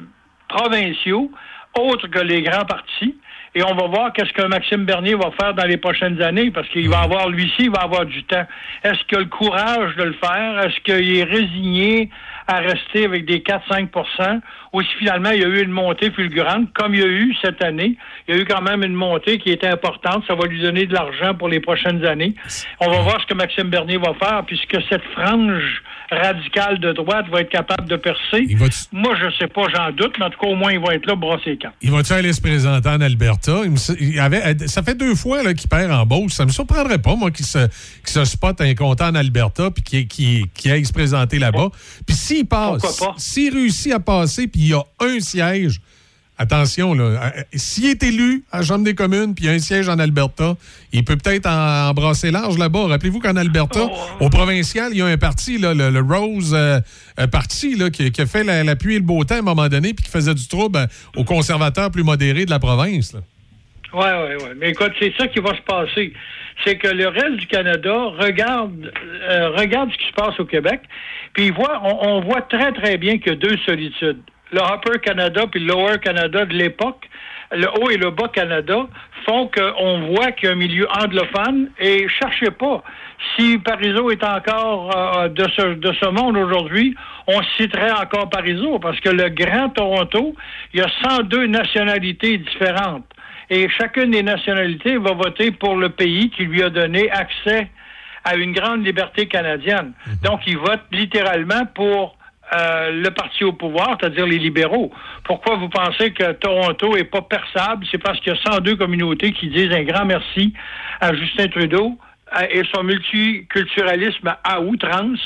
provinciaux 0.53 1.31
autres 1.77 2.07
que 2.07 2.19
les 2.19 2.41
grands 2.43 2.65
partis. 2.65 3.15
Et 3.55 3.63
on 3.63 3.75
va 3.75 3.85
voir 3.85 4.13
qu'est-ce 4.13 4.33
que 4.33 4.47
Maxime 4.47 4.83
Bernier 4.83 5.13
va 5.13 5.29
faire 5.39 5.53
dans 5.53 5.65
les 5.65 5.77
prochaines 5.77 6.19
années, 6.23 6.49
parce 6.49 6.67
qu'il 6.69 6.89
va 6.89 7.01
avoir, 7.01 7.29
lui-ci, 7.29 7.65
il 7.65 7.69
va 7.69 7.81
avoir 7.81 8.05
du 8.05 8.23
temps. 8.23 8.45
Est-ce 8.83 9.03
qu'il 9.05 9.17
a 9.17 9.21
le 9.21 9.27
courage 9.27 9.95
de 9.95 10.03
le 10.03 10.13
faire? 10.13 10.59
Est-ce 10.65 10.79
qu'il 10.79 11.17
est 11.17 11.23
résigné 11.23 12.09
à 12.47 12.59
rester 12.59 13.05
avec 13.05 13.25
des 13.25 13.39
4-5% 13.39 14.41
ou 14.73 14.81
si 14.81 14.89
finalement 14.97 15.29
il 15.29 15.41
y 15.41 15.45
a 15.45 15.47
eu 15.47 15.63
une 15.63 15.71
montée 15.71 16.11
fulgurante, 16.11 16.73
comme 16.73 16.93
il 16.93 16.99
y 16.99 17.03
a 17.03 17.07
eu 17.07 17.33
cette 17.41 17.63
année, 17.63 17.95
il 18.27 18.35
y 18.35 18.37
a 18.37 18.41
eu 18.41 18.45
quand 18.45 18.61
même 18.61 18.83
une 18.83 18.95
montée 18.95 19.37
qui 19.37 19.51
était 19.51 19.67
importante, 19.67 20.23
ça 20.27 20.35
va 20.35 20.45
lui 20.47 20.59
donner 20.59 20.85
de 20.85 20.93
l'argent 20.93 21.35
pour 21.35 21.47
les 21.47 21.59
prochaines 21.59 22.03
années. 22.05 22.33
On 22.79 22.89
va 22.89 22.99
voir 23.01 23.21
ce 23.21 23.27
que 23.27 23.33
Maxime 23.35 23.69
Bernier 23.69 23.97
va 23.97 24.13
faire, 24.15 24.43
puisque 24.45 24.77
cette 24.89 25.03
frange 25.15 25.83
radicale 26.13 26.79
de 26.79 26.93
droite 26.93 27.25
va 27.31 27.41
être 27.41 27.49
capable 27.49 27.87
de 27.89 27.95
percer. 27.95 28.45
Moi, 28.91 29.15
je 29.21 29.35
sais 29.37 29.47
pas, 29.47 29.63
j'en 29.73 29.91
doute, 29.91 30.13
mais 30.19 30.25
en 30.25 30.29
tout 30.29 30.39
cas, 30.39 30.47
au 30.47 30.55
moins, 30.55 30.71
il 30.71 30.79
va 30.79 30.95
être 30.95 31.05
là, 31.05 31.15
brosser 31.15 31.57
camps. 31.57 31.71
Il 31.81 31.91
va-tu 31.91 32.13
aller 32.13 32.33
se 32.33 32.41
présenter 32.41 32.89
en 32.89 33.01
Alberta? 33.01 33.61
Il 33.63 33.71
me 33.71 33.75
s- 33.75 33.95
il 33.99 34.19
avait, 34.19 34.57
ça 34.67 34.83
fait 34.83 34.95
deux 34.95 35.15
fois 35.15 35.53
qu'il 35.53 35.69
perd 35.69 35.91
en 35.91 36.05
Beauce. 36.05 36.33
Ça 36.33 36.45
me 36.45 36.51
surprendrait 36.51 36.99
pas, 36.99 37.15
moi, 37.15 37.31
qu'il 37.31 37.45
se, 37.45 37.59
qu'il 37.67 38.09
se 38.09 38.25
spot 38.25 38.59
un 38.61 38.73
compte 38.75 39.01
en 39.01 39.15
Alberta 39.15 39.69
puis 39.71 40.05
qu'il 40.07 40.71
aille 40.71 40.85
se 40.85 40.93
présenter 40.93 41.39
là-bas. 41.39 41.69
Puis 42.05 42.15
s'il 42.15 42.45
passe, 42.45 42.81
s'il 43.17 43.53
réussit 43.53 43.91
à 43.93 43.99
passer 43.99 44.47
puis 44.47 44.61
il 44.61 44.67
y 44.69 44.73
a 44.73 44.83
un 44.99 45.19
siège, 45.19 45.79
attention, 46.37 46.93
là, 46.93 47.03
euh, 47.03 47.29
s'il 47.53 47.85
est 47.85 48.01
élu 48.03 48.43
à 48.51 48.59
la 48.59 48.63
Chambre 48.65 48.83
des 48.83 48.95
communes 48.95 49.35
puis 49.35 49.45
il 49.45 49.47
y 49.47 49.49
a 49.51 49.53
un 49.53 49.59
siège 49.59 49.87
en 49.89 49.99
Alberta, 49.99 50.55
il 50.91 51.03
peut 51.03 51.15
peut-être 51.15 51.45
en- 51.47 51.89
embrasser 51.89 52.31
large 52.31 52.57
là-bas. 52.57 52.87
Rappelez-vous 52.87 53.19
qu'en 53.19 53.35
Alberta, 53.35 53.87
au 54.19 54.29
provincial, 54.29 54.89
il 54.91 54.97
y 54.97 55.01
a 55.01 55.05
un 55.05 55.17
parti, 55.17 55.57
là, 55.57 55.73
le, 55.73 55.89
le 55.89 55.99
Rose 56.01 56.53
euh, 56.53 56.79
euh, 57.19 57.27
Parti, 57.27 57.75
là, 57.75 57.89
qui, 57.89 58.11
qui 58.11 58.21
a 58.21 58.25
fait 58.25 58.43
la, 58.43 58.63
la 58.63 58.75
pluie 58.75 58.95
et 58.95 58.99
le 58.99 59.05
beau 59.05 59.23
temps 59.23 59.35
à 59.35 59.39
un 59.39 59.41
moment 59.43 59.67
donné 59.69 59.93
puis 59.93 60.05
qui 60.05 60.11
faisait 60.11 60.33
du 60.33 60.47
trouble 60.47 60.77
euh, 60.79 60.87
aux 61.15 61.23
conservateurs 61.23 61.91
plus 61.91 62.03
modérés 62.03 62.45
de 62.45 62.49
la 62.51 62.59
province. 62.59 63.15
Oui, 63.93 64.05
oui, 64.05 64.35
oui. 64.43 64.49
Mais 64.59 64.69
écoute, 64.71 64.91
c'est 64.99 65.13
ça 65.17 65.27
qui 65.27 65.39
va 65.39 65.55
se 65.55 65.61
passer. 65.61 66.13
C'est 66.63 66.77
que 66.77 66.87
le 66.87 67.07
reste 67.07 67.35
du 67.37 67.47
Canada 67.47 67.93
regarde, 68.19 68.91
euh, 69.29 69.49
regarde 69.51 69.91
ce 69.91 69.97
qui 69.97 70.07
se 70.07 70.13
passe 70.13 70.39
au 70.39 70.45
Québec, 70.45 70.81
puis 71.33 71.49
voit, 71.51 71.79
on, 71.83 72.07
on 72.07 72.21
voit 72.21 72.41
très, 72.41 72.71
très 72.73 72.97
bien 72.97 73.17
qu'il 73.17 73.27
y 73.33 73.35
a 73.35 73.35
deux 73.35 73.57
solitudes. 73.65 74.21
Le 74.53 74.61
Upper 74.61 74.99
Canada 74.99 75.45
puis 75.49 75.59
le 75.59 75.67
Lower 75.67 75.97
Canada 75.99 76.45
de 76.45 76.53
l'époque, 76.53 77.09
le 77.51 77.67
Haut 77.79 77.89
et 77.89 77.97
le 77.97 78.11
Bas 78.11 78.29
Canada, 78.29 78.87
font 79.25 79.47
qu'on 79.47 80.07
voit 80.13 80.31
qu'il 80.31 80.47
y 80.47 80.51
a 80.51 80.53
un 80.53 80.57
milieu 80.57 80.87
anglophone 80.91 81.69
et 81.79 82.07
cherchez 82.07 82.51
pas. 82.51 82.83
Si 83.35 83.57
Parizeau 83.57 84.11
est 84.11 84.23
encore 84.23 84.95
euh, 84.95 85.29
de, 85.29 85.47
ce, 85.55 85.73
de 85.73 85.93
ce 85.93 86.09
monde 86.09 86.37
aujourd'hui, 86.37 86.95
on 87.27 87.41
citerait 87.57 87.91
encore 87.91 88.29
Parizeau 88.29 88.79
parce 88.79 88.99
que 88.99 89.09
le 89.09 89.29
Grand 89.29 89.69
Toronto, 89.69 90.35
il 90.73 90.81
y 90.81 90.83
a 90.83 90.89
102 91.09 91.47
nationalités 91.47 92.37
différentes. 92.37 93.05
Et 93.49 93.67
chacune 93.69 94.11
des 94.11 94.23
nationalités 94.23 94.97
va 94.97 95.13
voter 95.13 95.51
pour 95.51 95.75
le 95.75 95.89
pays 95.89 96.29
qui 96.29 96.43
lui 96.43 96.63
a 96.63 96.69
donné 96.69 97.09
accès 97.11 97.69
à 98.23 98.35
une 98.35 98.53
grande 98.53 98.85
liberté 98.85 99.27
canadienne. 99.27 99.93
Donc, 100.23 100.41
ils 100.47 100.57
votent 100.57 100.87
littéralement 100.91 101.65
pour 101.73 102.17
euh, 102.55 102.91
le 102.91 103.09
parti 103.11 103.43
au 103.43 103.53
pouvoir, 103.53 103.97
c'est-à-dire 103.99 104.25
les 104.25 104.37
libéraux. 104.37 104.91
Pourquoi 105.23 105.55
vous 105.55 105.69
pensez 105.69 106.11
que 106.11 106.33
Toronto 106.33 106.95
est 106.95 107.03
pas 107.03 107.21
perçable? 107.21 107.85
C'est 107.91 107.97
parce 107.97 108.19
qu'il 108.19 108.33
y 108.33 108.35
a 108.35 108.51
102 108.51 108.75
communautés 108.75 109.31
qui 109.31 109.47
disent 109.47 109.71
un 109.71 109.83
grand 109.83 110.05
merci 110.05 110.53
à 111.01 111.13
Justin 111.13 111.47
Trudeau 111.47 111.97
et 112.49 112.63
son 112.73 112.83
multiculturalisme 112.83 114.35
à 114.43 114.61
outrance. 114.61 115.19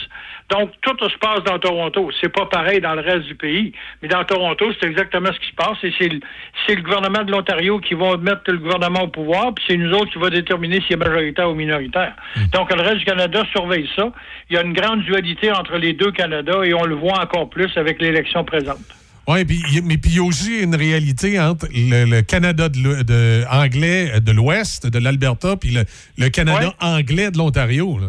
Donc, 0.49 0.71
tout 0.81 0.95
se 1.09 1.17
passe 1.17 1.43
dans 1.43 1.59
Toronto. 1.59 2.09
C'est 2.21 2.31
pas 2.31 2.45
pareil 2.45 2.79
dans 2.79 2.95
le 2.95 3.01
reste 3.01 3.27
du 3.27 3.35
pays. 3.35 3.73
Mais 4.01 4.07
dans 4.07 4.23
Toronto, 4.23 4.65
c'est 4.79 4.87
exactement 4.87 5.29
ce 5.33 5.39
qui 5.39 5.49
se 5.49 5.55
passe. 5.55 5.77
Et 5.83 5.93
c'est 5.99 6.75
le, 6.75 6.81
gouvernement 6.81 7.23
de 7.23 7.31
l'Ontario 7.31 7.79
qui 7.79 7.95
va 7.95 8.15
mettre 8.15 8.43
le 8.47 8.57
gouvernement 8.57 9.03
au 9.03 9.07
pouvoir, 9.07 9.53
puis 9.53 9.65
c'est 9.67 9.77
nous 9.77 9.91
autres 9.91 10.11
qui 10.11 10.19
va 10.19 10.29
déterminer 10.29 10.79
s'il 10.81 10.93
est 10.93 10.97
majoritaire 10.97 11.49
ou 11.49 11.53
minoritaire. 11.53 12.13
Donc, 12.53 12.73
le 12.73 12.81
reste 12.81 12.99
du 12.99 13.05
Canada 13.05 13.43
surveille 13.51 13.89
ça. 13.95 14.09
Il 14.49 14.55
y 14.55 14.59
a 14.59 14.63
une 14.63 14.73
grande 14.73 15.01
dualité 15.01 15.51
entre 15.51 15.77
les 15.77 15.93
deux 15.93 16.11
Canada 16.11 16.61
et 16.63 16.73
on 16.73 16.83
le 16.83 16.95
voit 16.95 17.19
encore 17.21 17.49
plus 17.49 17.75
avec 17.77 18.01
l'élection 18.01 18.45
présente. 18.45 19.06
Oui, 19.27 19.39
mais 19.83 19.97
puis 19.97 20.11
il 20.11 20.15
y 20.15 20.19
a 20.19 20.23
aussi 20.23 20.61
une 20.63 20.75
réalité 20.75 21.37
entre 21.39 21.67
le, 21.73 22.05
le 22.05 22.21
Canada 22.21 22.69
de, 22.69 23.43
anglais 23.51 24.19
de 24.21 24.31
l'Ouest, 24.31 24.87
de 24.87 24.99
l'Alberta, 24.99 25.57
puis 25.57 25.71
le, 25.71 25.83
le 26.17 26.29
Canada 26.29 26.73
anglais 26.79 27.29
de 27.31 27.37
l'Ontario. 27.37 27.99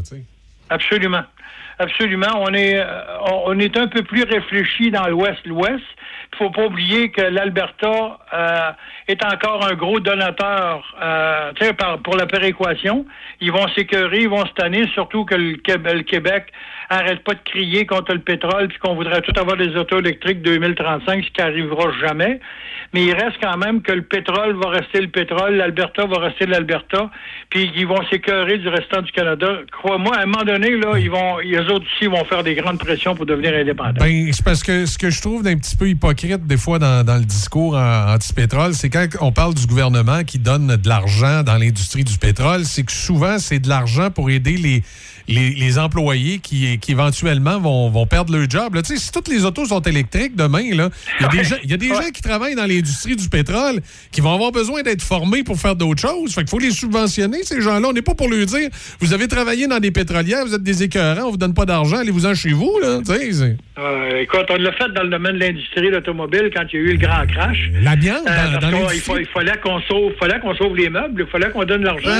Absolument. 0.70 1.24
Absolument. 1.80 2.28
On 2.36 2.52
est, 2.54 2.76
euh, 2.76 2.86
on 3.46 3.58
est 3.58 3.76
un 3.76 3.86
peu 3.86 4.02
plus 4.02 4.24
réfléchi 4.24 4.90
dans 4.90 5.06
l'Ouest-l'Ouest. 5.08 5.84
Il 6.32 6.36
faut 6.36 6.50
pas 6.50 6.66
oublier 6.66 7.10
que 7.10 7.22
l'Alberta 7.22 8.18
euh, 8.34 8.70
est 9.08 9.24
encore 9.24 9.64
un 9.66 9.74
gros 9.74 9.98
donateur 9.98 10.84
euh, 11.02 11.52
par- 11.78 11.98
pour 12.00 12.16
la 12.16 12.26
péréquation. 12.26 13.06
Ils 13.40 13.50
vont 13.52 13.66
s'écœurer, 13.74 14.22
ils 14.22 14.28
vont 14.28 14.44
se 14.44 14.52
tanner, 14.52 14.86
surtout 14.92 15.24
que 15.24 15.34
le, 15.36 15.52
le 15.52 16.02
Québec 16.02 16.52
arrête 16.88 17.22
pas 17.22 17.34
de 17.34 17.40
crier 17.44 17.86
contre 17.86 18.12
le 18.12 18.20
pétrole 18.20 18.68
puis 18.68 18.78
qu'on 18.78 18.94
voudrait 18.94 19.20
tout 19.20 19.38
avoir 19.38 19.56
des 19.56 19.76
autos 19.76 19.98
électriques 19.98 20.42
2035, 20.42 21.24
ce 21.24 21.30
qui 21.30 21.40
arrivera 21.40 21.90
jamais. 22.00 22.40
Mais 22.94 23.04
il 23.04 23.12
reste 23.12 23.36
quand 23.42 23.58
même 23.58 23.82
que 23.82 23.92
le 23.92 24.02
pétrole 24.02 24.56
va 24.56 24.70
rester 24.70 25.02
le 25.02 25.08
pétrole, 25.08 25.56
l'Alberta 25.56 26.06
va 26.06 26.18
rester 26.20 26.46
l'Alberta, 26.46 27.10
puis 27.50 27.70
ils 27.76 27.86
vont 27.86 28.02
s'écœurer 28.08 28.56
du 28.56 28.68
restant 28.68 29.02
du 29.02 29.12
Canada. 29.12 29.58
Crois-moi, 29.72 30.16
à 30.16 30.22
un 30.22 30.26
moment 30.26 30.44
donné, 30.44 30.70
là, 30.70 30.98
ils 30.98 31.10
vont, 31.10 31.38
les 31.38 31.58
autres 31.58 31.84
aussi 31.94 32.06
vont 32.06 32.24
faire 32.24 32.42
des 32.42 32.54
grandes 32.54 32.78
pressions 32.78 33.14
pour 33.14 33.26
devenir 33.26 33.52
indépendants. 33.54 34.00
Ben, 34.00 34.32
c'est 34.32 34.44
parce 34.44 34.62
que 34.62 34.86
ce 34.86 34.96
que 34.96 35.10
je 35.10 35.20
trouve 35.20 35.42
d'un 35.42 35.58
petit 35.58 35.76
peu 35.76 35.88
hypocrite 35.90 36.46
des 36.46 36.56
fois 36.56 36.78
dans, 36.78 37.04
dans 37.04 37.16
le 37.16 37.26
discours 37.26 37.76
anti-pétrole, 37.76 38.72
c'est 38.72 38.88
quand 38.88 39.06
on 39.20 39.32
parle 39.32 39.52
du 39.52 39.66
gouvernement 39.66 40.24
qui 40.24 40.38
donne 40.38 40.76
de 40.76 40.88
l'argent 40.88 41.42
dans 41.42 41.58
l'industrie 41.58 42.04
du 42.04 42.16
pétrole, 42.16 42.64
c'est 42.64 42.84
que 42.84 42.92
souvent 42.92 43.38
c'est 43.38 43.58
de 43.58 43.68
l'argent 43.68 44.10
pour 44.10 44.30
aider 44.30 44.56
les, 44.56 44.82
les, 45.28 45.50
les 45.50 45.78
employés 45.78 46.38
qui, 46.38 46.78
qui 46.78 46.92
éventuellement 46.92 47.58
vont, 47.60 47.90
vont 47.90 48.06
perdre 48.06 48.36
leur 48.36 48.48
job. 48.48 48.74
Là. 48.74 48.80
Si 48.84 49.12
toutes 49.12 49.28
les 49.28 49.44
autos 49.44 49.66
sont 49.66 49.80
électriques 49.82 50.34
demain, 50.34 50.60
il 50.62 50.74
y 50.74 50.80
a 50.80 51.28
des, 51.28 51.44
gens, 51.44 51.56
il 51.62 51.70
y 51.70 51.74
a 51.74 51.76
des 51.76 51.88
gens 51.88 52.10
qui 52.12 52.22
travaillent 52.22 52.54
dans 52.54 52.66
l'industrie 52.66 53.14
du 53.16 53.28
pétrole 53.28 53.80
qui 54.10 54.20
vont 54.20 54.32
avoir 54.34 54.52
besoin 54.52 54.82
d'être 54.82 55.02
formés 55.02 55.42
pour 55.44 55.58
faire 55.60 55.76
d'autres 55.76 56.00
choses. 56.00 56.34
Fait 56.34 56.40
qu'il 56.40 56.50
faut 56.50 56.58
les 56.58 56.70
subventionner, 56.70 57.42
ces 57.44 57.60
gens-là. 57.60 57.88
On 57.88 57.92
n'est 57.92 58.02
pas 58.02 58.14
pour 58.14 58.28
leur 58.28 58.46
dire 58.46 58.68
vous 59.00 59.12
avez 59.12 59.28
travaillé 59.28 59.66
dans 59.66 59.78
des 59.80 59.90
pétrolières, 59.90 60.44
vous 60.46 60.54
êtes 60.54 60.62
des 60.62 60.82
écœurants, 60.82 61.26
on 61.28 61.30
vous 61.32 61.36
donne 61.36 61.54
pas 61.54 61.66
d'argent, 61.66 61.98
allez-vous-en 61.98 62.34
chez 62.34 62.52
vous. 62.52 62.78
Là. 62.82 63.00
Euh, 63.78 64.20
écoute, 64.22 64.46
on 64.50 64.56
l'a 64.56 64.72
fait 64.72 64.90
dans 64.94 65.02
le 65.02 65.10
domaine 65.10 65.34
de 65.34 65.40
l'industrie 65.40 65.94
automobile 65.94 66.50
quand 66.54 66.64
il 66.72 66.76
y 66.76 66.78
a 66.78 66.84
eu 66.86 66.92
le 66.92 66.98
grand 66.98 67.26
crash. 67.26 67.70
L'amiante, 67.80 68.22
Euh, 68.28 68.58
dans- 68.60 68.70
dans 68.70 68.90
il 68.90 69.26
fallait 69.26 69.56
qu'on 69.62 69.80
sauve, 69.82 70.12
fallait 70.18 70.40
qu'on 70.40 70.54
sauve 70.56 70.76
les 70.76 70.88
meubles, 70.90 71.24
il 71.26 71.30
fallait 71.30 71.50
qu'on 71.50 71.64
donne 71.64 71.84
l'argent 71.84 72.10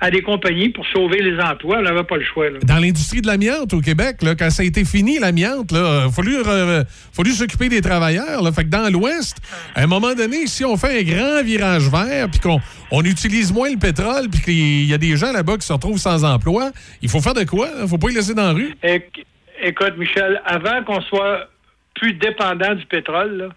à 0.00 0.10
des 0.10 0.22
compagnies 0.22 0.68
pour 0.68 0.86
sauver 0.88 1.22
les 1.22 1.38
emplois. 1.40 1.78
On 1.78 1.82
n'avait 1.82 2.04
pas 2.04 2.16
le 2.16 2.24
choix. 2.24 2.50
là. 2.50 2.58
Dans 2.62 2.78
l'industrie 2.78 3.20
de 3.22 3.26
l'amiante 3.26 3.72
au 3.74 3.80
Québec, 3.80 4.22
là, 4.22 4.34
quand 4.34 4.50
ça 4.50 4.62
a 4.62 4.66
été 4.66 4.84
fini, 4.84 5.18
l'amiante, 5.18 5.70
il 5.72 5.76
a 5.78 6.08
fallu, 6.10 6.36
euh, 6.46 6.84
fallu 7.12 7.30
s'occuper 7.32 7.68
des 7.68 7.80
travailleurs. 7.80 8.42
Là. 8.42 8.52
Fait 8.52 8.64
que 8.64 8.68
dans 8.68 8.90
l'Ouest, 8.92 9.38
à 9.74 9.82
un 9.82 9.86
moment 9.86 10.14
donné, 10.14 10.46
si 10.46 10.64
on 10.64 10.76
fait 10.76 11.00
un 11.00 11.02
grand 11.02 11.42
virage 11.42 11.88
vert, 11.88 12.28
puis 12.30 12.40
qu'on 12.40 12.60
on 12.90 13.02
utilise 13.04 13.52
moins 13.52 13.70
le 13.70 13.78
pétrole, 13.78 14.28
puis 14.30 14.40
qu'il 14.42 14.84
y 14.86 14.94
a 14.94 14.98
des 14.98 15.16
gens 15.16 15.32
là-bas 15.32 15.56
qui 15.56 15.66
se 15.66 15.72
retrouvent 15.72 15.98
sans 15.98 16.24
emploi, 16.24 16.70
il 17.02 17.08
faut 17.08 17.20
faire 17.20 17.34
de 17.34 17.44
quoi? 17.44 17.68
Il 17.82 17.88
faut 17.88 17.98
pas 17.98 18.08
les 18.08 18.14
laisser 18.16 18.34
dans 18.34 18.46
la 18.48 18.52
rue. 18.52 18.74
Éc- 18.82 19.24
Écoute, 19.62 19.94
Michel, 19.96 20.40
avant 20.44 20.84
qu'on 20.84 21.00
soit 21.00 21.48
plus 21.94 22.12
dépendant 22.12 22.74
du 22.74 22.84
pétrole, 22.84 23.38
là, 23.38 23.48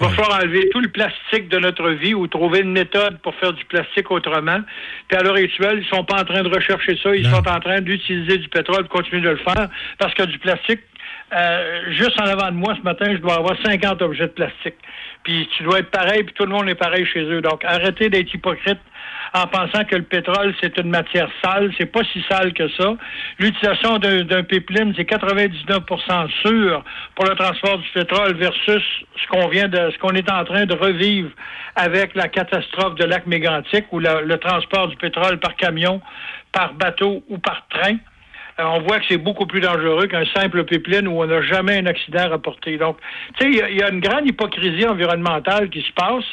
il 0.00 0.06
va 0.06 0.12
falloir 0.12 0.40
enlever 0.40 0.68
tout 0.70 0.80
le 0.80 0.88
plastique 0.88 1.48
de 1.48 1.58
notre 1.58 1.90
vie 1.90 2.14
ou 2.14 2.26
trouver 2.26 2.60
une 2.60 2.72
méthode 2.72 3.18
pour 3.20 3.34
faire 3.36 3.52
du 3.52 3.64
plastique 3.64 4.10
autrement. 4.10 4.60
Puis 5.08 5.16
à 5.16 5.22
l'heure 5.22 5.36
actuelle, 5.36 5.78
ils 5.82 5.88
sont 5.88 6.04
pas 6.04 6.20
en 6.20 6.24
train 6.24 6.42
de 6.42 6.52
rechercher 6.52 6.98
ça. 7.00 7.14
Ils 7.14 7.26
sont 7.26 7.48
en 7.48 7.60
train 7.60 7.80
d'utiliser 7.80 8.38
du 8.38 8.48
pétrole, 8.48 8.88
continuer 8.88 9.22
de 9.22 9.30
le 9.30 9.36
faire, 9.36 9.68
parce 9.98 10.12
que 10.14 10.24
du 10.24 10.38
plastique, 10.38 10.80
euh, 11.32 11.82
juste 11.92 12.20
en 12.20 12.24
avant 12.24 12.50
de 12.50 12.56
moi 12.56 12.74
ce 12.76 12.82
matin, 12.82 13.06
je 13.12 13.18
dois 13.18 13.34
avoir 13.34 13.56
50 13.64 14.02
objets 14.02 14.26
de 14.26 14.32
plastique. 14.32 14.74
Puis 15.22 15.48
tu 15.56 15.62
dois 15.62 15.78
être 15.78 15.90
pareil, 15.90 16.24
puis 16.24 16.34
tout 16.34 16.44
le 16.44 16.50
monde 16.50 16.68
est 16.68 16.74
pareil 16.74 17.06
chez 17.06 17.22
eux. 17.22 17.40
Donc 17.40 17.64
arrêtez 17.64 18.08
d'être 18.08 18.32
hypocrite 18.34 18.80
en 19.34 19.46
pensant 19.48 19.84
que 19.84 19.96
le 19.96 20.04
pétrole, 20.04 20.54
c'est 20.60 20.78
une 20.78 20.90
matière 20.90 21.28
sale. 21.44 21.72
C'est 21.76 21.86
pas 21.90 22.02
si 22.12 22.24
sale 22.30 22.52
que 22.52 22.68
ça. 22.68 22.94
L'utilisation 23.40 23.98
d'un 23.98 24.42
pipeline, 24.44 24.94
c'est 24.96 25.02
99% 25.08 26.28
sûr 26.42 26.84
pour 27.16 27.24
le 27.26 27.34
transport 27.34 27.78
du 27.78 27.88
pétrole 27.92 28.34
versus 28.36 28.82
ce 29.16 29.26
qu'on 29.28 29.48
vient 29.48 29.66
de, 29.68 29.90
ce 29.90 29.98
qu'on 29.98 30.14
est 30.14 30.30
en 30.30 30.44
train 30.44 30.66
de 30.66 30.74
revivre 30.74 31.30
avec 31.74 32.14
la 32.14 32.28
catastrophe 32.28 32.94
de 32.94 33.04
lac 33.04 33.26
mégantic 33.26 33.86
ou 33.92 33.98
la- 33.98 34.20
le 34.20 34.38
transport 34.38 34.86
du 34.88 34.96
pétrole 34.96 35.38
par 35.40 35.56
camion, 35.56 36.00
par 36.52 36.74
bateau 36.74 37.24
ou 37.28 37.38
par 37.38 37.66
train. 37.70 37.96
Euh, 38.60 38.62
on 38.64 38.82
voit 38.82 39.00
que 39.00 39.04
c'est 39.08 39.18
beaucoup 39.18 39.46
plus 39.46 39.60
dangereux 39.60 40.06
qu'un 40.06 40.24
simple 40.32 40.62
pipeline 40.64 41.08
où 41.08 41.20
on 41.20 41.26
n'a 41.26 41.42
jamais 41.42 41.78
un 41.78 41.86
accident 41.86 42.28
rapporté. 42.28 42.78
Donc, 42.78 42.98
tu 43.38 43.44
sais, 43.44 43.50
il 43.72 43.76
y 43.78 43.82
a- 43.82 43.90
une 43.90 43.98
grande 44.00 44.26
hypocrisie 44.28 44.86
environnementale 44.86 45.68
qui 45.70 45.80
se 45.82 45.90
passe, 45.92 46.24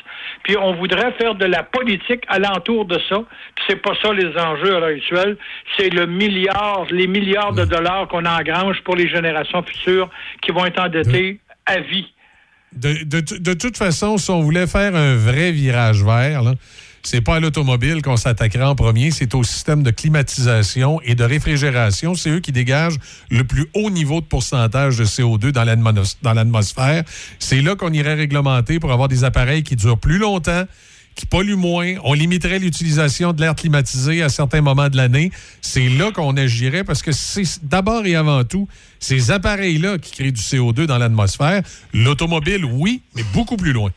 puis 0.43 0.55
on 0.55 0.75
voudrait 0.75 1.13
faire 1.13 1.33
de 1.33 1.45
la 1.45 1.63
politique 1.63 2.23
alentour 2.27 2.85
de 2.85 2.99
ça. 3.09 3.23
Puis 3.55 3.65
c'est 3.67 3.81
pas 3.81 3.93
ça 4.03 4.13
les 4.13 4.27
enjeux 4.37 4.75
à 4.75 4.79
l'heure 4.81 4.95
actuelle. 4.95 5.35
C'est 5.77 5.89
les 5.89 6.05
milliards 6.05 7.53
de 7.53 7.65
dollars 7.65 8.07
qu'on 8.07 8.25
engrange 8.25 8.81
pour 8.83 8.95
les 8.95 9.09
générations 9.09 9.63
futures 9.63 10.09
qui 10.43 10.51
vont 10.51 10.65
être 10.65 10.79
endettées 10.81 11.39
à 11.65 11.79
vie. 11.79 12.13
De, 12.73 13.03
de- 13.03 13.39
de 13.39 13.53
toute 13.53 13.77
façon, 13.77 14.17
si 14.17 14.29
on 14.31 14.41
voulait 14.41 14.67
faire 14.67 14.95
un 14.95 15.15
vrai 15.15 15.51
virage 15.51 16.03
vert, 16.03 16.41
là, 16.43 16.53
c'est 17.03 17.21
pas 17.21 17.39
l'automobile 17.39 18.01
qu'on 18.01 18.17
s'attaquerait 18.17 18.63
en 18.63 18.75
premier, 18.75 19.11
c'est 19.11 19.33
au 19.35 19.43
système 19.43 19.83
de 19.83 19.91
climatisation 19.91 21.01
et 21.01 21.15
de 21.15 21.23
réfrigération. 21.23 22.13
C'est 22.15 22.29
eux 22.29 22.39
qui 22.39 22.51
dégagent 22.51 22.97
le 23.29 23.43
plus 23.43 23.67
haut 23.73 23.89
niveau 23.89 24.21
de 24.21 24.25
pourcentage 24.25 24.97
de 24.97 25.05
CO2 25.05 25.51
dans 25.51 25.63
l'atmos- 25.63 26.17
dans 26.21 26.33
l'atmosphère. 26.33 27.03
C'est 27.39 27.61
là 27.61 27.75
qu'on 27.75 27.91
irait 27.91 28.13
réglementer 28.13 28.79
pour 28.79 28.91
avoir 28.91 29.07
des 29.07 29.23
appareils 29.23 29.63
qui 29.63 29.75
durent 29.75 29.97
plus 29.97 30.19
longtemps, 30.19 30.63
qui 31.15 31.25
polluent 31.25 31.55
moins. 31.57 31.95
On 32.03 32.13
limiterait 32.13 32.59
l'utilisation 32.59 33.33
de 33.33 33.41
l'air 33.41 33.55
climatisé 33.55 34.21
à 34.21 34.29
certains 34.29 34.61
moments 34.61 34.87
de 34.89 34.95
l'année. 34.95 35.31
C'est 35.61 35.89
là 35.89 36.11
qu'on 36.11 36.37
agirait 36.37 36.83
parce 36.83 37.01
que 37.01 37.11
c'est 37.11 37.43
d'abord 37.67 38.05
et 38.05 38.15
avant 38.15 38.43
tout 38.43 38.67
ces 38.99 39.31
appareils-là 39.31 39.97
qui 39.97 40.11
créent 40.11 40.31
du 40.31 40.41
CO2 40.41 40.85
dans 40.85 40.97
l'atmosphère. 40.97 41.63
L'automobile, 41.93 42.63
oui, 42.63 43.01
mais 43.15 43.23
beaucoup 43.33 43.57
plus 43.57 43.73
loin. 43.73 43.89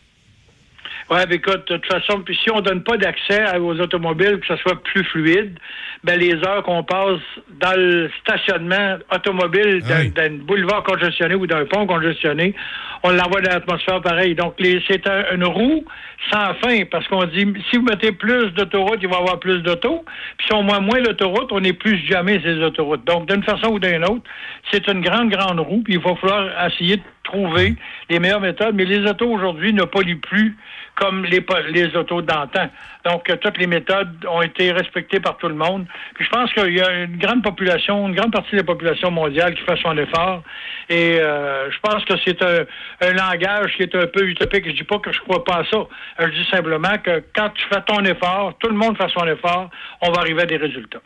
Ouais, 1.10 1.24
mais 1.28 1.34
écoute, 1.36 1.68
de 1.68 1.76
toute 1.76 1.86
façon, 1.86 2.20
puis 2.22 2.34
si 2.42 2.50
on 2.50 2.60
donne 2.62 2.82
pas 2.82 2.96
d'accès 2.96 3.58
aux 3.58 3.78
automobiles, 3.78 4.40
que 4.40 4.46
ce 4.46 4.56
soit 4.56 4.82
plus 4.84 5.04
fluide, 5.04 5.58
ben 6.02 6.18
les 6.18 6.34
heures 6.46 6.62
qu'on 6.62 6.82
passe 6.82 7.20
dans 7.60 7.74
le 7.76 8.10
stationnement 8.20 8.96
automobile 9.14 9.82
d'un 9.82 10.04
d'un 10.08 10.30
boulevard 10.38 10.82
congestionné 10.82 11.34
ou 11.34 11.46
d'un 11.46 11.66
pont 11.66 11.86
congestionné, 11.86 12.54
on 13.02 13.10
l'envoie 13.10 13.42
dans 13.42 13.50
l'atmosphère 13.52 14.00
pareil. 14.00 14.34
Donc, 14.34 14.54
les- 14.58 14.82
c'est 14.88 15.06
un- 15.06 15.24
une 15.34 15.44
roue 15.44 15.84
sans 16.32 16.54
fin, 16.54 16.84
parce 16.90 17.06
qu'on 17.08 17.24
dit, 17.24 17.46
si 17.70 17.76
vous 17.76 17.84
mettez 17.84 18.12
plus 18.12 18.50
d'autoroutes, 18.52 18.98
il 19.02 19.08
va 19.08 19.16
y 19.16 19.20
avoir 19.20 19.38
plus 19.40 19.60
d'autos. 19.62 20.04
Puis 20.38 20.46
si 20.46 20.54
on 20.54 20.62
met 20.62 20.80
moins 20.80 21.02
d'autoroutes, 21.02 21.52
on 21.52 21.60
n'est 21.60 21.74
plus 21.74 21.98
jamais 22.06 22.40
ces 22.42 22.56
autoroutes. 22.62 23.04
Donc, 23.04 23.28
d'une 23.30 23.42
façon 23.42 23.72
ou 23.72 23.78
d'une 23.78 24.04
autre, 24.04 24.22
c'est 24.70 24.86
une 24.88 25.02
grande, 25.02 25.28
grande 25.30 25.60
roue, 25.60 25.82
puis 25.82 25.94
il 25.94 26.00
va 26.00 26.14
falloir 26.16 26.66
essayer 26.66 26.96
de 26.96 27.02
trouver 27.24 27.74
les 28.08 28.18
meilleures 28.18 28.40
méthodes. 28.40 28.74
Mais 28.74 28.84
les 28.86 29.04
autos 29.08 29.28
aujourd'hui 29.30 29.72
ne 29.74 29.84
polluent 29.84 30.20
plus 30.20 30.56
comme 30.94 31.24
les, 31.24 31.44
les 31.70 31.96
autos 31.96 32.22
d'antan. 32.22 32.68
Donc, 33.04 33.28
euh, 33.28 33.36
toutes 33.36 33.58
les 33.58 33.66
méthodes 33.66 34.24
ont 34.28 34.42
été 34.42 34.72
respectées 34.72 35.20
par 35.20 35.36
tout 35.36 35.48
le 35.48 35.54
monde. 35.54 35.86
Puis 36.14 36.24
je 36.24 36.30
pense 36.30 36.52
qu'il 36.52 36.74
y 36.74 36.80
a 36.80 37.04
une 37.04 37.16
grande 37.16 37.42
population, 37.42 38.08
une 38.08 38.14
grande 38.14 38.32
partie 38.32 38.52
de 38.52 38.58
la 38.58 38.64
population 38.64 39.10
mondiale 39.10 39.54
qui 39.54 39.62
fait 39.62 39.78
son 39.82 39.96
effort. 39.98 40.42
Et 40.88 41.18
euh, 41.20 41.70
je 41.70 41.78
pense 41.80 42.04
que 42.04 42.14
c'est 42.24 42.40
un, 42.42 42.64
un 43.00 43.12
langage 43.12 43.76
qui 43.76 43.82
est 43.82 43.94
un 43.94 44.06
peu 44.06 44.26
utopique. 44.26 44.66
Je 44.66 44.72
dis 44.72 44.84
pas 44.84 44.98
que 44.98 45.12
je 45.12 45.20
crois 45.20 45.44
pas 45.44 45.56
à 45.56 45.64
ça. 45.64 45.78
Je 46.18 46.30
dis 46.30 46.48
simplement 46.50 46.96
que 46.98 47.22
quand 47.34 47.50
tu 47.50 47.64
fais 47.68 47.82
ton 47.86 48.04
effort, 48.04 48.56
tout 48.58 48.68
le 48.68 48.76
monde 48.76 48.96
fait 48.96 49.10
son 49.12 49.26
effort, 49.26 49.70
on 50.00 50.12
va 50.12 50.20
arriver 50.20 50.42
à 50.42 50.46
des 50.46 50.56
résultats. 50.56 51.00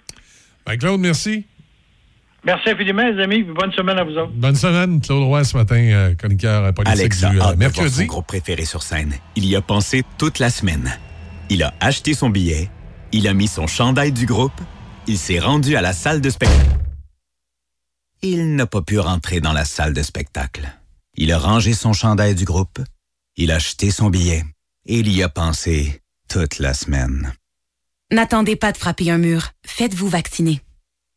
Ben, 0.67 0.77
Claude, 0.77 1.01
merci. 1.01 1.47
Merci 2.49 2.71
infiniment, 2.71 3.03
les 3.03 3.23
amis. 3.23 3.43
Bonne 3.43 3.73
semaine 3.73 3.99
à 3.99 4.05
vous 4.05 4.17
autres. 4.17 4.33
Bonne 4.33 4.57
semaine, 4.57 5.03
Claude 5.03 5.23
Roy, 5.25 5.45
ce 5.45 5.55
matin, 5.55 5.77
euh, 5.77 6.15
chroniqueur 6.15 6.73
politique 6.73 6.99
Alex 6.99 7.23
a 7.23 7.29
du 7.29 7.41
euh, 7.43 7.57
mercredi. 7.57 7.91
son 7.91 8.05
groupe 8.07 8.27
préféré 8.27 8.65
sur 8.65 8.83
scène. 8.83 9.13
Il 9.37 9.45
y 9.45 9.55
a 9.55 9.61
pensé 9.61 10.03
toute 10.17 10.39
la 10.39 10.49
semaine. 10.49 10.99
Il 11.51 11.63
a 11.63 11.75
acheté 11.79 12.15
son 12.15 12.31
billet, 12.31 12.71
il 13.13 13.29
a 13.29 13.35
mis 13.35 13.49
son 13.49 13.67
chandail 13.67 14.13
du 14.13 14.25
groupe, 14.25 14.59
il 15.07 15.19
s'est 15.19 15.41
rendu 15.41 15.77
à 15.77 15.83
la 15.83 15.93
salle 15.93 16.23
de 16.23 16.31
spectacle. 16.31 16.79
Il 18.23 18.57
n'a 18.57 18.65
pas 18.65 18.81
pu 18.81 18.99
rentrer 18.99 19.41
dans 19.41 19.53
la 19.53 19.67
salle 19.67 19.93
de 19.93 20.03
spectacle. 20.03 20.71
Il 21.19 21.33
a 21.33 21.39
rangé 21.39 21.75
son 21.75 21.93
chandail 21.93 22.35
du 22.35 22.47
groupe, 22.47 22.81
il 23.37 23.53
a 23.53 23.57
acheté 23.57 23.91
son 23.91 24.09
billet 24.09 24.43
et 24.87 25.01
il 25.01 25.15
y 25.15 25.23
a 25.23 25.29
pensé 25.29 26.01
toute 26.31 26.61
la 26.61 26.73
semaine. 26.73 27.31
N'attendez 28.11 28.57
pas 28.57 28.73
de 28.73 28.79
frapper 28.79 29.11
un 29.11 29.19
mur. 29.19 29.51
Faites-vous 29.67 30.09
vacciner. 30.09 30.63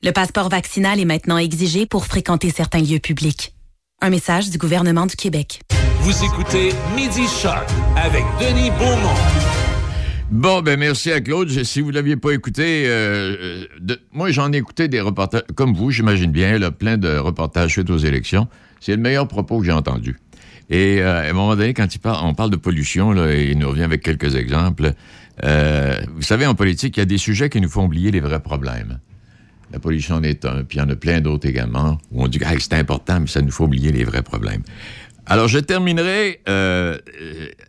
Le 0.03 0.11
passeport 0.11 0.49
vaccinal 0.49 0.99
est 0.99 1.05
maintenant 1.05 1.37
exigé 1.37 1.85
pour 1.85 2.05
fréquenter 2.07 2.49
certains 2.49 2.81
lieux 2.81 2.97
publics. 2.99 3.53
Un 4.01 4.09
message 4.09 4.49
du 4.49 4.57
gouvernement 4.57 5.05
du 5.05 5.15
Québec. 5.15 5.61
Vous 5.99 6.23
écoutez 6.23 6.69
Midi 6.95 7.27
Shark 7.27 7.69
avec 7.95 8.23
Denis 8.39 8.71
Beaumont. 8.71 9.13
Bon, 10.31 10.61
ben 10.63 10.79
merci 10.79 11.11
à 11.11 11.21
Claude. 11.21 11.49
Je- 11.49 11.61
Si 11.63 11.81
vous 11.81 11.89
ne 11.89 11.93
l'aviez 11.95 12.15
pas 12.15 12.31
écouté, 12.31 12.85
euh, 12.87 13.35
euh, 13.39 13.65
de- 13.79 13.99
moi 14.11 14.31
j'en 14.31 14.51
ai 14.51 14.57
écouté 14.57 14.87
des 14.87 15.01
reportages, 15.01 15.43
comme 15.53 15.75
vous, 15.75 15.91
j'imagine 15.91 16.31
bien, 16.31 16.57
là, 16.57 16.71
plein 16.71 16.97
de 16.97 17.17
reportages 17.17 17.71
suite 17.73 17.91
aux 17.91 17.97
élections. 17.99 18.47
C'est 18.79 18.95
le 18.95 19.01
meilleur 19.01 19.27
propos 19.27 19.59
que 19.59 19.65
j'ai 19.65 19.71
entendu. 19.71 20.17
Et 20.71 20.99
euh, 21.01 21.27
à 21.27 21.29
un 21.29 21.33
moment 21.33 21.55
donné, 21.55 21.75
quand 21.75 21.93
il 21.93 21.99
parle, 21.99 22.25
on 22.25 22.33
parle 22.33 22.49
de 22.49 22.55
pollution, 22.55 23.11
là, 23.11 23.31
et 23.31 23.51
il 23.51 23.59
nous 23.59 23.69
revient 23.69 23.83
avec 23.83 24.01
quelques 24.01 24.33
exemples. 24.35 24.93
Euh, 25.43 26.01
vous 26.15 26.23
savez, 26.23 26.47
en 26.47 26.55
politique, 26.55 26.97
il 26.97 27.01
y 27.01 27.03
a 27.03 27.05
des 27.05 27.19
sujets 27.19 27.49
qui 27.49 27.61
nous 27.61 27.69
font 27.69 27.85
oublier 27.85 28.09
les 28.09 28.19
vrais 28.19 28.39
problèmes. 28.41 28.99
La 29.71 29.79
pollution 29.79 30.15
en 30.15 30.23
est 30.23 30.45
un, 30.45 30.63
puis 30.63 30.77
il 30.77 30.81
y 30.81 30.83
en 30.83 30.89
a 30.89 30.95
plein 30.95 31.21
d'autres 31.21 31.47
également, 31.47 31.97
où 32.11 32.23
on 32.23 32.27
dit 32.27 32.39
que 32.39 32.45
Hey, 32.45 32.59
c'est 32.59 32.73
important, 32.73 33.21
mais 33.21 33.27
ça 33.27 33.41
nous 33.41 33.51
fait 33.51 33.63
oublier 33.63 33.91
les 33.91 34.03
vrais 34.03 34.23
problèmes. 34.23 34.63
Alors, 35.25 35.47
je 35.47 35.59
terminerai 35.59 36.41
euh, 36.49 36.97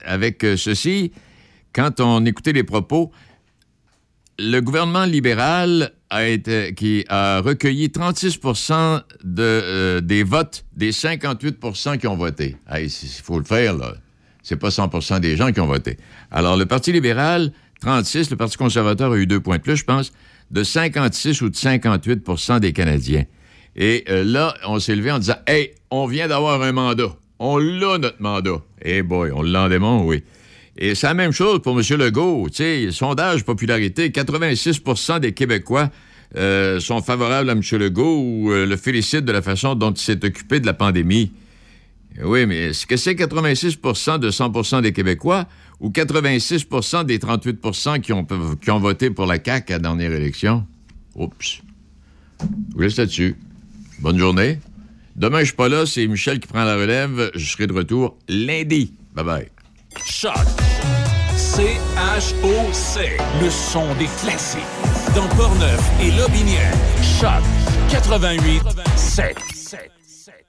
avec 0.04 0.44
euh, 0.44 0.56
ceci. 0.56 1.12
Quand 1.72 2.00
on 2.00 2.24
écoutait 2.24 2.52
les 2.52 2.64
propos, 2.64 3.12
le 4.38 4.60
gouvernement 4.60 5.04
libéral 5.04 5.92
a 6.10 6.36
qui 6.76 7.04
a 7.08 7.40
recueilli 7.40 7.90
36 7.90 8.40
de, 9.24 9.42
euh, 9.42 10.00
des 10.00 10.22
votes 10.22 10.64
des 10.76 10.92
58% 10.92 11.98
qui 11.98 12.06
ont 12.06 12.16
voté. 12.16 12.56
Il 12.78 12.90
faut 12.90 13.38
le 13.38 13.44
faire, 13.44 13.74
là. 13.74 13.94
C'est 14.42 14.56
pas 14.56 14.70
100% 14.70 15.20
des 15.20 15.36
gens 15.36 15.52
qui 15.52 15.60
ont 15.60 15.66
voté. 15.66 15.98
Alors, 16.30 16.56
le 16.56 16.66
Parti 16.66 16.90
libéral, 16.90 17.52
36, 17.80 18.30
le 18.30 18.36
Parti 18.36 18.56
conservateur 18.56 19.12
a 19.12 19.16
eu 19.16 19.26
deux 19.26 19.40
points 19.40 19.58
de 19.58 19.62
plus, 19.62 19.76
je 19.76 19.84
pense, 19.84 20.12
de 20.52 20.62
56 20.62 21.42
ou 21.42 21.48
de 21.48 21.56
58% 21.56 22.60
des 22.60 22.72
Canadiens. 22.72 23.24
Et 23.74 24.04
euh, 24.08 24.22
là, 24.22 24.54
on 24.66 24.78
s'est 24.78 24.94
levé 24.94 25.10
en 25.10 25.18
disant 25.18 25.36
Hey, 25.46 25.72
on 25.90 26.06
vient 26.06 26.28
d'avoir 26.28 26.62
un 26.62 26.72
mandat. 26.72 27.16
On 27.38 27.58
l'a, 27.58 27.98
notre 27.98 28.20
mandat. 28.20 28.62
Eh 28.82 29.02
boy, 29.02 29.32
on 29.34 29.42
l'a 29.42 29.64
en 29.64 29.68
démon, 29.68 30.04
oui. 30.04 30.22
Et 30.76 30.94
c'est 30.94 31.06
la 31.06 31.14
même 31.14 31.32
chose 31.32 31.60
pour 31.60 31.78
M. 31.78 31.84
Legault. 31.98 32.48
Tu 32.48 32.56
sais, 32.56 32.88
sondage 32.92 33.44
popularité, 33.44 34.10
86% 34.10 35.20
des 35.20 35.32
Québécois 35.32 35.90
euh, 36.36 36.80
sont 36.80 37.02
favorables 37.02 37.50
à 37.50 37.52
M. 37.52 37.62
Legault 37.72 38.20
ou 38.20 38.52
euh, 38.52 38.66
le 38.66 38.76
félicitent 38.76 39.24
de 39.24 39.32
la 39.32 39.42
façon 39.42 39.74
dont 39.74 39.92
il 39.92 40.00
s'est 40.00 40.24
occupé 40.24 40.60
de 40.60 40.66
la 40.66 40.72
pandémie. 40.72 41.32
Oui, 42.22 42.46
mais 42.46 42.70
est-ce 42.70 42.86
que 42.86 42.96
c'est 42.96 43.14
86% 43.14 44.18
de 44.18 44.30
100% 44.30 44.82
des 44.82 44.92
Québécois 44.92 45.46
ou 45.80 45.90
86% 45.90 47.04
des 47.04 47.18
38 47.18 48.02
qui 48.02 48.12
ont, 48.12 48.26
qui 48.60 48.70
ont 48.70 48.78
voté 48.78 49.10
pour 49.10 49.26
la 49.26 49.42
CAQ 49.42 49.72
à 49.72 49.76
la 49.76 49.82
dernière 49.82 50.12
élection? 50.12 50.66
Oups. 51.14 51.62
Vous 52.74 52.80
laisse 52.80 52.96
là-dessus. 52.96 53.36
Bonne 54.00 54.18
journée. 54.18 54.58
Demain, 55.16 55.40
je 55.40 55.46
suis 55.46 55.54
pas 55.54 55.68
là, 55.68 55.84
c'est 55.86 56.06
Michel 56.06 56.40
qui 56.40 56.48
prend 56.48 56.64
la 56.64 56.76
relève. 56.76 57.30
Je 57.34 57.44
serai 57.44 57.66
de 57.66 57.72
retour 57.72 58.16
lundi. 58.28 58.94
Bye-bye. 59.14 59.48
Choc. 60.04 60.32
C-H-O-C. 61.36 63.00
Le 63.42 63.50
son 63.50 63.94
des 63.96 64.08
classiques. 64.22 64.60
Dans 65.14 65.28
Portneuf 65.36 65.80
et 66.00 66.10
Lobinière. 66.12 66.72
Choc 67.20 67.42
88 67.90 68.62
7. 68.96 69.61